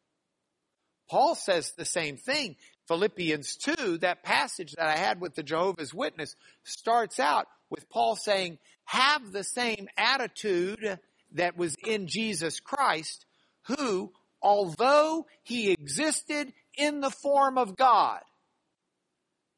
Paul 1.11 1.35
says 1.35 1.73
the 1.77 1.85
same 1.85 2.17
thing. 2.17 2.57
Philippians 2.89 3.57
2, 3.57 3.99
that 3.99 4.23
passage 4.23 4.73
that 4.73 4.87
I 4.87 4.97
had 4.97 5.21
with 5.21 5.35
the 5.35 5.43
Jehovah's 5.43 5.93
Witness, 5.93 6.37
starts 6.65 7.19
out 7.19 7.47
with 7.71 7.89
Paul 7.91 8.17
saying, 8.17 8.59
have 8.85 9.33
the 9.33 9.45
same 9.45 9.89
attitude 9.97 10.99
that 11.33 11.57
was 11.57 11.75
in 11.85 12.07
Jesus 12.07 12.61
Christ, 12.61 13.27
who, 13.67 14.13
although 14.41 15.27
he 15.43 15.73
existed 15.73 16.53
in 16.77 17.01
the 17.01 17.11
form 17.11 17.59
of 17.59 17.77
God, 17.77 18.21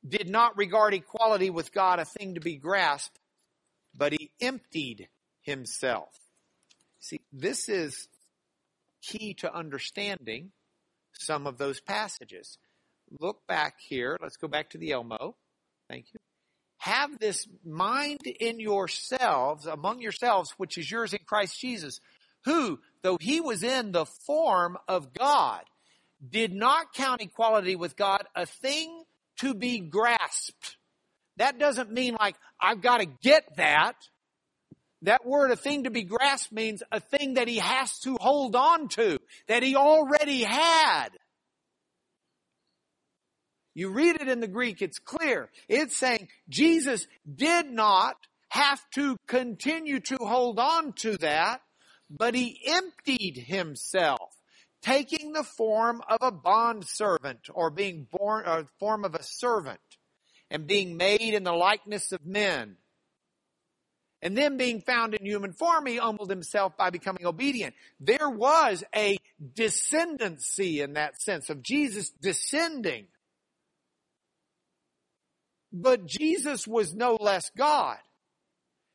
did 0.06 0.28
not 0.28 0.56
regard 0.56 0.94
equality 0.94 1.50
with 1.50 1.72
God 1.72 1.98
a 1.98 2.04
thing 2.04 2.34
to 2.34 2.40
be 2.40 2.56
grasped, 2.56 3.18
but 3.94 4.12
he 4.12 4.30
emptied 4.40 5.08
himself. 5.42 6.08
See, 7.00 7.20
this 7.32 7.68
is 7.68 8.08
key 9.02 9.34
to 9.34 9.54
understanding 9.54 10.52
some 11.12 11.46
of 11.46 11.58
those 11.58 11.80
passages. 11.80 12.58
Look 13.20 13.46
back 13.46 13.76
here. 13.80 14.16
Let's 14.20 14.36
go 14.36 14.48
back 14.48 14.70
to 14.70 14.78
the 14.78 14.92
Elmo. 14.92 15.36
Thank 15.88 16.06
you. 16.12 16.20
Have 16.78 17.18
this 17.18 17.48
mind 17.64 18.20
in 18.26 18.60
yourselves, 18.60 19.66
among 19.66 20.00
yourselves, 20.00 20.52
which 20.58 20.78
is 20.78 20.90
yours 20.90 21.12
in 21.12 21.20
Christ 21.26 21.58
Jesus, 21.58 22.00
who, 22.44 22.78
though 23.02 23.18
he 23.20 23.40
was 23.40 23.62
in 23.62 23.92
the 23.92 24.06
form 24.06 24.78
of 24.86 25.12
God, 25.12 25.62
did 26.26 26.52
not 26.52 26.92
count 26.94 27.20
equality 27.20 27.76
with 27.76 27.96
God 27.96 28.22
a 28.34 28.46
thing 28.46 29.02
to 29.40 29.54
be 29.54 29.80
grasped. 29.80 30.76
That 31.36 31.58
doesn't 31.58 31.92
mean 31.92 32.16
like, 32.18 32.36
I've 32.60 32.82
got 32.82 32.98
to 32.98 33.06
get 33.06 33.44
that. 33.56 33.94
That 35.02 35.24
word, 35.24 35.52
a 35.52 35.56
thing 35.56 35.84
to 35.84 35.90
be 35.90 36.02
grasped, 36.02 36.52
means 36.52 36.82
a 36.90 36.98
thing 36.98 37.34
that 37.34 37.46
he 37.46 37.58
has 37.58 37.98
to 38.00 38.16
hold 38.20 38.56
on 38.56 38.88
to, 38.88 39.18
that 39.46 39.62
he 39.62 39.76
already 39.76 40.42
had. 40.42 41.10
You 43.78 43.90
read 43.90 44.20
it 44.20 44.26
in 44.26 44.40
the 44.40 44.48
Greek, 44.48 44.82
it's 44.82 44.98
clear. 44.98 45.50
It's 45.68 45.96
saying 45.96 46.26
Jesus 46.48 47.06
did 47.32 47.70
not 47.70 48.16
have 48.48 48.80
to 48.94 49.16
continue 49.28 50.00
to 50.00 50.16
hold 50.16 50.58
on 50.58 50.94
to 50.94 51.16
that, 51.18 51.60
but 52.10 52.34
he 52.34 52.60
emptied 52.66 53.36
himself, 53.36 54.34
taking 54.82 55.32
the 55.32 55.44
form 55.44 56.02
of 56.08 56.18
a 56.22 56.32
bond 56.32 56.88
servant 56.88 57.48
or 57.54 57.70
being 57.70 58.08
born, 58.10 58.48
or 58.48 58.66
form 58.80 59.04
of 59.04 59.14
a 59.14 59.22
servant 59.22 59.78
and 60.50 60.66
being 60.66 60.96
made 60.96 61.34
in 61.34 61.44
the 61.44 61.52
likeness 61.52 62.10
of 62.10 62.26
men 62.26 62.78
and 64.20 64.36
then 64.36 64.56
being 64.56 64.80
found 64.80 65.14
in 65.14 65.24
human 65.24 65.52
form, 65.52 65.86
he 65.86 65.96
humbled 65.96 66.30
himself 66.30 66.76
by 66.76 66.90
becoming 66.90 67.24
obedient. 67.24 67.74
There 68.00 68.28
was 68.28 68.82
a 68.94 69.18
descendancy 69.54 70.82
in 70.82 70.94
that 70.94 71.22
sense 71.22 71.50
of 71.50 71.62
Jesus 71.62 72.10
descending. 72.10 73.06
But 75.72 76.06
Jesus 76.06 76.66
was 76.66 76.94
no 76.94 77.16
less 77.20 77.50
God. 77.56 77.98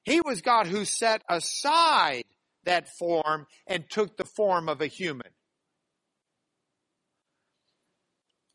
He 0.03 0.21
was 0.21 0.41
God 0.41 0.67
who 0.67 0.85
set 0.85 1.21
aside 1.29 2.25
that 2.65 2.89
form 2.97 3.47
and 3.67 3.89
took 3.89 4.17
the 4.17 4.25
form 4.25 4.69
of 4.69 4.81
a 4.81 4.87
human. 4.87 5.29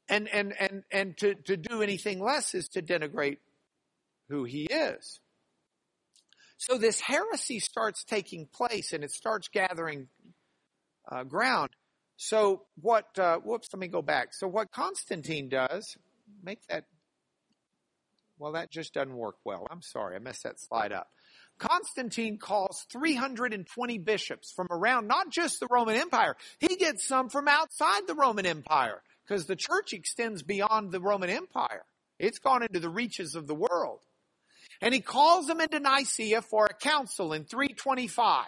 And, 0.09 0.29
and, 0.29 0.55
and, 0.59 0.83
and 0.91 1.17
to, 1.19 1.35
to 1.35 1.57
do 1.57 1.83
anything 1.83 2.21
less 2.21 2.55
is 2.55 2.69
to 2.69 2.83
denigrate 2.83 3.39
who 4.29 4.45
he 4.45 4.65
is. 4.65 5.21
So 6.57 6.77
this 6.77 7.01
heresy 7.01 7.61
starts 7.61 8.05
taking 8.05 8.47
place 8.53 8.93
and 8.93 9.05
it 9.05 9.13
starts 9.13 9.49
gathering 9.49 10.09
uh, 11.11 11.25
ground. 11.25 11.71
So 12.17 12.63
what, 12.81 13.17
uh, 13.19 13.39
whoops, 13.39 13.69
let 13.73 13.79
me 13.79 13.87
go 13.87 14.03
back. 14.03 14.35
So 14.35 14.49
what 14.49 14.73
Constantine 14.73 15.49
does, 15.49 15.97
make 16.43 16.67
that, 16.69 16.85
well, 18.39 18.53
that 18.53 18.71
just 18.71 18.95
doesn't 18.95 19.17
work 19.17 19.37
well. 19.45 19.67
I'm 19.71 19.83
sorry, 19.83 20.17
I 20.17 20.19
messed 20.19 20.45
that 20.45 20.61
slide 20.61 20.93
up. 20.93 21.09
Constantine 21.59 22.39
calls 22.39 22.87
320 22.93 23.99
bishops 23.99 24.53
from 24.55 24.69
around 24.71 25.09
not 25.09 25.31
just 25.31 25.59
the 25.61 25.67
Roman 25.71 25.97
Empire. 25.97 26.37
He 26.61 26.77
gets 26.77 27.07
some 27.07 27.29
from 27.29 27.49
outside 27.49 28.03
the 28.07 28.15
Roman 28.15 28.47
Empire 28.47 29.03
because 29.27 29.47
the 29.47 29.57
church 29.57 29.93
extends 29.93 30.43
beyond 30.43 30.93
the 30.93 31.01
Roman 31.01 31.31
Empire. 31.31 31.85
It's 32.19 32.39
gone 32.39 32.63
into 32.63 32.81
the 32.81 32.89
reaches 32.89 33.35
of 33.35 33.47
the 33.47 33.55
world. 33.55 34.01
And 34.81 34.95
he 34.95 35.01
calls 35.01 35.47
them 35.47 35.61
into 35.61 35.81
Nicaea 35.81 36.43
for 36.43 36.67
a 36.67 36.75
council 36.75 37.33
in 37.33 37.45
325. 37.45 38.47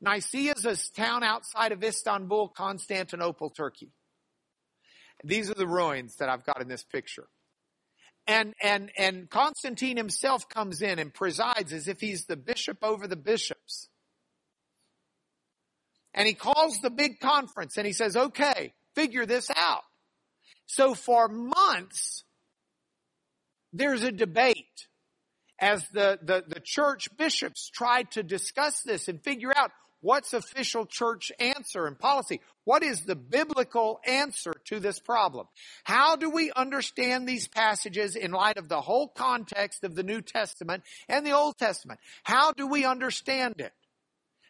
Nicaea 0.00 0.54
is 0.56 0.64
a 0.66 0.76
town 0.94 1.22
outside 1.22 1.72
of 1.72 1.82
Istanbul, 1.82 2.48
Constantinople, 2.48 3.50
Turkey. 3.50 3.90
These 5.22 5.50
are 5.50 5.54
the 5.54 5.66
ruins 5.66 6.16
that 6.16 6.28
I've 6.28 6.44
got 6.44 6.60
in 6.60 6.68
this 6.68 6.84
picture. 6.84 7.26
And, 8.26 8.54
and, 8.62 8.90
and 8.96 9.28
Constantine 9.28 9.96
himself 9.96 10.48
comes 10.48 10.80
in 10.80 10.98
and 10.98 11.12
presides 11.12 11.72
as 11.72 11.88
if 11.88 12.00
he's 12.00 12.24
the 12.24 12.36
bishop 12.36 12.78
over 12.82 13.06
the 13.06 13.16
bishops. 13.16 13.88
And 16.14 16.26
he 16.26 16.34
calls 16.34 16.78
the 16.80 16.90
big 16.90 17.20
conference 17.20 17.76
and 17.76 17.86
he 17.86 17.92
says, 17.92 18.16
okay, 18.16 18.72
figure 18.94 19.26
this 19.26 19.50
out. 19.54 19.82
So 20.66 20.94
for 20.94 21.28
months, 21.28 22.24
there's 23.72 24.04
a 24.04 24.12
debate 24.12 24.86
as 25.58 25.86
the, 25.88 26.18
the, 26.22 26.44
the 26.46 26.60
church 26.64 27.08
bishops 27.16 27.68
tried 27.68 28.10
to 28.12 28.22
discuss 28.22 28.82
this 28.82 29.08
and 29.08 29.22
figure 29.22 29.52
out 29.54 29.72
what's 30.04 30.34
official 30.34 30.84
church 30.84 31.32
answer 31.40 31.86
and 31.86 31.98
policy. 31.98 32.40
What 32.64 32.82
is 32.82 33.00
the 33.00 33.16
biblical 33.16 34.00
answer 34.06 34.52
to 34.66 34.78
this 34.78 35.00
problem? 35.00 35.46
How 35.82 36.16
do 36.16 36.28
we 36.28 36.52
understand 36.54 37.26
these 37.26 37.48
passages 37.48 38.14
in 38.14 38.30
light 38.30 38.58
of 38.58 38.68
the 38.68 38.82
whole 38.82 39.08
context 39.08 39.82
of 39.82 39.94
the 39.94 40.02
New 40.02 40.20
Testament 40.20 40.84
and 41.08 41.26
the 41.26 41.32
Old 41.32 41.56
Testament? 41.56 42.00
How 42.22 42.52
do 42.52 42.66
we 42.66 42.84
understand 42.84 43.54
it? 43.58 43.72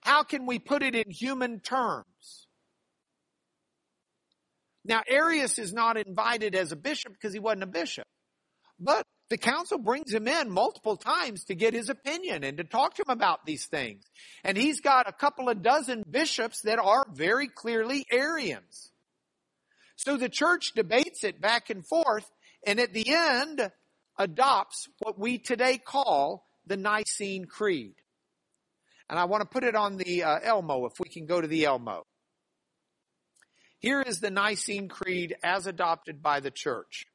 How 0.03 0.25
can 0.25 0.45
we 0.45 0.59
put 0.59 0.83
it 0.83 0.97
in 0.97 1.09
human 1.09 1.61
terms? 1.61 2.49
Now, 4.85 5.03
Arius 5.09 5.61
is 5.61 5.73
not 5.73 5.97
invited 5.97 6.57
as 6.57 6.73
a 6.73 6.77
bishop 6.77 7.13
because 7.13 7.33
he 7.33 7.39
wasn't 7.39 7.63
a 7.63 7.67
bishop. 7.67 8.07
But 8.81 9.07
the 9.31 9.39
council 9.39 9.79
brings 9.79 10.13
him 10.13 10.29
in 10.29 10.51
multiple 10.51 10.97
times 10.97 11.45
to 11.45 11.55
get 11.55 11.73
his 11.75 11.89
opinion 11.89 12.45
and 12.45 12.59
to 12.59 12.65
talk 12.65 12.95
to 12.95 13.03
him 13.03 13.11
about 13.11 13.47
these 13.47 13.67
things. 13.67 14.05
And 14.45 14.57
he's 14.57 14.81
got 14.81 15.09
a 15.09 15.13
couple 15.13 15.49
of 15.49 15.63
dozen 15.63 16.05
bishops 16.09 16.61
that 16.63 16.79
are 16.79 17.07
very 17.11 17.49
clearly 17.49 18.07
Arians. 18.13 18.91
So 19.97 20.17
the 20.17 20.29
church 20.29 20.73
debates 20.75 21.25
it 21.25 21.41
back 21.41 21.71
and 21.71 21.87
forth 21.87 22.31
and 22.67 22.79
at 22.81 22.93
the 22.93 23.07
end 23.09 23.71
adopts 24.19 24.89
what 24.99 25.19
we 25.19 25.39
today 25.39 25.79
call 25.79 26.47
the 26.67 26.77
Nicene 26.77 27.47
Creed. 27.47 27.95
And 29.09 29.19
I 29.19 29.25
want 29.25 29.43
to 29.43 29.49
put 29.49 29.65
it 29.65 29.75
on 29.75 29.97
the 29.97 30.25
uh, 30.25 30.39
Elmo 30.43 30.87
if 30.87 30.95
we 30.99 31.09
can 31.09 31.27
go 31.27 31.41
to 31.41 31.47
the 31.47 31.65
Elmo. 31.65 32.05
Here 33.79 34.01
is 34.01 34.21
the 34.21 34.31
Nicene 34.31 34.89
Creed 34.89 35.37
as 35.43 35.67
adopted 35.67 36.23
by 36.23 36.41
the 36.41 36.51
church. 36.51 37.07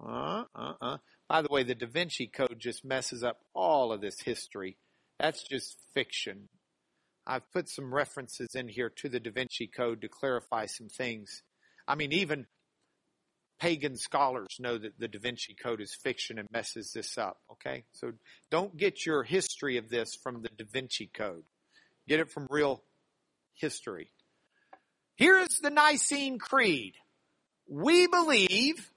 Uh, 0.00 0.44
uh, 0.54 0.72
uh. 0.80 0.96
By 1.28 1.42
the 1.42 1.48
way, 1.50 1.62
the 1.62 1.74
Da 1.74 1.86
Vinci 1.86 2.26
Code 2.26 2.56
just 2.58 2.84
messes 2.84 3.22
up 3.22 3.40
all 3.54 3.92
of 3.92 4.00
this 4.00 4.20
history. 4.20 4.76
That's 5.18 5.42
just 5.42 5.76
fiction. 5.94 6.48
I've 7.26 7.50
put 7.52 7.68
some 7.68 7.92
references 7.92 8.48
in 8.54 8.68
here 8.68 8.90
to 8.96 9.08
the 9.08 9.20
Da 9.20 9.30
Vinci 9.30 9.66
Code 9.66 10.00
to 10.00 10.08
clarify 10.08 10.66
some 10.66 10.88
things. 10.88 11.42
I 11.86 11.94
mean, 11.94 12.12
even 12.12 12.46
pagan 13.58 13.96
scholars 13.96 14.56
know 14.58 14.78
that 14.78 14.98
the 14.98 15.08
Da 15.08 15.18
Vinci 15.18 15.54
Code 15.54 15.80
is 15.80 15.94
fiction 15.94 16.38
and 16.38 16.48
messes 16.52 16.92
this 16.94 17.18
up, 17.18 17.38
okay? 17.52 17.84
So 17.92 18.12
don't 18.50 18.76
get 18.76 19.04
your 19.04 19.24
history 19.24 19.76
of 19.76 19.90
this 19.90 20.14
from 20.22 20.42
the 20.42 20.48
Da 20.56 20.64
Vinci 20.72 21.10
Code. 21.12 21.44
Get 22.06 22.20
it 22.20 22.30
from 22.30 22.46
real 22.48 22.82
history. 23.54 24.10
Here 25.16 25.38
is 25.40 25.58
the 25.60 25.70
Nicene 25.70 26.38
Creed. 26.38 26.94
We 27.68 28.06
believe 28.06 28.88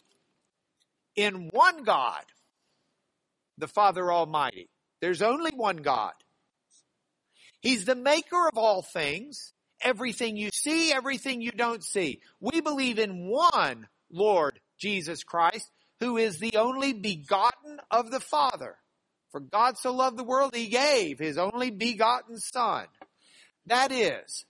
in 1.15 1.49
one 1.51 1.83
God, 1.83 2.23
the 3.57 3.67
Father 3.67 4.11
Almighty. 4.11 4.69
There's 5.01 5.21
only 5.21 5.51
one 5.51 5.77
God. 5.77 6.13
He's 7.61 7.85
the 7.85 7.95
maker 7.95 8.47
of 8.47 8.57
all 8.57 8.81
things, 8.81 9.53
everything 9.81 10.37
you 10.37 10.49
see, 10.53 10.91
everything 10.91 11.41
you 11.41 11.51
don't 11.51 11.83
see. 11.83 12.21
We 12.39 12.61
believe 12.61 12.99
in 12.99 13.27
one 13.27 13.87
Lord 14.11 14.59
Jesus 14.79 15.23
Christ, 15.23 15.69
who 15.99 16.17
is 16.17 16.39
the 16.39 16.55
only 16.57 16.93
begotten 16.93 17.79
of 17.91 18.09
the 18.11 18.19
Father. 18.19 18.77
For 19.31 19.39
God 19.39 19.77
so 19.77 19.93
loved 19.93 20.17
the 20.17 20.23
world, 20.23 20.55
he 20.55 20.67
gave 20.67 21.19
his 21.19 21.37
only 21.37 21.69
begotten 21.69 22.37
Son. 22.39 22.85
That 23.67 23.91
is, 23.91 24.45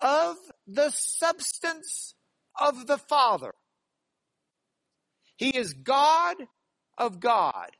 of 0.00 0.36
the 0.66 0.90
substance 0.90 2.14
of 2.58 2.86
the 2.86 2.98
Father. 2.98 3.54
He 5.36 5.56
is 5.56 5.72
God 5.72 6.36
of 6.98 7.20
God, 7.20 7.70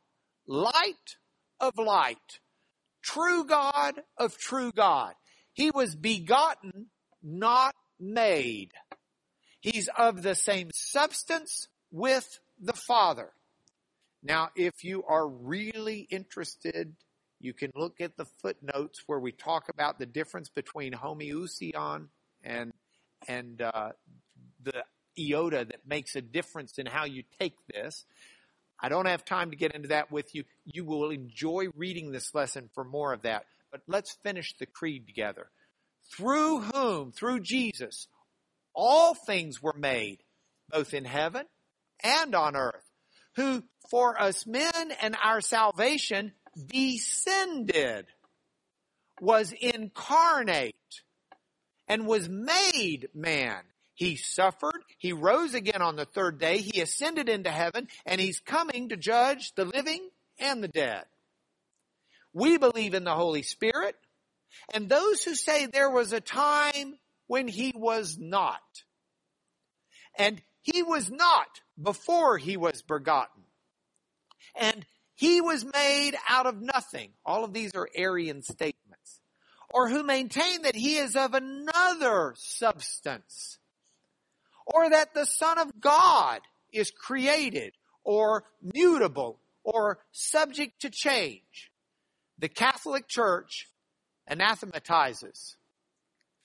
light 0.47 1.17
of 1.61 1.79
light, 1.79 2.41
true 3.03 3.45
God 3.45 4.01
of 4.17 4.37
true 4.39 4.73
God. 4.73 5.15
He 5.53 5.71
was 5.71 5.95
begotten, 5.95 6.87
not 7.23 7.75
made. 8.01 8.73
He's 9.61 9.89
of 9.97 10.23
the 10.23 10.35
same 10.35 10.71
substance 10.75 11.69
with 11.91 12.41
the 12.61 12.73
Father. 12.73 13.33
Now, 14.23 14.51
if 14.57 14.83
you 14.83 15.05
are 15.05 15.27
really 15.29 16.07
interested, 16.11 16.97
you 17.41 17.53
can 17.53 17.71
look 17.75 18.01
at 18.01 18.17
the 18.17 18.25
footnotes 18.41 19.03
where 19.07 19.19
we 19.19 19.33
talk 19.33 19.69
about 19.69 19.99
the 19.99 20.07
difference 20.07 20.49
between 20.49 20.93
homoousion 20.93 22.09
and 22.43 22.73
and 23.29 23.63
uh, 23.63 23.91
the 24.63 24.85
iota 25.19 25.65
that 25.65 25.87
makes 25.87 26.17
a 26.17 26.21
difference 26.21 26.79
in 26.79 26.87
how 26.87 27.05
you 27.05 27.23
take 27.41 27.57
this. 27.67 28.05
I 28.81 28.89
don't 28.89 29.07
have 29.07 29.25
time 29.25 29.51
to 29.51 29.57
get 29.57 29.75
into 29.75 29.89
that 29.89 30.11
with 30.11 30.35
you. 30.35 30.45
You 30.65 30.85
will 30.85 31.11
enjoy 31.11 31.69
reading 31.77 32.11
this 32.11 32.35
lesson 32.35 32.69
for 32.75 32.85
more 32.85 33.13
of 33.13 33.23
that. 33.23 33.45
But 33.71 33.83
let's 33.87 34.19
finish 34.23 34.55
the 34.59 34.67
creed 34.67 35.07
together. 35.07 35.51
Through 36.17 36.61
whom, 36.61 37.13
through 37.13 37.41
Jesus, 37.41 38.09
all 38.75 39.15
things 39.15 39.63
were 39.63 39.77
made, 39.77 40.19
both 40.69 40.95
in 40.95 41.05
heaven 41.05 41.47
and 42.03 42.35
on 42.35 42.57
earth, 42.57 42.91
who 43.37 43.63
for 43.91 44.21
us 44.21 44.47
men 44.47 44.93
and 45.01 45.17
our 45.23 45.41
salvation 45.41 46.33
descended, 46.67 48.07
was 49.21 49.55
incarnate, 49.61 50.75
and 51.87 52.07
was 52.07 52.29
made 52.29 53.09
man 53.15 53.63
he 54.03 54.17
suffered. 54.17 54.83
He 54.99 55.13
rose 55.13 55.55
again 55.55 55.81
on 55.81 55.95
the 55.95 56.05
third 56.05 56.41
day. 56.41 56.59
He 56.59 56.81
ascended 56.81 57.29
into 57.29 57.51
heaven 57.51 57.87
and 58.05 58.21
he's 58.21 58.41
coming 58.41 58.89
to 58.89 58.97
judge 58.97 59.55
the 59.55 59.65
living 59.65 60.01
and 60.41 60.61
the 60.63 60.69
dead. 60.69 61.05
We 62.33 62.59
believe 62.59 62.95
in 62.95 63.05
the 63.05 63.15
Holy 63.15 63.43
Spirit 63.43 63.95
and 64.75 64.89
those 64.89 65.23
who 65.23 65.37
say 65.37 65.67
there 65.67 65.89
was 65.89 66.13
a 66.13 66.21
time 66.21 66.95
when 67.29 67.47
he 67.47 67.73
was 67.77 68.19
not. 68.19 68.61
And 70.19 70.43
he 70.63 70.83
was 70.83 71.09
not 71.09 71.61
before 71.81 72.39
he 72.39 72.57
was 72.57 72.83
begotten. 72.83 73.45
And 74.59 74.85
he 75.15 75.41
was 75.41 75.65
made 75.65 76.17
out 76.29 76.47
of 76.47 76.61
nothing. 76.61 77.11
All 77.25 77.45
of 77.45 77.53
these 77.53 77.73
are 77.77 77.89
Arian 77.95 78.43
statements. 78.43 79.21
Or 79.71 79.89
who 79.89 80.03
maintain 80.03 80.63
that 80.63 80.75
he 80.75 80.97
is 80.97 81.15
of 81.15 81.35
another 81.35 82.35
substance 82.37 83.59
or 84.67 84.91
that 84.91 85.15
the 85.15 85.25
Son 85.27 85.59
of 85.59 85.81
God 85.81 86.41
is 86.73 86.91
created 86.91 87.75
or 88.05 88.45
mutable 88.63 89.39
or 89.65 89.99
subject 90.13 90.81
to 90.83 90.91
change. 90.91 91.71
The 92.39 92.49
Catholic 92.49 93.09
Church 93.09 93.69
anathematizes. 94.27 95.57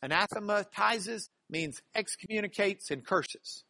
Anathematizes 0.04 1.30
means 1.50 1.82
excommunicates 1.96 2.92
and 2.92 3.06
curses. 3.06 3.64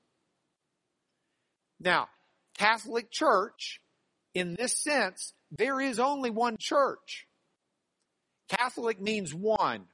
Now, 1.79 2.09
Catholic 2.57 3.11
Church, 3.11 3.79
in 4.33 4.55
this 4.55 4.83
sense, 4.83 5.33
there 5.51 5.79
is 5.79 5.99
only 5.99 6.29
one 6.29 6.57
church. 6.59 7.27
Catholic 8.49 8.99
means 8.99 9.33
one. 9.33 9.85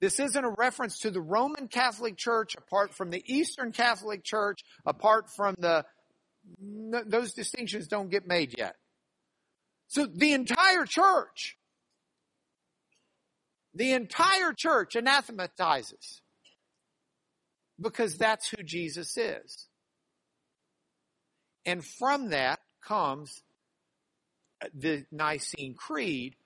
This 0.00 0.20
isn't 0.20 0.44
a 0.44 0.50
reference 0.50 1.00
to 1.00 1.10
the 1.10 1.20
Roman 1.20 1.68
Catholic 1.68 2.16
Church 2.16 2.54
apart 2.54 2.94
from 2.94 3.10
the 3.10 3.22
Eastern 3.26 3.72
Catholic 3.72 4.24
Church, 4.24 4.60
apart 4.84 5.30
from 5.30 5.54
the, 5.58 5.84
those 6.58 7.32
distinctions 7.32 7.88
don't 7.88 8.10
get 8.10 8.26
made 8.26 8.54
yet. 8.58 8.76
So 9.88 10.06
the 10.06 10.32
entire 10.32 10.84
church, 10.84 11.56
the 13.74 13.92
entire 13.92 14.52
church 14.52 14.96
anathematizes 14.96 16.20
because 17.80 18.16
that's 18.16 18.48
who 18.48 18.62
Jesus 18.62 19.16
is. 19.16 19.68
And 21.64 21.84
from 21.84 22.30
that 22.30 22.60
comes 22.82 23.42
the 24.74 25.04
Nicene 25.12 25.74
Creed, 25.74 26.36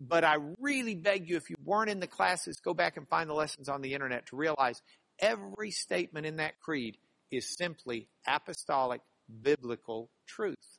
but 0.00 0.24
I 0.24 0.36
really 0.60 0.94
beg 0.94 1.28
you, 1.28 1.36
if 1.36 1.48
you 1.48 1.56
weren't 1.64 1.90
in 1.90 2.00
the 2.00 2.06
classes, 2.06 2.60
go 2.60 2.74
back 2.74 2.96
and 2.96 3.08
find 3.08 3.30
the 3.30 3.34
lessons 3.34 3.68
on 3.68 3.80
the 3.80 3.94
internet 3.94 4.26
to 4.26 4.36
realize 4.36 4.82
every 5.18 5.70
statement 5.70 6.26
in 6.26 6.36
that 6.36 6.60
creed 6.60 6.98
is 7.30 7.56
simply 7.56 8.08
apostolic 8.26 9.00
biblical 9.42 10.10
truth. 10.26 10.78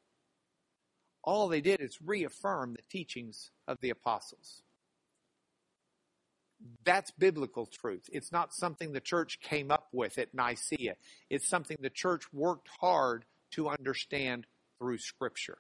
All 1.24 1.48
they 1.48 1.62
did 1.62 1.82
is 1.82 1.98
reaffirm 2.04 2.74
the 2.74 2.84
teachings 2.90 3.52
of 3.68 3.78
the 3.82 3.90
apostles. 3.90 4.62
That's 6.86 7.12
biblical 7.12 7.66
truth. 7.66 8.10
It's 8.12 8.32
not 8.32 8.54
something 8.54 8.92
the 8.92 9.00
church 9.02 9.40
came 9.42 9.70
up 9.70 9.88
with 9.92 10.18
at 10.18 10.34
Nicaea. 10.34 10.96
It's 11.30 11.48
something 11.48 11.78
the 11.82 11.90
church 11.90 12.24
worked 12.32 12.70
hard 12.80 13.26
to 13.52 13.70
understand 13.70 14.46
through 14.80 15.00
scripture. 15.00 15.58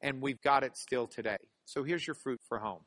And 0.00 0.22
we've 0.22 0.40
got 0.40 0.64
it 0.64 0.76
still 0.76 1.06
today. 1.06 1.38
So 1.68 1.84
here's 1.84 2.06
your 2.06 2.14
fruit 2.14 2.40
for 2.48 2.58
home. 2.58 2.80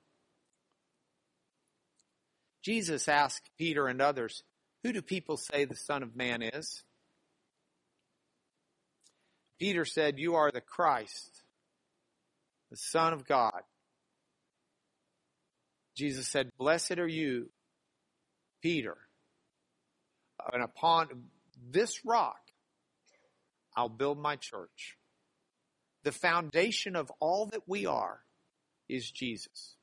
Jesus 2.63 3.07
asked 3.07 3.51
Peter 3.55 3.85
and 3.85 4.01
others, 4.01 4.41
Who 4.81 4.91
do 4.91 5.03
people 5.03 5.37
say 5.37 5.65
the 5.65 5.75
Son 5.75 6.01
of 6.01 6.15
Man 6.15 6.41
is? 6.41 6.81
Peter 9.59 9.85
said, 9.85 10.17
You 10.17 10.33
are 10.33 10.49
the 10.49 10.61
Christ, 10.61 11.43
the 12.71 12.75
Son 12.75 13.13
of 13.13 13.27
God. 13.27 13.61
Jesus 15.95 16.27
said, 16.27 16.49
Blessed 16.57 16.97
are 16.97 17.07
you, 17.07 17.51
Peter, 18.63 18.97
and 20.51 20.63
upon 20.63 21.07
this 21.69 22.03
rock 22.03 22.41
I'll 23.75 23.89
build 23.89 24.17
my 24.17 24.37
church. 24.37 24.97
The 26.03 26.11
foundation 26.11 26.95
of 26.95 27.11
all 27.19 27.45
that 27.51 27.67
we 27.67 27.85
are 27.85 28.21
is 28.91 29.09
Jesus. 29.09 29.75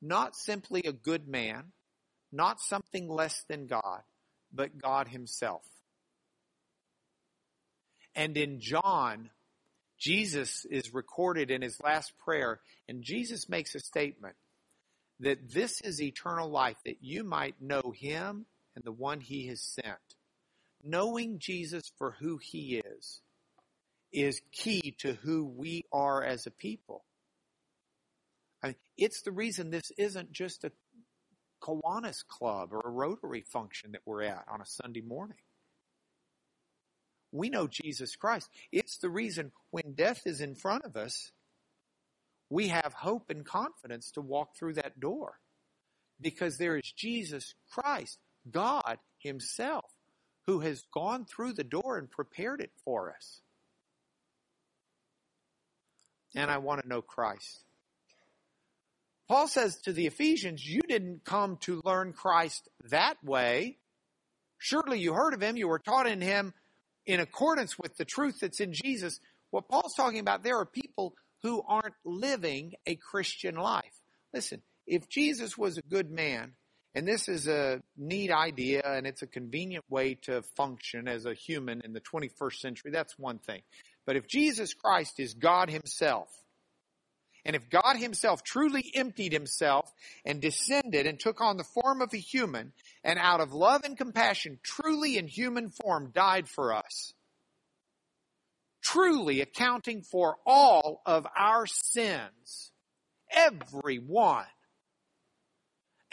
Not 0.00 0.36
simply 0.36 0.82
a 0.84 0.92
good 0.92 1.28
man, 1.28 1.72
not 2.32 2.60
something 2.60 3.08
less 3.08 3.44
than 3.48 3.66
God, 3.66 4.02
but 4.52 4.78
God 4.80 5.08
Himself. 5.08 5.62
And 8.14 8.36
in 8.36 8.60
John, 8.60 9.30
Jesus 9.98 10.64
is 10.64 10.92
recorded 10.92 11.50
in 11.50 11.62
his 11.62 11.80
last 11.80 12.12
prayer, 12.18 12.60
and 12.88 13.02
Jesus 13.02 13.48
makes 13.48 13.74
a 13.74 13.80
statement 13.80 14.34
that 15.20 15.52
this 15.52 15.80
is 15.80 16.02
eternal 16.02 16.50
life, 16.50 16.76
that 16.84 16.98
you 17.00 17.22
might 17.22 17.62
know 17.62 17.92
him 17.96 18.46
and 18.74 18.84
the 18.84 18.92
one 18.92 19.20
he 19.20 19.46
has 19.46 19.60
sent. 19.60 20.16
Knowing 20.82 21.38
Jesus 21.38 21.92
for 21.96 22.16
who 22.18 22.38
he 22.38 22.82
is 22.84 23.20
is 24.12 24.42
key 24.50 24.96
to 24.98 25.12
who 25.14 25.44
we 25.44 25.84
are 25.92 26.24
as 26.24 26.46
a 26.46 26.50
people. 26.50 27.04
I 28.62 28.68
mean, 28.68 28.76
it's 28.96 29.22
the 29.22 29.32
reason 29.32 29.70
this 29.70 29.90
isn't 29.98 30.32
just 30.32 30.64
a 30.64 30.72
Kiwanis 31.62 32.26
club 32.26 32.72
or 32.72 32.80
a 32.84 32.90
Rotary 32.90 33.42
function 33.42 33.92
that 33.92 34.02
we're 34.04 34.22
at 34.22 34.44
on 34.48 34.60
a 34.60 34.66
Sunday 34.66 35.00
morning. 35.00 35.38
We 37.32 37.48
know 37.48 37.66
Jesus 37.66 38.14
Christ. 38.14 38.50
It's 38.70 38.98
the 38.98 39.08
reason 39.08 39.52
when 39.70 39.94
death 39.94 40.22
is 40.26 40.40
in 40.40 40.54
front 40.54 40.84
of 40.84 40.96
us, 40.96 41.32
we 42.50 42.68
have 42.68 42.92
hope 42.92 43.30
and 43.30 43.44
confidence 43.44 44.10
to 44.12 44.20
walk 44.20 44.56
through 44.56 44.74
that 44.74 45.00
door 45.00 45.38
because 46.20 46.58
there 46.58 46.76
is 46.76 46.92
Jesus 46.92 47.54
Christ, 47.70 48.18
God 48.50 48.98
Himself, 49.18 49.90
who 50.46 50.60
has 50.60 50.84
gone 50.92 51.24
through 51.24 51.54
the 51.54 51.64
door 51.64 51.96
and 51.96 52.10
prepared 52.10 52.60
it 52.60 52.72
for 52.84 53.14
us. 53.14 53.40
And 56.34 56.50
I 56.50 56.58
want 56.58 56.82
to 56.82 56.88
know 56.88 57.02
Christ. 57.02 57.64
Paul 59.28 59.48
says 59.48 59.78
to 59.84 59.92
the 59.92 60.06
Ephesians, 60.06 60.64
You 60.66 60.80
didn't 60.88 61.24
come 61.24 61.56
to 61.62 61.80
learn 61.84 62.12
Christ 62.12 62.68
that 62.90 63.16
way. 63.24 63.78
Surely 64.58 64.98
you 64.98 65.12
heard 65.12 65.34
of 65.34 65.42
him, 65.42 65.56
you 65.56 65.68
were 65.68 65.78
taught 65.78 66.06
in 66.06 66.20
him 66.20 66.54
in 67.06 67.20
accordance 67.20 67.78
with 67.78 67.96
the 67.96 68.04
truth 68.04 68.38
that's 68.40 68.60
in 68.60 68.72
Jesus. 68.72 69.18
What 69.50 69.68
Paul's 69.68 69.94
talking 69.94 70.20
about, 70.20 70.42
there 70.42 70.58
are 70.58 70.66
people 70.66 71.14
who 71.42 71.62
aren't 71.66 71.94
living 72.04 72.74
a 72.86 72.96
Christian 72.96 73.56
life. 73.56 73.92
Listen, 74.32 74.62
if 74.86 75.08
Jesus 75.08 75.58
was 75.58 75.78
a 75.78 75.82
good 75.82 76.10
man, 76.10 76.52
and 76.94 77.08
this 77.08 77.28
is 77.28 77.48
a 77.48 77.82
neat 77.96 78.30
idea 78.30 78.82
and 78.84 79.06
it's 79.06 79.22
a 79.22 79.26
convenient 79.26 79.84
way 79.88 80.14
to 80.22 80.42
function 80.56 81.08
as 81.08 81.24
a 81.24 81.34
human 81.34 81.80
in 81.84 81.92
the 81.92 82.00
21st 82.00 82.56
century, 82.56 82.90
that's 82.90 83.18
one 83.18 83.38
thing. 83.38 83.62
But 84.06 84.16
if 84.16 84.26
Jesus 84.26 84.74
Christ 84.74 85.18
is 85.18 85.34
God 85.34 85.70
Himself, 85.70 86.28
and 87.44 87.56
if 87.56 87.68
God 87.68 87.96
Himself 87.96 88.44
truly 88.44 88.90
emptied 88.94 89.32
Himself 89.32 89.92
and 90.24 90.40
descended 90.40 91.06
and 91.06 91.18
took 91.18 91.40
on 91.40 91.56
the 91.56 91.64
form 91.64 92.00
of 92.00 92.14
a 92.14 92.18
human, 92.18 92.72
and 93.02 93.18
out 93.18 93.40
of 93.40 93.52
love 93.52 93.82
and 93.84 93.96
compassion, 93.96 94.60
truly 94.62 95.18
in 95.18 95.26
human 95.26 95.70
form, 95.70 96.12
died 96.14 96.48
for 96.48 96.72
us, 96.72 97.12
truly 98.80 99.40
accounting 99.40 100.02
for 100.02 100.36
all 100.46 101.02
of 101.04 101.26
our 101.36 101.66
sins, 101.66 102.70
every 103.30 103.98
one, 103.98 104.46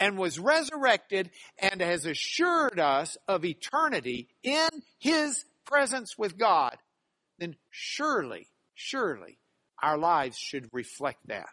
and 0.00 0.18
was 0.18 0.38
resurrected 0.38 1.30
and 1.58 1.80
has 1.80 2.06
assured 2.06 2.80
us 2.80 3.16
of 3.28 3.44
eternity 3.44 4.28
in 4.42 4.68
His 4.98 5.44
presence 5.64 6.18
with 6.18 6.36
God, 6.36 6.76
then 7.38 7.54
surely, 7.70 8.48
surely 8.74 9.39
our 9.82 9.98
lives 9.98 10.36
should 10.38 10.68
reflect 10.72 11.26
that. 11.28 11.48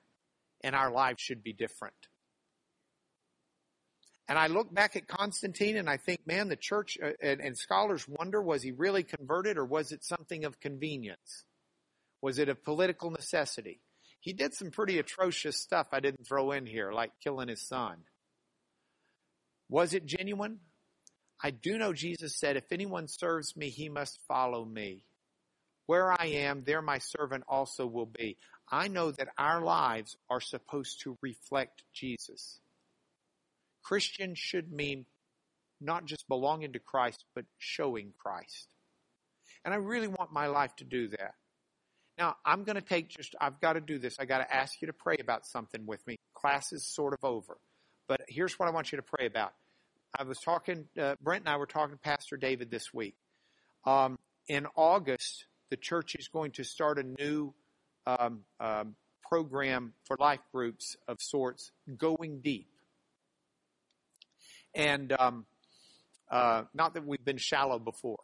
And 0.64 0.76
our 0.76 0.92
lives 0.92 1.22
should 1.22 1.44
be 1.44 1.54
different. 1.54 1.96
And 4.28 4.38
I 4.38 4.48
look 4.48 4.74
back 4.74 4.96
at 4.96 5.08
Constantine 5.08 5.78
and 5.78 5.90
I 5.90 5.98
think, 5.98 6.28
man, 6.28 6.50
the 6.50 6.58
church 6.58 6.98
uh, 7.02 7.12
and, 7.22 7.40
and, 7.40 7.58
scholars 7.58 8.06
wonder, 8.08 8.42
was 8.42 8.62
he 8.62 8.72
really 8.72 9.04
converted 9.04 9.58
or 9.58 9.66
was 9.66 9.92
it 9.94 10.04
something 10.04 10.44
of 10.44 10.60
convenience? 10.60 11.46
Was 12.22 12.38
it 12.38 12.50
a 12.50 12.56
political 12.56 13.10
necessity? 13.10 13.80
He 14.20 14.34
did 14.34 14.54
some 14.54 14.72
pretty 14.72 15.00
atrocious 15.00 15.62
stuff 15.62 15.88
I 15.94 16.02
didn't 16.02 16.28
throw 16.28 16.52
in 16.52 16.66
here, 16.66 16.92
like 16.92 17.12
killing 17.24 17.48
his 17.48 17.66
son. 17.66 18.00
Was 19.70 19.94
it 19.94 20.06
genuine? 20.06 20.60
I 21.42 21.52
do 21.52 21.78
know 21.78 21.94
Jesus 21.94 22.36
said, 22.36 22.58
if 22.58 22.72
anyone 22.72 23.08
serves 23.08 23.56
me, 23.56 23.70
he 23.70 23.88
must 23.88 24.20
follow 24.28 24.66
me. 24.66 25.06
Where 25.88 26.12
I 26.12 26.26
am, 26.26 26.64
there 26.66 26.82
my 26.82 27.00
servant 27.00 27.44
also 27.48 27.88
will 27.88 28.06
be. 28.06 28.38
I 28.70 28.90
know 28.90 29.12
that 29.12 29.30
our 29.38 29.62
lives 29.62 30.18
are 30.30 30.42
supposed 30.42 31.02
to 31.02 31.18
reflect 31.22 31.84
Jesus. 31.94 32.60
Christian 33.84 34.36
should 34.36 34.72
mean 34.72 35.06
not 35.80 36.06
just 36.06 36.28
belonging 36.28 36.74
to 36.74 36.80
Christ, 36.80 37.24
but 37.34 37.46
showing 37.58 38.12
Christ. 38.18 38.68
And 39.64 39.74
I 39.74 39.78
really 39.78 40.08
want 40.08 40.34
my 40.34 40.48
life 40.48 40.76
to 40.78 40.84
do 40.84 41.08
that. 41.10 41.36
Now, 42.18 42.36
I'm 42.46 42.64
going 42.64 42.76
to 42.76 42.82
take 42.82 43.10
just, 43.10 43.36
I've 43.40 43.62
got 43.62 43.74
to 43.74 43.82
do 43.82 44.00
this. 44.00 44.18
I 44.20 44.26
got 44.26 44.40
to 44.40 44.54
ask 44.54 44.82
you 44.82 44.88
to 44.88 44.94
pray 44.94 45.18
about 45.20 45.46
something 45.46 45.86
with 45.86 46.06
me. 46.08 46.18
Class 46.34 46.74
is 46.74 46.86
sort 46.86 47.14
of 47.14 47.24
over. 47.24 47.58
But 48.08 48.22
here's 48.28 48.58
what 48.58 48.68
I 48.68 48.72
want 48.72 48.92
you 48.92 48.98
to 48.98 49.04
pray 49.04 49.26
about. 49.26 49.54
I 50.18 50.24
was 50.24 50.40
talking, 50.40 50.86
uh, 51.00 51.16
Brent 51.22 51.44
and 51.44 51.50
I 51.50 51.58
were 51.58 51.66
talking 51.66 51.96
to 51.96 52.00
Pastor 52.00 52.38
David 52.38 52.72
this 52.72 52.94
week. 52.94 53.16
Um, 53.86 54.18
in 54.48 54.66
August, 54.76 55.46
the 55.70 55.78
church 55.78 56.16
is 56.16 56.28
going 56.28 56.52
to 56.52 56.64
start 56.64 57.00
a 57.00 57.04
new 57.04 57.54
um, 58.06 58.42
um, 58.60 58.96
program 59.22 59.94
for 60.06 60.16
life 60.20 60.40
groups 60.54 60.96
of 61.08 61.18
sorts, 61.20 61.72
Going 61.98 62.40
Deep. 62.40 62.68
And 64.74 65.14
um, 65.20 65.46
uh, 66.30 66.64
not 66.74 66.94
that 66.94 67.06
we've 67.06 67.24
been 67.24 67.38
shallow 67.38 67.80
before, 67.80 68.20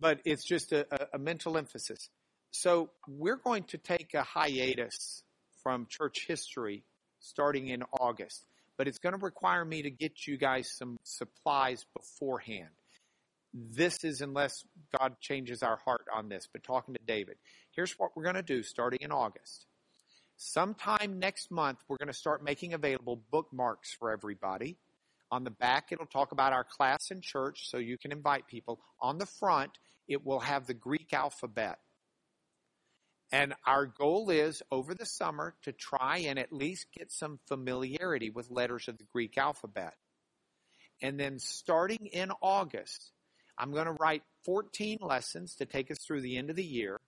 but 0.00 0.20
it's 0.24 0.46
just 0.46 0.72
a, 0.72 0.86
a 1.12 1.18
mental 1.18 1.58
emphasis. 1.58 2.08
So 2.50 2.90
we're 3.06 3.36
going 3.36 3.64
to 3.64 3.78
take 3.78 4.14
a 4.14 4.22
hiatus 4.22 5.22
from 5.62 5.86
church 5.90 6.24
history 6.26 6.84
starting 7.20 7.68
in 7.68 7.82
August, 8.00 8.44
but 8.78 8.88
it's 8.88 8.98
going 8.98 9.12
to 9.12 9.22
require 9.22 9.64
me 9.64 9.82
to 9.82 9.90
get 9.90 10.26
you 10.26 10.38
guys 10.38 10.70
some 10.70 10.96
supplies 11.02 11.84
beforehand 11.94 12.70
this 13.70 14.04
is 14.04 14.20
unless 14.20 14.64
God 14.98 15.20
changes 15.20 15.62
our 15.62 15.76
heart 15.84 16.06
on 16.14 16.28
this, 16.28 16.48
but 16.52 16.62
talking 16.62 16.94
to 16.94 17.00
David. 17.06 17.36
Here's 17.72 17.92
what 17.98 18.10
we're 18.14 18.24
going 18.24 18.34
to 18.34 18.42
do 18.42 18.62
starting 18.62 19.00
in 19.02 19.12
August. 19.12 19.66
Sometime 20.36 21.18
next 21.18 21.50
month, 21.50 21.78
we're 21.88 21.96
going 21.96 22.08
to 22.08 22.14
start 22.14 22.44
making 22.44 22.74
available 22.74 23.20
bookmarks 23.30 23.92
for 23.98 24.12
everybody. 24.12 24.76
On 25.30 25.44
the 25.44 25.50
back, 25.50 25.88
it'll 25.90 26.06
talk 26.06 26.32
about 26.32 26.52
our 26.52 26.64
class 26.64 27.10
and 27.10 27.22
church, 27.22 27.68
so 27.68 27.78
you 27.78 27.98
can 27.98 28.12
invite 28.12 28.46
people. 28.46 28.80
On 29.00 29.18
the 29.18 29.26
front, 29.26 29.72
it 30.06 30.24
will 30.24 30.40
have 30.40 30.66
the 30.66 30.74
Greek 30.74 31.12
alphabet. 31.12 31.78
And 33.30 33.54
our 33.66 33.84
goal 33.84 34.30
is 34.30 34.62
over 34.70 34.94
the 34.94 35.04
summer 35.04 35.54
to 35.62 35.72
try 35.72 36.18
and 36.18 36.38
at 36.38 36.52
least 36.52 36.86
get 36.96 37.12
some 37.12 37.40
familiarity 37.46 38.30
with 38.30 38.50
letters 38.50 38.88
of 38.88 38.96
the 38.96 39.04
Greek 39.12 39.36
alphabet. 39.36 39.94
And 41.02 41.20
then 41.20 41.38
starting 41.38 42.06
in 42.06 42.30
August, 42.40 43.12
I'm 43.58 43.72
going 43.72 43.86
to 43.86 43.92
write 43.92 44.22
14 44.44 44.98
lessons 45.00 45.56
to 45.56 45.66
take 45.66 45.90
us 45.90 45.98
through 46.06 46.20
the 46.20 46.36
end 46.36 46.48
of 46.48 46.56
the 46.56 46.64
year 46.64 47.00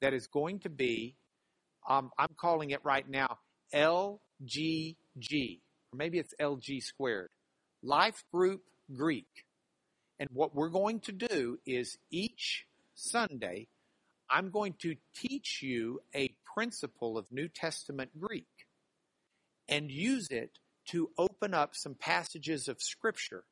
that 0.00 0.12
is 0.12 0.26
going 0.26 0.60
to 0.60 0.68
be, 0.68 1.16
um, 1.88 2.10
I'm 2.18 2.34
calling 2.38 2.70
it 2.70 2.80
right 2.84 3.08
now 3.08 3.38
LGG, 3.74 4.18
or 5.92 5.96
maybe 5.96 6.18
it's 6.18 6.34
LG 6.38 6.82
squared, 6.82 7.30
Life 7.82 8.22
Group 8.32 8.62
Greek. 8.94 9.26
And 10.20 10.28
what 10.32 10.54
we're 10.54 10.68
going 10.68 11.00
to 11.00 11.12
do 11.12 11.58
is 11.64 11.96
each 12.10 12.66
Sunday, 12.94 13.68
I'm 14.28 14.50
going 14.50 14.74
to 14.80 14.96
teach 15.14 15.62
you 15.62 16.00
a 16.14 16.34
principle 16.54 17.16
of 17.16 17.32
New 17.32 17.48
Testament 17.48 18.10
Greek 18.18 18.46
and 19.68 19.90
use 19.90 20.28
it 20.30 20.58
to 20.88 21.10
open 21.16 21.54
up 21.54 21.74
some 21.74 21.94
passages 21.94 22.68
of 22.68 22.82
Scripture 22.82 23.44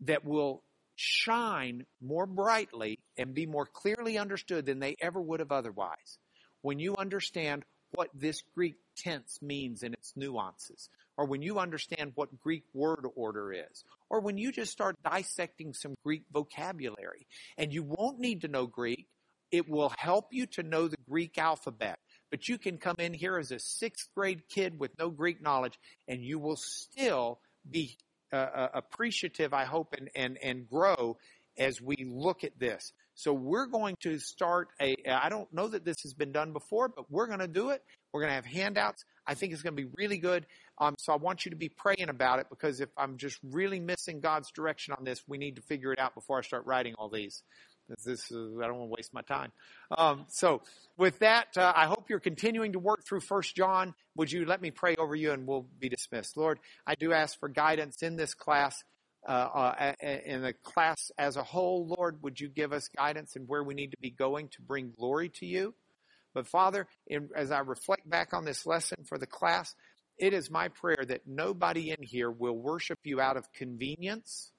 that 0.00 0.24
will 0.24 0.62
shine 0.96 1.84
more 2.00 2.26
brightly 2.26 2.98
and 3.16 3.34
be 3.34 3.46
more 3.46 3.66
clearly 3.66 4.18
understood 4.18 4.66
than 4.66 4.80
they 4.80 4.96
ever 5.00 5.20
would 5.20 5.40
have 5.40 5.52
otherwise. 5.52 6.18
When 6.62 6.78
you 6.78 6.96
understand 6.96 7.64
what 7.92 8.10
this 8.14 8.42
Greek 8.54 8.74
tense 8.96 9.40
means 9.40 9.82
in 9.82 9.92
its 9.92 10.12
nuances, 10.16 10.88
or 11.16 11.26
when 11.26 11.42
you 11.42 11.58
understand 11.58 12.12
what 12.14 12.40
Greek 12.40 12.64
word 12.74 13.06
order 13.14 13.52
is, 13.52 13.84
or 14.10 14.20
when 14.20 14.38
you 14.38 14.50
just 14.52 14.72
start 14.72 14.96
dissecting 15.04 15.72
some 15.72 15.94
Greek 16.02 16.24
vocabulary, 16.32 17.26
and 17.56 17.72
you 17.72 17.82
won't 17.82 18.18
need 18.18 18.40
to 18.40 18.48
know 18.48 18.66
Greek, 18.66 19.06
it 19.52 19.68
will 19.68 19.92
help 19.96 20.28
you 20.32 20.46
to 20.46 20.62
know 20.62 20.88
the 20.88 20.96
Greek 21.08 21.38
alphabet. 21.38 21.98
But 22.30 22.48
you 22.48 22.58
can 22.58 22.78
come 22.78 22.96
in 22.98 23.14
here 23.14 23.38
as 23.38 23.52
a 23.52 23.58
sixth 23.58 24.08
grade 24.14 24.48
kid 24.48 24.80
with 24.80 24.98
no 24.98 25.10
Greek 25.10 25.40
knowledge, 25.40 25.78
and 26.08 26.22
you 26.22 26.38
will 26.38 26.56
still 26.56 27.38
be 27.70 27.96
uh, 28.32 28.68
appreciative, 28.74 29.52
I 29.52 29.64
hope, 29.64 29.94
and, 29.96 30.10
and, 30.14 30.38
and 30.42 30.68
grow 30.68 31.16
as 31.58 31.80
we 31.80 31.96
look 32.08 32.44
at 32.44 32.58
this. 32.58 32.92
So 33.14 33.32
we're 33.32 33.66
going 33.66 33.96
to 34.02 34.18
start 34.18 34.68
a, 34.80 34.94
I 35.08 35.30
don't 35.30 35.50
know 35.52 35.68
that 35.68 35.86
this 35.86 35.96
has 36.02 36.12
been 36.12 36.32
done 36.32 36.52
before, 36.52 36.88
but 36.88 37.10
we're 37.10 37.26
going 37.26 37.38
to 37.38 37.48
do 37.48 37.70
it. 37.70 37.82
We're 38.12 38.20
going 38.20 38.30
to 38.30 38.34
have 38.34 38.44
handouts. 38.44 39.04
I 39.26 39.34
think 39.34 39.52
it's 39.52 39.62
going 39.62 39.74
to 39.74 39.82
be 39.82 39.90
really 39.96 40.18
good. 40.18 40.46
Um, 40.78 40.94
so 40.98 41.14
I 41.14 41.16
want 41.16 41.46
you 41.46 41.50
to 41.50 41.56
be 41.56 41.70
praying 41.70 42.10
about 42.10 42.40
it 42.40 42.48
because 42.50 42.80
if 42.80 42.90
I'm 42.96 43.16
just 43.16 43.38
really 43.42 43.80
missing 43.80 44.20
God's 44.20 44.50
direction 44.50 44.94
on 44.98 45.04
this, 45.04 45.22
we 45.26 45.38
need 45.38 45.56
to 45.56 45.62
figure 45.62 45.92
it 45.92 45.98
out 45.98 46.14
before 46.14 46.38
I 46.38 46.42
start 46.42 46.66
writing 46.66 46.94
all 46.98 47.08
these. 47.08 47.42
This 47.88 48.06
is, 48.06 48.32
I 48.32 48.66
don't 48.66 48.78
want 48.78 48.90
to 48.90 48.94
waste 48.96 49.14
my 49.14 49.22
time. 49.22 49.52
Um, 49.96 50.26
so 50.28 50.62
with 50.96 51.18
that, 51.20 51.56
uh, 51.56 51.72
I 51.74 51.86
hope 51.86 52.10
you're 52.10 52.20
continuing 52.20 52.72
to 52.72 52.78
work 52.78 53.04
through 53.06 53.20
First 53.20 53.54
John. 53.54 53.94
Would 54.16 54.32
you 54.32 54.44
let 54.44 54.60
me 54.60 54.70
pray 54.70 54.96
over 54.96 55.14
you 55.14 55.32
and 55.32 55.46
we'll 55.46 55.66
be 55.78 55.88
dismissed. 55.88 56.36
Lord, 56.36 56.58
I 56.86 56.94
do 56.94 57.12
ask 57.12 57.38
for 57.38 57.48
guidance 57.48 58.02
in 58.02 58.16
this 58.16 58.34
class. 58.34 58.82
Uh, 59.26 59.30
uh, 59.30 59.92
in 60.24 60.42
the 60.42 60.52
class 60.52 61.10
as 61.18 61.36
a 61.36 61.42
whole, 61.42 61.88
Lord, 61.98 62.22
would 62.22 62.40
you 62.40 62.48
give 62.48 62.72
us 62.72 62.88
guidance 62.96 63.34
in 63.34 63.42
where 63.42 63.64
we 63.64 63.74
need 63.74 63.90
to 63.90 63.96
be 64.00 64.10
going 64.10 64.48
to 64.50 64.62
bring 64.62 64.92
glory 64.96 65.30
to 65.40 65.46
you? 65.46 65.74
But 66.32 66.46
Father, 66.46 66.86
in, 67.08 67.30
as 67.34 67.50
I 67.50 67.58
reflect 67.60 68.08
back 68.08 68.32
on 68.32 68.44
this 68.44 68.66
lesson 68.66 69.04
for 69.04 69.18
the 69.18 69.26
class, 69.26 69.74
it 70.16 70.32
is 70.32 70.48
my 70.48 70.68
prayer 70.68 71.04
that 71.08 71.22
nobody 71.26 71.90
in 71.90 72.02
here 72.02 72.30
will 72.30 72.56
worship 72.56 73.00
you 73.02 73.20
out 73.20 73.36
of 73.36 73.52
convenience 73.52 74.52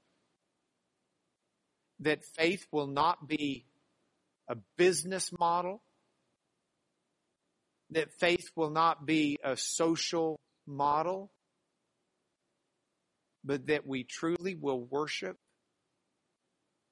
that 2.00 2.24
faith 2.24 2.68
will 2.72 2.88
not 2.88 3.28
be 3.28 3.66
a 4.48 4.56
business 4.78 5.32
model, 5.38 5.82
that 7.90 8.12
faith 8.20 8.52
will 8.56 8.70
not 8.70 9.06
be 9.06 9.38
a 9.44 9.58
social 9.58 10.40
model, 10.66 11.32
but 13.44 13.68
that 13.68 13.88
we 13.88 14.04
truly 14.04 14.56
will 14.56 14.82
worship 14.82 15.38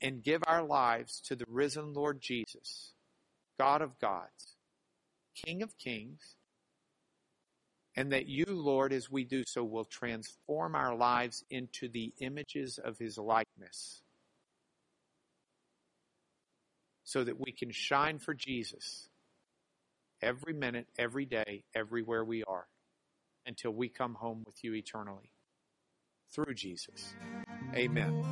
and 0.02 0.24
give 0.24 0.42
our 0.48 0.64
lives 0.64 1.22
to 1.22 1.36
the 1.36 1.46
risen 1.48 1.94
Lord 1.94 2.22
Jesus, 2.22 2.94
God 3.60 3.82
of 3.82 4.00
gods, 4.00 4.56
King 5.46 5.62
of 5.62 5.78
kings, 5.78 6.36
and 7.96 8.12
that 8.12 8.28
you, 8.28 8.46
Lord, 8.48 8.92
as 8.92 9.10
we 9.10 9.24
do 9.24 9.44
so, 9.46 9.64
will 9.64 9.86
transform 9.86 10.76
our 10.76 10.96
lives 10.96 11.44
into 11.50 11.88
the 11.88 12.14
images 12.20 12.78
of 12.78 12.98
his 12.98 13.18
likeness 13.18 14.02
so 17.06 17.24
that 17.24 17.40
we 17.40 17.52
can 17.52 17.72
shine 17.72 18.20
for 18.20 18.34
Jesus 18.34 19.08
every 20.22 20.54
minute, 20.54 20.88
every 20.98 21.26
day, 21.26 21.64
everywhere 21.74 22.26
we 22.26 22.44
are 22.44 22.68
until 23.46 23.72
we 23.72 23.88
come 23.88 24.16
home 24.16 24.44
with 24.46 24.64
you 24.64 24.74
eternally 24.74 25.30
through 26.34 26.56
Jesus. 26.56 27.14
Amen. 27.76 28.24